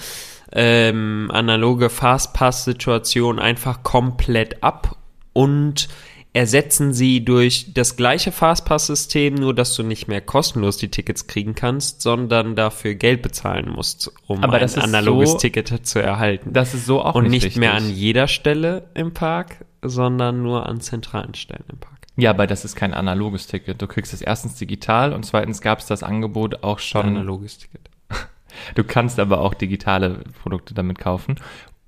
ähm, 0.52 1.28
analoge 1.32 1.90
Fastpass-Situation 1.90 3.40
einfach 3.40 3.82
komplett 3.82 4.62
ab 4.62 4.96
und 5.32 5.88
ersetzen 6.32 6.92
sie 6.92 7.24
durch 7.24 7.72
das 7.74 7.96
gleiche 7.96 8.30
Fastpass-System, 8.30 9.34
nur 9.34 9.54
dass 9.54 9.74
du 9.74 9.82
nicht 9.82 10.06
mehr 10.06 10.20
kostenlos 10.20 10.76
die 10.76 10.90
Tickets 10.90 11.26
kriegen 11.26 11.54
kannst, 11.56 12.02
sondern 12.02 12.54
dafür 12.54 12.94
Geld 12.94 13.22
bezahlen 13.22 13.70
musst, 13.70 14.12
um 14.28 14.44
Aber 14.44 14.58
ein 14.58 14.74
analoges 14.78 15.32
so- 15.32 15.38
Ticket 15.38 15.84
zu 15.86 16.00
erhalten. 16.00 16.52
Das 16.52 16.74
ist 16.74 16.86
so 16.86 17.02
auch 17.02 17.14
und 17.16 17.28
nicht, 17.28 17.42
nicht 17.42 17.56
mehr 17.56 17.74
an 17.74 17.90
jeder 17.90 18.28
Stelle 18.28 18.84
im 18.94 19.14
Park, 19.14 19.64
sondern 19.82 20.42
nur 20.42 20.66
an 20.66 20.80
zentralen 20.80 21.34
Stellen 21.34 21.64
im 21.72 21.78
Park. 21.78 21.95
Ja, 22.16 22.30
aber 22.30 22.46
das 22.46 22.64
ist 22.64 22.76
kein 22.76 22.94
analoges 22.94 23.46
Ticket. 23.46 23.80
Du 23.80 23.86
kriegst 23.86 24.14
es 24.14 24.22
erstens 24.22 24.56
digital 24.56 25.12
und 25.12 25.24
zweitens 25.24 25.60
gab 25.60 25.80
es 25.80 25.86
das 25.86 26.02
Angebot 26.02 26.62
auch 26.64 26.78
schon. 26.78 27.06
Analoges 27.06 27.58
Ticket. 27.58 27.90
Du 28.74 28.84
kannst 28.84 29.20
aber 29.20 29.42
auch 29.42 29.52
digitale 29.52 30.24
Produkte 30.40 30.72
damit 30.72 30.98
kaufen. 30.98 31.36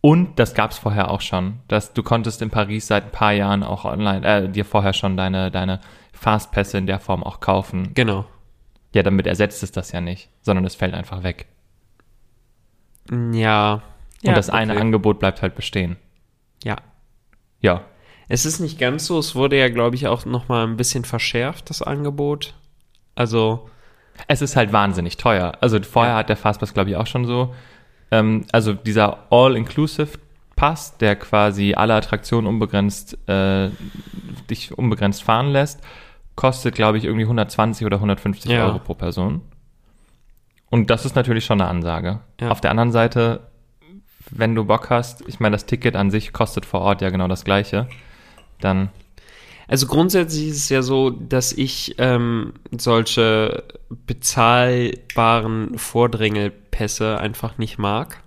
Und 0.03 0.39
das 0.39 0.55
gab 0.55 0.71
es 0.71 0.79
vorher 0.79 1.11
auch 1.11 1.23
schon. 1.23 1.61
Dass 1.67 1.95
du 1.95 2.03
konntest 2.03 2.43
in 2.43 2.51
Paris 2.51 2.89
seit 2.89 3.05
ein 3.07 3.11
paar 3.11 3.33
Jahren 3.33 3.63
auch 3.63 3.87
online, 3.87 4.27
äh, 4.27 4.49
dir 4.51 4.67
vorher 4.67 4.93
schon 4.93 5.17
deine, 5.17 5.51
deine 5.51 5.81
Fastpässe 6.13 6.77
in 6.77 6.87
der 6.87 7.01
Form 7.01 7.25
auch 7.25 7.41
kaufen. 7.41 7.95
Genau. 7.95 8.27
Ja, 8.95 9.03
damit 9.03 9.27
ersetzt 9.27 9.63
es 9.63 9.73
das 9.73 9.93
ja 9.93 10.03
nicht, 10.03 10.29
sondern 10.43 10.67
es 10.67 10.75
fällt 10.75 10.93
einfach 10.93 11.23
weg. 11.23 11.47
Ja. 13.33 13.83
Und 14.25 14.37
das 14.37 14.51
eine 14.51 14.73
okay. 14.73 14.83
Angebot 14.83 15.19
bleibt 15.21 15.43
halt 15.43 15.55
bestehen. 15.55 15.97
Ja. 16.65 16.77
Ja. 17.61 17.83
Es 18.29 18.45
ist 18.45 18.61
nicht 18.61 18.79
ganz 18.79 19.07
so, 19.07 19.19
es 19.19 19.35
wurde 19.35 19.59
ja, 19.59 19.69
glaube 19.69 19.97
ich, 19.97 20.07
auch 20.07 20.25
noch 20.27 20.49
mal 20.49 20.67
ein 20.67 20.77
bisschen 20.77 21.05
verschärft, 21.05 21.71
das 21.71 21.83
Angebot. 21.83 22.55
Also, 23.15 23.69
Es 24.27 24.43
ist 24.43 24.57
halt 24.57 24.73
wahnsinnig 24.73 25.17
teuer. 25.17 25.53
Also 25.61 25.81
vorher 25.83 26.17
hat 26.17 26.29
der 26.29 26.37
Fastpass, 26.37 26.75
glaube 26.75 26.91
ich, 26.91 26.97
auch 26.97 27.07
schon 27.07 27.25
so. 27.25 27.55
Ähm, 28.11 28.45
also 28.53 28.73
dieser 28.75 29.19
All-Inclusive-Pass, 29.31 30.99
der 30.99 31.17
quasi 31.17 31.75
alle 31.75 31.95
Attraktionen 31.95 32.47
unbegrenzt, 32.47 33.17
äh, 33.29 33.71
dich 34.51 34.77
unbegrenzt 34.77 35.23
fahren 35.23 35.51
lässt, 35.53 35.81
kostet, 36.35 36.75
glaube 36.75 36.99
ich, 36.99 37.05
irgendwie 37.05 37.25
120 37.25 37.87
oder 37.87 37.97
150 37.97 38.51
Ja. 38.51 38.67
Euro 38.67 38.79
pro 38.79 38.95
Person. 38.95 39.43
Und 40.71 40.91
das 40.91 41.05
ist 41.05 41.17
natürlich 41.17 41.45
schon 41.45 41.61
eine 41.61 41.71
Ansage. 41.71 42.21
Ja. 42.41 42.51
Auf 42.51 42.61
der 42.61 42.71
anderen 42.71 42.93
Seite, 42.93 43.47
wenn 44.31 44.55
du 44.55 44.65
Bock 44.65 44.91
hast, 44.91 45.27
ich 45.29 45.41
meine, 45.41 45.55
das 45.55 45.67
Ticket 45.67 45.97
an 45.97 46.11
sich 46.11 46.33
kostet 46.33 46.67
vor 46.67 46.81
Ort 46.81 47.01
ja 47.03 47.11
genau 47.11 47.29
das 47.29 47.45
gleiche, 47.45 47.89
dann 48.61 48.91
also 49.71 49.87
grundsätzlich 49.87 50.49
ist 50.49 50.57
es 50.57 50.69
ja 50.71 50.81
so, 50.81 51.11
dass 51.11 51.53
ich 51.53 51.97
ähm, 51.99 52.55
solche 52.71 53.65
bezahlbaren 54.07 55.79
Vordrängelpässe 55.79 57.19
einfach 57.19 57.59
nicht 57.59 57.77
mag. 57.79 58.23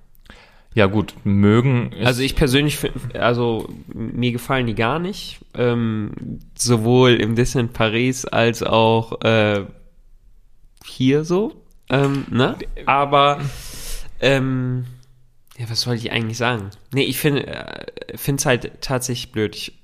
ja 0.76 0.86
gut, 0.86 1.16
mögen 1.24 1.92
ist, 1.94 2.06
Also 2.06 2.22
ich 2.22 2.36
persönlich, 2.36 2.78
find- 2.78 3.16
also 3.16 3.68
mir 3.94 4.32
gefallen 4.32 4.68
die 4.68 4.76
gar 4.76 5.00
nicht. 5.00 5.40
Ähm, 5.56 6.12
sowohl 6.56 7.12
im 7.16 7.36
Disneyland 7.36 7.74
Paris 7.74 8.26
als 8.26 8.62
auch 8.62 9.22
äh, 9.24 9.66
hier 10.86 11.24
so. 11.24 11.54
Ähm, 11.90 12.26
ne? 12.30 12.56
Aber 12.86 13.42
ähm, 14.20 14.86
ja, 15.58 15.66
was 15.70 15.88
wollte 15.88 16.06
ich 16.06 16.12
eigentlich 16.12 16.38
sagen? 16.38 16.70
Nee, 16.94 17.04
ich 17.04 17.18
finde 17.18 17.48
äh, 17.48 17.86
finde 18.16 18.40
es 18.40 18.46
halt 18.46 18.72
tatsächlich 18.82 19.32
blöd. 19.32 19.56
Ich, 19.56 19.81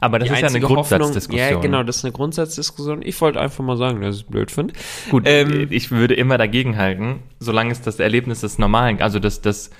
aber 0.00 0.18
das 0.18 0.28
die 0.28 0.34
ist 0.34 0.40
ja 0.40 0.48
eine 0.48 0.60
Hoffnung- 0.62 0.76
Grundsatzdiskussion. 0.76 1.48
Ja, 1.52 1.58
genau, 1.58 1.82
das 1.82 1.98
ist 1.98 2.04
eine 2.04 2.12
Grundsatzdiskussion. 2.12 3.02
Ich 3.02 3.20
wollte 3.20 3.40
einfach 3.40 3.64
mal 3.64 3.76
sagen, 3.76 4.00
dass 4.00 4.16
ich 4.16 4.22
es 4.22 4.28
blöd 4.28 4.50
finde. 4.50 4.74
Gut, 5.10 5.24
Ähm, 5.26 5.66
ich 5.70 5.90
würde 5.90 6.14
immer 6.14 6.38
dagegen 6.38 6.76
halten, 6.76 7.22
solange 7.40 7.72
es 7.72 7.80
das 7.80 7.98
Erlebnis 7.98 8.40
des 8.40 8.58
normalen, 8.58 9.02
also 9.02 9.18
des, 9.18 9.40
des, 9.40 9.70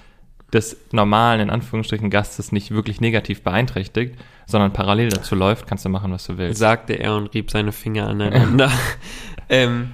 des 0.53 0.77
normalen, 0.91 1.41
in 1.43 1.51
Anführungsstrichen, 1.51 2.11
Gastes 2.11 2.51
nicht 2.51 2.73
wirklich 2.73 3.01
negativ 3.01 3.43
beeinträchtigt, 3.43 4.17
sondern 4.47 4.73
parallel 4.73 5.11
dazu 5.11 5.37
läuft, 5.37 5.67
kannst 5.69 5.85
du 5.85 5.89
machen, 5.89 6.11
was 6.13 6.27
du 6.27 6.39
willst. 6.39 6.59
sagte 6.59 6.95
er 6.95 7.15
und 7.17 7.33
rieb 7.35 7.51
seine 7.51 7.71
Finger 7.73 8.09
aneinander. 8.09 8.71
ähm, 9.49 9.93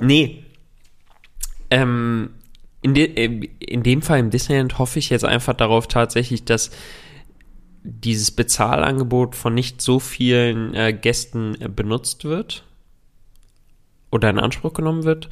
nee. 0.00 0.42
Ähm, 1.70 2.30
in, 2.82 2.94
de, 2.94 3.04
äh, 3.14 3.48
in 3.60 3.82
dem 3.84 4.02
Fall 4.02 4.18
im 4.18 4.30
Disneyland 4.30 4.78
hoffe 4.78 4.98
ich 4.98 5.08
jetzt 5.10 5.24
einfach 5.24 5.54
darauf 5.54 5.86
tatsächlich, 5.86 6.44
dass 6.44 6.72
dieses 7.82 8.30
Bezahlangebot 8.30 9.34
von 9.34 9.54
nicht 9.54 9.80
so 9.80 9.98
vielen 9.98 10.74
äh, 10.74 10.92
Gästen 10.92 11.60
äh, 11.60 11.68
benutzt 11.68 12.24
wird 12.24 12.64
oder 14.10 14.30
in 14.30 14.38
Anspruch 14.38 14.72
genommen 14.72 15.04
wird 15.04 15.28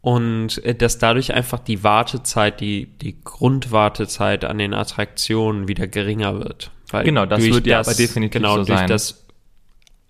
und 0.00 0.62
äh, 0.64 0.74
dass 0.74 0.98
dadurch 0.98 1.32
einfach 1.32 1.58
die 1.58 1.82
Wartezeit, 1.82 2.60
die, 2.60 2.86
die 2.86 3.22
Grundwartezeit 3.22 4.44
an 4.44 4.58
den 4.58 4.74
Attraktionen 4.74 5.68
wieder 5.68 5.86
geringer 5.86 6.38
wird. 6.38 6.70
Weil 6.90 7.04
Genau, 7.04 7.26
das 7.26 7.42
wird 7.42 7.66
ja 7.66 7.80
aber 7.80 7.94
definitiv 7.94 8.40
genau, 8.40 8.56
so 8.56 8.64
durch 8.64 8.78
sein. 8.78 8.88
das 8.88 9.24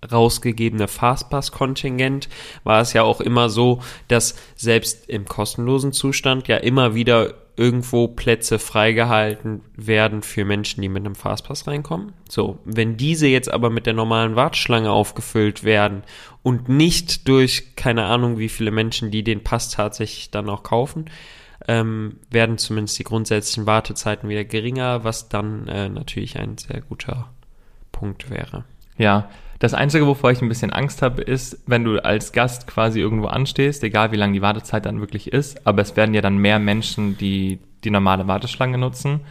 rausgegebene 0.09 0.87
Fastpass-Kontingent 0.87 2.29
war 2.63 2.81
es 2.81 2.93
ja 2.93 3.03
auch 3.03 3.19
immer 3.19 3.49
so, 3.49 3.81
dass 4.07 4.35
selbst 4.55 5.09
im 5.09 5.25
kostenlosen 5.25 5.91
Zustand 5.91 6.47
ja 6.47 6.57
immer 6.57 6.95
wieder 6.95 7.33
irgendwo 7.59 8.07
Plätze 8.07 8.57
freigehalten 8.57 9.61
werden 9.75 10.21
für 10.21 10.45
Menschen, 10.45 10.81
die 10.81 10.87
mit 10.87 11.05
einem 11.05 11.15
Fastpass 11.15 11.67
reinkommen. 11.67 12.13
So, 12.29 12.59
wenn 12.63 12.95
diese 12.95 13.27
jetzt 13.27 13.51
aber 13.51 13.69
mit 13.69 13.85
der 13.85 13.93
normalen 13.93 14.37
Warteschlange 14.37 14.89
aufgefüllt 14.89 15.65
werden 15.65 16.03
und 16.41 16.69
nicht 16.69 17.27
durch 17.27 17.75
keine 17.75 18.05
Ahnung 18.05 18.39
wie 18.39 18.47
viele 18.47 18.71
Menschen, 18.71 19.11
die 19.11 19.25
den 19.25 19.43
Pass 19.43 19.71
tatsächlich 19.71 20.31
dann 20.31 20.49
auch 20.49 20.63
kaufen, 20.63 21.09
ähm, 21.67 22.15
werden 22.29 22.57
zumindest 22.57 22.97
die 22.97 23.03
grundsätzlichen 23.03 23.65
Wartezeiten 23.65 24.29
wieder 24.29 24.45
geringer, 24.45 25.03
was 25.03 25.27
dann 25.27 25.67
äh, 25.67 25.89
natürlich 25.89 26.39
ein 26.39 26.57
sehr 26.57 26.79
guter 26.79 27.29
Punkt 27.91 28.29
wäre. 28.29 28.63
Ja, 28.97 29.29
das 29.59 29.73
Einzige, 29.73 30.07
wovor 30.07 30.31
ich 30.31 30.41
ein 30.41 30.47
bisschen 30.47 30.71
Angst 30.71 31.01
habe, 31.01 31.21
ist, 31.21 31.59
wenn 31.67 31.83
du 31.83 32.03
als 32.03 32.31
Gast 32.31 32.65
quasi 32.65 32.99
irgendwo 32.99 33.27
anstehst, 33.27 33.83
egal 33.83 34.11
wie 34.13 34.15
lange 34.15 34.33
die 34.33 34.41
Wartezeit 34.41 34.85
dann 34.85 35.01
wirklich 35.01 35.33
ist, 35.33 35.67
aber 35.67 35.81
es 35.81 35.97
werden 35.97 36.15
ja 36.15 36.21
dann 36.21 36.37
mehr 36.37 36.59
Menschen, 36.59 37.17
die 37.17 37.59
die 37.83 37.91
normale 37.91 38.27
Warteschlange 38.27 38.77
nutzen. 38.77 39.21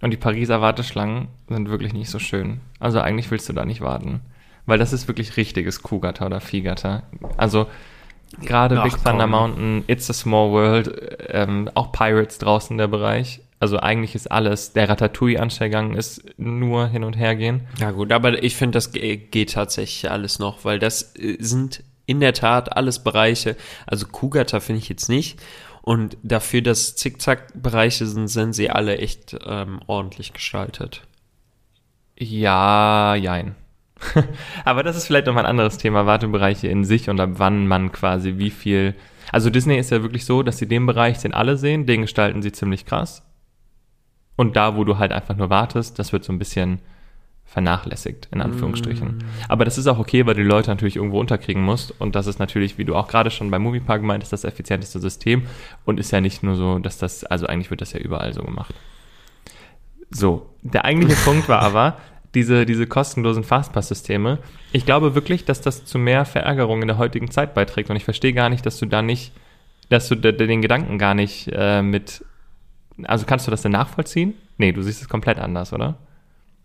Und 0.00 0.10
die 0.10 0.16
Pariser 0.16 0.60
Warteschlangen 0.60 1.28
sind 1.48 1.68
wirklich 1.68 1.92
nicht 1.92 2.10
so 2.10 2.18
schön. 2.18 2.60
Also 2.80 3.00
eigentlich 3.00 3.30
willst 3.30 3.48
du 3.48 3.52
da 3.52 3.64
nicht 3.64 3.80
warten. 3.80 4.20
Weil 4.66 4.78
das 4.78 4.92
ist 4.92 5.08
wirklich 5.08 5.36
richtiges 5.36 5.82
Kuhgatter 5.82 6.26
oder 6.26 6.40
Viehgatter. 6.40 7.04
Also 7.36 7.66
gerade 8.40 8.80
Big 8.82 9.02
Thunder. 9.04 9.26
Mountain, 9.26 9.84
It's 9.86 10.10
a 10.10 10.12
Small 10.12 10.50
World, 10.50 10.92
ähm, 11.28 11.70
auch 11.74 11.92
Pirates 11.92 12.38
draußen 12.38 12.76
der 12.78 12.88
Bereich. 12.88 13.40
Also 13.62 13.78
eigentlich 13.78 14.16
ist 14.16 14.30
alles, 14.32 14.72
der 14.72 14.88
Ratatouille-Anstellgang 14.88 15.94
ist 15.94 16.24
nur 16.36 16.88
hin 16.88 17.04
und 17.04 17.12
her 17.16 17.36
gehen. 17.36 17.68
Ja 17.78 17.92
gut, 17.92 18.10
aber 18.10 18.42
ich 18.42 18.56
finde, 18.56 18.76
das 18.76 18.90
ge- 18.90 19.16
geht 19.16 19.52
tatsächlich 19.52 20.10
alles 20.10 20.40
noch, 20.40 20.64
weil 20.64 20.80
das 20.80 21.14
äh, 21.14 21.36
sind 21.38 21.84
in 22.04 22.18
der 22.18 22.32
Tat 22.34 22.76
alles 22.76 23.04
Bereiche, 23.04 23.54
also 23.86 24.06
Kuhgatter 24.06 24.60
finde 24.60 24.80
ich 24.80 24.88
jetzt 24.88 25.08
nicht. 25.08 25.40
Und 25.80 26.16
dafür, 26.24 26.60
dass 26.60 26.96
Zickzack-Bereiche 26.96 28.04
sind, 28.06 28.26
sind 28.26 28.52
sie 28.52 28.68
alle 28.68 28.98
echt 28.98 29.36
ähm, 29.46 29.78
ordentlich 29.86 30.32
gestaltet. 30.32 31.02
Ja, 32.18 33.14
jein. 33.14 33.54
Aber 34.64 34.82
das 34.82 34.96
ist 34.96 35.06
vielleicht 35.06 35.26
noch 35.28 35.34
mal 35.34 35.40
ein 35.42 35.46
anderes 35.46 35.78
Thema, 35.78 36.04
Wartebereiche 36.06 36.66
in 36.66 36.84
sich 36.84 37.08
und 37.08 37.20
ab 37.20 37.30
wann 37.34 37.66
man 37.68 37.92
quasi 37.92 38.34
wie 38.38 38.50
viel. 38.50 38.94
Also 39.30 39.50
Disney 39.50 39.78
ist 39.78 39.90
ja 39.90 40.02
wirklich 40.02 40.24
so, 40.24 40.42
dass 40.42 40.58
sie 40.58 40.66
den 40.66 40.84
Bereich, 40.86 41.18
den 41.18 41.32
alle 41.32 41.56
sehen, 41.56 41.86
den 41.86 42.02
gestalten 42.02 42.42
sie 42.42 42.50
ziemlich 42.52 42.86
krass. 42.86 43.22
Und 44.36 44.56
da, 44.56 44.76
wo 44.76 44.84
du 44.84 44.98
halt 44.98 45.12
einfach 45.12 45.36
nur 45.36 45.50
wartest, 45.50 45.98
das 45.98 46.12
wird 46.12 46.24
so 46.24 46.32
ein 46.32 46.38
bisschen 46.38 46.78
vernachlässigt, 47.44 48.28
in 48.32 48.40
Anführungsstrichen. 48.40 49.18
Aber 49.48 49.66
das 49.66 49.76
ist 49.76 49.86
auch 49.86 49.98
okay, 49.98 50.24
weil 50.24 50.34
du 50.34 50.42
die 50.42 50.48
Leute 50.48 50.70
natürlich 50.70 50.96
irgendwo 50.96 51.20
unterkriegen 51.20 51.62
musst. 51.62 51.92
Und 52.00 52.14
das 52.14 52.26
ist 52.26 52.38
natürlich, 52.38 52.78
wie 52.78 52.84
du 52.86 52.96
auch 52.96 53.08
gerade 53.08 53.30
schon 53.30 53.50
beim 53.50 53.62
Moviepark 53.62 54.00
meintest, 54.02 54.32
das 54.32 54.44
effizienteste 54.44 55.00
System. 55.00 55.42
Und 55.84 56.00
ist 56.00 56.12
ja 56.12 56.22
nicht 56.22 56.42
nur 56.42 56.54
so, 56.56 56.78
dass 56.78 56.96
das, 56.96 57.24
also 57.24 57.46
eigentlich 57.46 57.70
wird 57.70 57.82
das 57.82 57.92
ja 57.92 58.00
überall 58.00 58.32
so 58.32 58.42
gemacht. 58.42 58.74
So, 60.10 60.46
der 60.62 60.84
eigentliche 60.84 61.16
Punkt 61.24 61.48
war 61.48 61.60
aber, 61.60 61.98
diese, 62.34 62.64
diese 62.64 62.86
kostenlosen 62.86 63.44
Fastpass-Systeme. 63.44 64.38
Ich 64.72 64.86
glaube 64.86 65.14
wirklich, 65.14 65.44
dass 65.44 65.60
das 65.60 65.84
zu 65.84 65.98
mehr 65.98 66.24
Verärgerung 66.24 66.80
in 66.80 66.88
der 66.88 66.96
heutigen 66.96 67.30
Zeit 67.30 67.52
beiträgt. 67.52 67.90
Und 67.90 67.96
ich 67.96 68.04
verstehe 68.04 68.32
gar 68.32 68.48
nicht, 68.48 68.64
dass 68.64 68.78
du 68.78 68.86
da 68.86 69.02
nicht, 69.02 69.32
dass 69.90 70.08
du 70.08 70.14
de- 70.14 70.32
de- 70.34 70.46
den 70.46 70.62
Gedanken 70.62 70.96
gar 70.98 71.12
nicht 71.14 71.50
äh, 71.52 71.82
mit. 71.82 72.24
Also 73.06 73.26
kannst 73.26 73.46
du 73.46 73.50
das 73.50 73.62
denn 73.62 73.72
nachvollziehen? 73.72 74.34
Nee, 74.58 74.72
du 74.72 74.82
siehst 74.82 75.00
es 75.02 75.08
komplett 75.08 75.38
anders, 75.38 75.72
oder? 75.72 75.98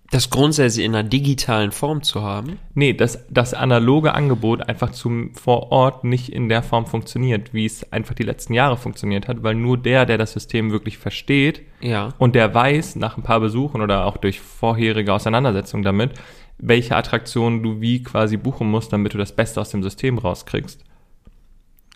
Das 0.09 0.29
grundsätzlich 0.29 0.85
in 0.85 0.95
einer 0.95 1.07
digitalen 1.07 1.73
Form 1.73 2.01
zu 2.01 2.21
haben. 2.21 2.59
Nee, 2.73 2.93
dass 2.93 3.25
das 3.29 3.53
analoge 3.53 4.13
Angebot 4.13 4.69
einfach 4.69 4.91
zum 4.91 5.35
vor 5.35 5.71
Ort 5.73 6.05
nicht 6.05 6.29
in 6.31 6.47
der 6.47 6.63
Form 6.63 6.85
funktioniert, 6.85 7.53
wie 7.53 7.65
es 7.65 7.91
einfach 7.91 8.13
die 8.15 8.23
letzten 8.23 8.53
Jahre 8.53 8.77
funktioniert 8.77 9.27
hat, 9.27 9.43
weil 9.43 9.55
nur 9.55 9.77
der, 9.77 10.05
der 10.05 10.17
das 10.17 10.31
System 10.31 10.71
wirklich 10.71 10.97
versteht 10.97 11.61
Ja. 11.81 12.13
und 12.19 12.35
der 12.35 12.53
weiß 12.53 12.95
nach 12.95 13.17
ein 13.17 13.23
paar 13.23 13.41
Besuchen 13.41 13.81
oder 13.81 14.05
auch 14.05 14.15
durch 14.15 14.39
vorherige 14.39 15.13
Auseinandersetzungen 15.13 15.83
damit, 15.83 16.11
welche 16.57 16.95
Attraktionen 16.95 17.61
du 17.61 17.81
wie 17.81 18.01
quasi 18.01 18.37
buchen 18.37 18.71
musst, 18.71 18.93
damit 18.93 19.13
du 19.13 19.17
das 19.17 19.33
Beste 19.35 19.59
aus 19.59 19.71
dem 19.71 19.83
System 19.83 20.17
rauskriegst. 20.17 20.85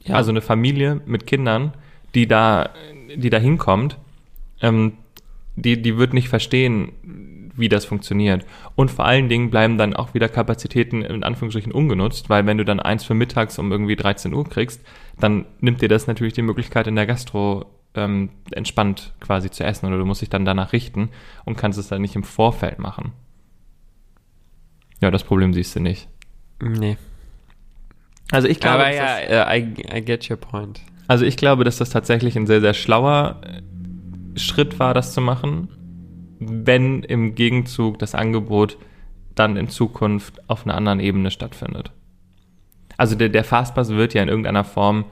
Ja. 0.03 0.15
Also 0.15 0.31
eine 0.31 0.41
Familie 0.41 0.99
mit 1.05 1.25
Kindern, 1.27 1.73
die 2.13 2.27
da, 2.27 2.71
die 3.15 3.29
da 3.29 3.37
hinkommt, 3.37 3.97
ähm, 4.61 4.93
die, 5.55 5.81
die 5.81 5.97
wird 5.97 6.13
nicht 6.13 6.29
verstehen, 6.29 6.91
wie 7.55 7.67
das 7.69 7.83
funktioniert. 7.85 8.45
Und 8.75 8.89
vor 8.89 9.05
allen 9.05 9.27
Dingen 9.27 9.49
bleiben 9.51 9.77
dann 9.77 9.93
auch 9.93 10.13
wieder 10.13 10.29
Kapazitäten 10.29 11.01
in 11.01 11.23
Anführungsstrichen 11.23 11.71
ungenutzt, 11.73 12.29
weil 12.29 12.45
wenn 12.45 12.57
du 12.57 12.65
dann 12.65 12.79
eins 12.79 13.03
für 13.03 13.13
mittags 13.13 13.59
um 13.59 13.71
irgendwie 13.71 13.95
13 13.97 14.33
Uhr 14.33 14.47
kriegst, 14.47 14.81
dann 15.19 15.45
nimmt 15.59 15.81
dir 15.81 15.89
das 15.89 16.07
natürlich 16.07 16.33
die 16.33 16.41
Möglichkeit 16.41 16.87
in 16.87 16.95
der 16.95 17.05
Gastro 17.05 17.65
ähm, 17.93 18.29
entspannt 18.51 19.13
quasi 19.19 19.51
zu 19.51 19.65
essen 19.65 19.85
oder 19.87 19.97
du 19.97 20.05
musst 20.05 20.21
dich 20.21 20.29
dann 20.29 20.45
danach 20.45 20.71
richten 20.71 21.09
und 21.43 21.57
kannst 21.57 21.77
es 21.77 21.89
dann 21.89 22.01
nicht 22.01 22.15
im 22.15 22.23
Vorfeld 22.23 22.79
machen. 22.79 23.11
Ja, 25.01 25.11
das 25.11 25.23
Problem 25.23 25.53
siehst 25.53 25.75
du 25.75 25.79
nicht. 25.81 26.07
Nee. 26.61 26.97
Also 28.31 28.47
ich 28.47 28.59
glaube, 28.59 28.75
Aber 28.85 28.85
dass 28.85 28.95
ja, 28.95 29.19
das- 29.45 29.47
äh, 29.49 29.59
I, 29.59 29.97
I 29.97 30.01
get 30.05 30.29
your 30.29 30.37
point. 30.37 30.79
Also 31.07 31.25
ich 31.25 31.35
glaube, 31.35 31.65
dass 31.65 31.77
das 31.77 31.89
tatsächlich 31.89 32.37
ein 32.37 32.47
sehr, 32.47 32.61
sehr 32.61 32.73
schlauer 32.73 33.41
Schritt 34.41 34.79
war, 34.79 34.93
das 34.93 35.13
zu 35.13 35.21
machen, 35.21 35.69
wenn 36.39 37.03
im 37.03 37.35
Gegenzug 37.35 37.99
das 37.99 38.15
Angebot 38.15 38.77
dann 39.35 39.57
in 39.57 39.69
Zukunft 39.69 40.49
auf 40.49 40.65
einer 40.65 40.75
anderen 40.75 40.99
Ebene 40.99 41.31
stattfindet. 41.31 41.91
Also 42.97 43.15
der, 43.15 43.29
der 43.29 43.43
Fastpass 43.43 43.89
wird 43.89 44.13
ja 44.13 44.21
in 44.21 44.29
irgendeiner 44.29 44.63
Form, 44.63 45.05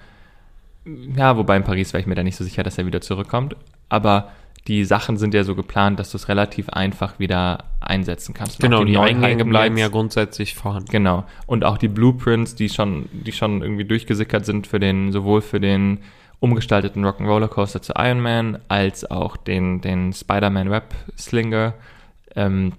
ja, 1.15 1.37
wobei 1.37 1.57
in 1.57 1.63
Paris 1.63 1.93
wäre 1.93 2.01
ich 2.01 2.07
mir 2.07 2.15
da 2.15 2.23
nicht 2.23 2.35
so 2.35 2.43
sicher, 2.43 2.63
dass 2.63 2.77
er 2.77 2.85
wieder 2.85 3.01
zurückkommt, 3.01 3.55
aber 3.89 4.31
die 4.67 4.85
Sachen 4.85 5.17
sind 5.17 5.33
ja 5.33 5.43
so 5.43 5.55
geplant, 5.55 5.99
dass 5.99 6.11
du 6.11 6.17
es 6.17 6.27
relativ 6.27 6.69
einfach 6.69 7.17
wieder 7.17 7.65
einsetzen 7.79 8.33
kannst. 8.33 8.59
Und 8.59 8.69
Genau, 8.69 8.83
die 8.83 8.93
Neuheiten 8.93 9.23
Eingänge 9.23 9.45
bleiben 9.45 9.77
ja 9.77 9.87
grundsätzlich 9.87 10.53
vorhanden. 10.53 10.91
Genau. 10.91 11.25
Und 11.47 11.63
auch 11.63 11.77
die 11.77 11.87
Blueprints, 11.87 12.55
die 12.55 12.69
schon, 12.69 13.09
die 13.11 13.31
schon 13.31 13.61
irgendwie 13.61 13.85
durchgesickert 13.85 14.45
sind 14.45 14.67
für 14.67 14.79
den, 14.79 15.11
sowohl 15.11 15.41
für 15.41 15.59
den 15.59 15.99
umgestalteten 16.39 17.05
Rock'n'Roller 17.05 17.47
Coaster 17.47 17.81
zu 17.81 17.93
Iron 17.97 18.21
Man, 18.21 18.59
als 18.67 19.09
auch 19.09 19.37
den, 19.37 19.81
den 19.81 20.13
Spider-Man 20.13 20.69
Web 20.69 20.95
Slinger. 21.17 21.73
Ähm, 22.35 22.73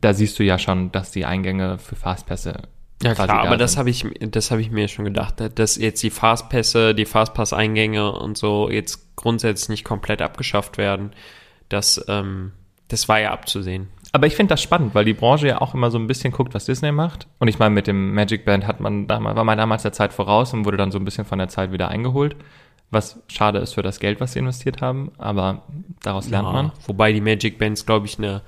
da 0.00 0.14
siehst 0.14 0.38
du 0.38 0.44
ja 0.44 0.58
schon, 0.58 0.92
dass 0.92 1.10
die 1.10 1.24
Eingänge 1.26 1.78
für 1.78 1.96
Fastpässe 1.96 2.62
Ja 3.02 3.14
klar, 3.14 3.26
da 3.26 3.34
aber 3.40 3.56
das 3.56 3.72
sind. 3.72 3.78
habe 3.80 3.90
ich, 3.90 4.06
das 4.20 4.50
habe 4.50 4.60
ich 4.60 4.70
mir 4.70 4.88
schon 4.88 5.04
gedacht, 5.04 5.34
dass 5.54 5.76
jetzt 5.76 6.02
die 6.02 6.10
Fastpässe, 6.10 6.94
die 6.94 7.04
Fastpass-Eingänge 7.04 8.12
und 8.12 8.36
so 8.36 8.70
jetzt 8.70 9.16
grundsätzlich 9.16 9.68
nicht 9.68 9.84
komplett 9.84 10.22
abgeschafft 10.22 10.78
werden. 10.78 11.12
Das, 11.68 12.04
ähm, 12.08 12.52
das 12.88 13.08
war 13.08 13.20
ja 13.20 13.32
abzusehen. 13.32 13.88
Aber 14.12 14.26
ich 14.26 14.36
finde 14.36 14.54
das 14.54 14.62
spannend, 14.62 14.94
weil 14.94 15.04
die 15.04 15.12
Branche 15.12 15.48
ja 15.48 15.60
auch 15.60 15.74
immer 15.74 15.90
so 15.90 15.98
ein 15.98 16.06
bisschen 16.06 16.32
guckt, 16.32 16.54
was 16.54 16.64
Disney 16.64 16.90
macht. 16.90 17.26
Und 17.38 17.48
ich 17.48 17.58
meine, 17.58 17.74
mit 17.74 17.86
dem 17.86 18.14
Magic 18.14 18.44
Band 18.44 18.66
hat 18.66 18.80
man 18.80 19.06
damals, 19.06 19.36
war 19.36 19.44
man 19.44 19.58
damals 19.58 19.82
der 19.82 19.92
Zeit 19.92 20.12
voraus 20.12 20.54
und 20.54 20.64
wurde 20.64 20.76
dann 20.76 20.90
so 20.90 20.98
ein 20.98 21.04
bisschen 21.04 21.24
von 21.24 21.38
der 21.38 21.48
Zeit 21.48 21.70
wieder 21.72 21.88
eingeholt. 21.88 22.36
Was 22.90 23.18
schade 23.28 23.58
ist 23.58 23.74
für 23.74 23.82
das 23.82 23.98
Geld, 24.00 24.20
was 24.20 24.32
sie 24.32 24.38
investiert 24.38 24.80
haben, 24.80 25.10
aber 25.18 25.62
daraus 26.02 26.28
lernt 26.28 26.46
Ja, 26.46 26.52
man. 26.52 26.72
Wobei 26.86 27.12
die 27.12 27.20
Magic 27.20 27.58
Bands, 27.58 27.84
glaube 27.84 28.06
ich, 28.06 28.18
eine, 28.18 28.42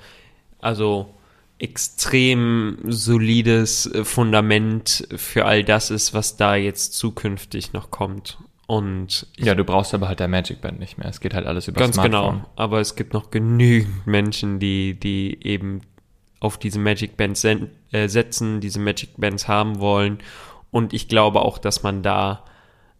also 0.60 1.12
extrem 1.58 2.78
solides 2.84 3.86
äh, 3.86 4.04
Fundament 4.04 5.06
für 5.16 5.44
all 5.44 5.64
das 5.64 5.90
ist, 5.90 6.14
was 6.14 6.36
da 6.36 6.54
jetzt 6.54 6.94
zukünftig 6.94 7.72
noch 7.72 7.90
kommt. 7.90 8.38
Und 8.66 9.26
Ja, 9.38 9.54
du 9.54 9.64
brauchst 9.64 9.94
aber 9.94 10.08
halt 10.08 10.20
der 10.20 10.28
Magic 10.28 10.60
Band 10.60 10.78
nicht 10.78 10.98
mehr. 10.98 11.08
Es 11.08 11.20
geht 11.20 11.34
halt 11.34 11.46
alles 11.46 11.68
über 11.68 11.80
Ganz 11.80 11.94
Smartphone. 11.94 12.34
genau. 12.36 12.44
Aber 12.54 12.80
es 12.80 12.96
gibt 12.96 13.14
noch 13.14 13.30
genügend 13.30 14.06
Menschen, 14.06 14.58
die, 14.58 14.94
die 14.94 15.38
eben 15.42 15.80
auf 16.40 16.58
diese 16.58 16.78
Magic 16.78 17.16
Bands 17.16 17.44
äh, 17.44 17.58
setzen, 18.08 18.60
diese 18.60 18.78
Magic 18.78 19.10
Bands 19.16 19.48
haben 19.48 19.80
wollen. 19.80 20.18
Und 20.70 20.92
ich 20.92 21.08
glaube 21.08 21.40
auch, 21.42 21.56
dass 21.58 21.82
man 21.82 22.02
da 22.02 22.44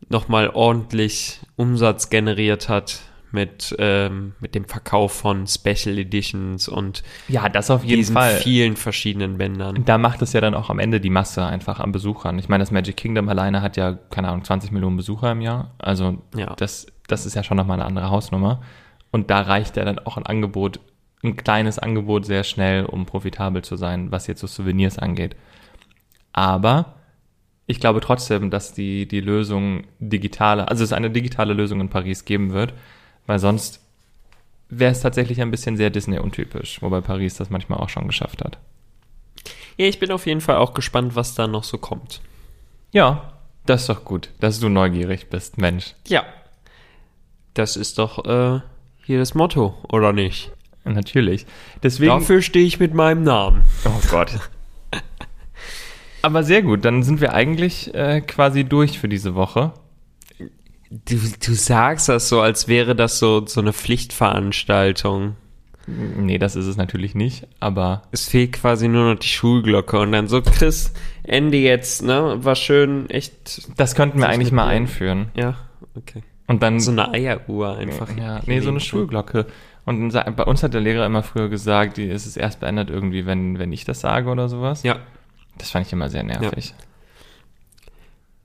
nochmal 0.09 0.51
ordentlich 0.51 1.41
Umsatz 1.57 2.11
generiert 2.11 2.69
hat 2.69 3.01
mit, 3.31 3.77
ähm, 3.79 4.33
mit 4.41 4.55
dem 4.55 4.65
Verkauf 4.65 5.13
von 5.13 5.47
Special 5.47 5.99
Editions 5.99 6.67
und 6.67 7.03
Ja, 7.29 7.49
das 7.51 7.71
auf 7.71 7.85
jeden 7.85 7.99
diesen 7.99 8.15
Fall. 8.15 8.37
vielen 8.37 8.75
verschiedenen 8.77 9.37
Bändern. 9.37 9.85
Da 9.85 9.99
macht 9.99 10.23
es 10.23 10.33
ja 10.33 10.41
dann 10.41 10.55
auch 10.55 10.71
am 10.71 10.79
Ende 10.79 10.99
die 10.99 11.11
Masse 11.11 11.45
einfach 11.45 11.79
an 11.81 11.93
Besuchern. 11.93 12.39
Ich 12.39 12.49
meine, 12.49 12.63
das 12.63 12.71
Magic 12.71 12.97
Kingdom 12.97 13.29
alleine 13.29 13.61
hat 13.61 13.77
ja, 13.77 13.93
keine 14.11 14.29
Ahnung, 14.29 14.45
20 14.45 14.73
Millionen 14.73 14.97
Besucher 14.97 15.31
im 15.33 15.43
Jahr. 15.43 15.75
Also 15.79 16.23
Ja. 16.35 16.55
das, 16.57 16.87
das 17.07 17.27
ist 17.27 17.35
ja 17.35 17.43
schon 17.43 17.59
nochmal 17.59 17.79
eine 17.79 17.85
andere 17.87 18.09
Hausnummer. 18.11 18.63
Und 19.11 19.31
da 19.31 19.43
reicht 19.43 19.77
ja 19.77 19.85
dann 19.85 19.99
auch 19.99 20.17
ein 20.17 20.25
Angebot, 20.25 20.81
ein 21.23 21.37
kleines 21.37 21.79
Angebot 21.79 22.25
sehr 22.25 22.45
schnell, 22.45 22.87
um 22.87 23.05
profitabel 23.05 23.63
zu 23.63 23.77
sein, 23.77 24.11
was 24.11 24.27
jetzt 24.27 24.41
so 24.41 24.47
Souvenirs 24.47 24.99
angeht. 24.99 25.37
Aber 26.33 26.95
ich 27.69 27.81
glaube 27.81 28.01
trotzdem, 28.01 28.51
dass 28.51 28.73
die, 28.73 29.07
die 29.07 29.21
Lösung 29.21 29.85
digitale, 30.01 30.69
also 30.69 30.83
es 30.83 30.95
eine 30.95 31.11
digitale 31.11 31.53
Lösung 31.53 31.83
in 31.83 31.91
Paris 31.91 32.25
geben 32.25 32.53
wird, 32.53 32.73
weil 33.27 33.39
sonst 33.39 33.81
wäre 34.71 34.91
es 34.91 35.03
tatsächlich 35.03 35.43
ein 35.43 35.51
bisschen 35.51 35.77
sehr 35.77 35.91
Disney-untypisch, 35.91 36.81
wobei 36.81 37.03
Paris 37.03 37.37
das 37.37 37.51
manchmal 37.51 37.79
auch 37.79 37.91
schon 37.91 38.07
geschafft 38.07 38.43
hat. 38.43 38.59
Ja, 39.77 39.87
ich 39.87 40.01
bin 40.01 40.11
auf 40.11 40.27
jeden 40.27 40.41
Fall 40.41 40.57
auch 40.57 40.73
gespannt, 40.73 41.15
was 41.15 41.35
da 41.35 41.47
noch 41.47 41.63
so 41.63 41.77
kommt. 41.77 42.23
Ja, 42.91 43.35
das 43.67 43.83
ist 43.83 43.91
doch 43.91 44.03
gut, 44.03 44.31
dass 44.41 44.61
du 44.61 44.71
neugierig 44.71 45.29
bist, 45.29 45.59
Mensch. 45.59 45.95
Ja. 46.07 46.25
Das 47.53 47.77
ist 47.77 47.99
doch 47.99 48.25
äh, 48.25 48.61
hier 49.05 49.19
das 49.19 49.35
Motto, 49.35 49.77
oder 49.93 50.15
nicht? 50.15 50.53
Natürlich. 50.85 51.45
Deswegen. 51.83 52.13
Dafür 52.13 52.41
stehe 52.41 52.65
ich 52.65 52.81
mit 52.81 52.95
meinem 52.95 53.25
Namen. 53.25 53.63
oh 53.85 54.01
Gott. 54.11 54.31
Aber 56.23 56.43
sehr 56.43 56.63
gut, 56.63 56.85
dann 56.85 57.03
sind 57.03 57.21
wir 57.21 57.33
eigentlich 57.35 57.95
äh, 57.95 58.21
quasi 58.21 58.65
durch 58.65 58.99
für 58.99 59.09
diese 59.09 59.35
Woche. 59.35 59.73
Du, 60.91 61.17
du 61.17 61.53
sagst 61.55 62.09
das 62.09 62.29
so, 62.29 62.41
als 62.41 62.67
wäre 62.67 62.97
das 62.97 63.19
so, 63.19 63.47
so 63.47 63.61
eine 63.61 63.73
Pflichtveranstaltung. 63.73 65.37
Nee, 65.87 66.37
das 66.39 66.55
ist 66.55 66.67
es 66.67 66.77
natürlich 66.77 67.15
nicht, 67.15 67.47
aber 67.61 68.03
Es 68.13 68.29
fehlt 68.29 68.53
quasi 68.53 68.89
nur 68.89 69.15
noch 69.15 69.19
die 69.21 69.27
Schulglocke 69.29 69.99
und 69.99 70.13
dann 70.13 70.29
so, 70.29 70.43
Chris, 70.43 70.93
Ende 71.23 71.57
jetzt, 71.57 72.03
ne? 72.03 72.37
War 72.45 72.57
schön, 72.57 73.09
echt. 73.09 73.71
das 73.79 73.95
könnten 73.95 74.19
wir 74.19 74.29
eigentlich 74.29 74.53
mal 74.53 74.65
dir- 74.67 74.71
einführen. 74.77 75.29
Ja, 75.35 75.55
okay. 75.95 76.23
Und 76.47 76.63
dann 76.63 76.81
So 76.81 76.91
eine 76.91 77.13
Eieruhr 77.13 77.77
einfach. 77.79 78.15
ja, 78.19 78.41
nee, 78.47 78.61
so 78.61 78.69
eine 78.71 78.81
Schulglocke. 78.81 79.47
Und 79.87 80.11
bei 80.13 80.45
uns 80.45 80.63
hat 80.63 80.75
der 80.75 80.83
Lehrer 80.83 81.07
immer 81.07 81.23
früher 81.23 81.49
gesagt, 81.49 81.97
die 81.97 82.05
ist 82.09 82.27
es 82.27 82.37
erst 82.37 82.61
beendet 82.61 82.91
irgendwie, 82.91 83.25
wenn, 83.25 83.59
wenn 83.59 83.73
ich 83.73 83.87
das 83.87 84.01
sage 84.01 84.29
oder 84.29 84.51
sowas. 84.51 84.83
Ja. 84.83 84.97
Das 85.59 85.71
fand 85.71 85.87
ich 85.87 85.93
immer 85.93 86.09
sehr 86.09 86.23
nervig. 86.23 86.75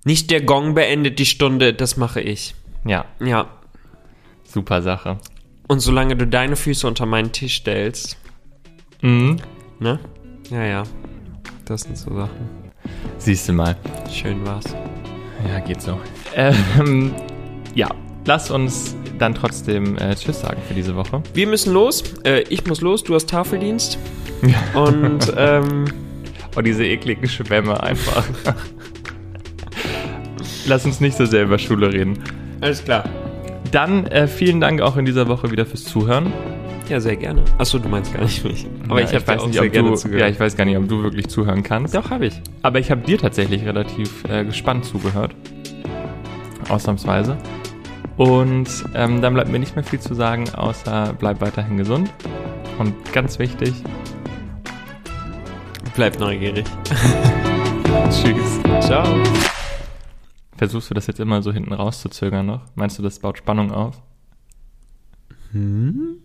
Nicht 0.06 0.32
der 0.32 0.42
Gong 0.42 0.74
beendet 0.74 1.20
die 1.20 1.26
Stunde, 1.26 1.74
das 1.74 1.96
mache 1.98 2.20
ich. 2.22 2.56
Ja, 2.86 3.06
Ja. 3.24 3.48
super 4.44 4.82
Sache. 4.82 5.20
Und 5.68 5.80
solange 5.80 6.16
du 6.18 6.28
deine 6.28 6.56
Füße 6.56 6.86
unter 6.86 7.06
meinen 7.06 7.32
Tisch 7.32 7.56
stellst, 7.56 8.18
Mhm. 9.02 9.38
ne? 9.80 10.00
Ja, 10.50 10.64
ja. 10.66 10.84
Das 11.66 11.82
sind 11.84 11.98
so 11.98 12.14
Sachen. 12.14 12.50
Siehst 13.18 13.48
du 13.48 13.54
mal. 13.54 13.78
Schön 14.12 14.46
war's. 14.46 14.66
Ja, 15.48 15.60
geht 15.60 15.82
so. 15.82 16.00
Ähm, 16.36 17.14
ja, 17.74 17.88
lass 18.26 18.52
uns 18.52 18.96
dann 19.20 19.34
trotzdem 19.36 19.98
äh, 19.98 20.16
Tschüss 20.16 20.42
sagen 20.42 20.62
für 20.68 20.74
diese 20.74 20.96
Woche. 20.96 21.24
Wir 21.34 21.48
müssen 21.48 21.74
los. 21.74 22.04
Äh, 22.26 22.42
ich 22.50 22.66
muss 22.66 22.82
los, 22.82 23.04
du 23.04 23.16
hast 23.16 23.30
Tafeldienst. 23.30 23.98
Und 24.74 25.34
ähm, 25.38 25.86
Oh, 26.56 26.62
diese 26.62 26.86
ekligen 26.86 27.28
Schwämme 27.28 27.82
einfach. 27.82 28.26
Lass 30.66 30.86
uns 30.86 31.02
nicht 31.02 31.18
so 31.18 31.26
sehr 31.26 31.44
über 31.44 31.58
Schule 31.58 31.92
reden. 31.92 32.20
alles 32.62 32.84
klar. 32.84 33.04
Dann 33.72 34.06
äh, 34.08 34.28
vielen 34.28 34.62
Dank 34.62 34.82
auch 34.82 34.98
in 34.98 35.06
dieser 35.06 35.28
Woche 35.28 35.50
wieder 35.50 35.66
fürs 35.66 35.84
Zuhören. 35.84 36.32
ja 36.88 37.00
sehr 37.00 37.16
gerne. 37.16 37.44
Achso, 37.58 37.80
du 37.80 37.90
meinst 37.90 38.14
gar 38.14 38.22
nicht 38.22 38.44
mich. 38.44 38.68
Aber 38.88 39.00
Ja, 39.00 39.06
ich 39.08 39.12
ja 39.14 39.38
auch 39.40 39.48
nicht, 39.48 39.60
ob 39.60 39.74
du, 39.74 39.96
zugehört. 39.96 40.22
Ja, 40.22 40.28
ich 40.28 40.40
weiß 40.40 40.56
gar 40.56 40.66
nicht, 40.66 40.78
ob 40.78 40.88
du 40.88 41.02
wirklich 41.02 41.28
zuhören 41.28 41.64
kannst. 41.64 41.96
Doch, 41.96 42.12
habe 42.12 42.28
ich. 42.28 42.40
Aber 42.62 42.80
ich 42.80 42.92
habe 42.92 43.02
dir 43.02 43.18
tatsächlich 43.18 43.66
relativ 43.66 44.24
äh, 44.30 44.46
gespannt 44.46 44.86
zugehört. 44.86 45.36
Ausnahmsweise. 46.70 47.38
Und 48.18 48.68
ähm, 48.94 49.22
dann 49.22 49.34
bleibt 49.34 49.52
mir 49.52 49.60
nicht 49.60 49.76
mehr 49.76 49.84
viel 49.84 50.00
zu 50.00 50.14
sagen, 50.14 50.48
außer 50.54 51.16
bleib 51.18 51.42
weiterhin 51.42 51.78
gesund. 51.78 52.12
Und 52.78 52.94
ganz 53.12 53.40
wichtig, 53.40 53.74
Bleib 55.96 56.20
neugierig. 56.20 56.66
tschüss. 58.10 58.60
Ciao. 58.82 59.06
Versuchst 60.58 60.90
du 60.90 60.94
das 60.94 61.08
jetzt 61.08 61.20
immer 61.20 61.42
so 61.42 61.52
hinten 61.52 61.74
rauszuzögern 61.74 62.46
noch? 62.46 62.62
Meinst 62.76 62.98
du, 62.98 63.04
das 63.04 63.20
baut 63.20 63.38
Spannung 63.38 63.72
auf? 63.72 64.02
Hm? 65.52 66.18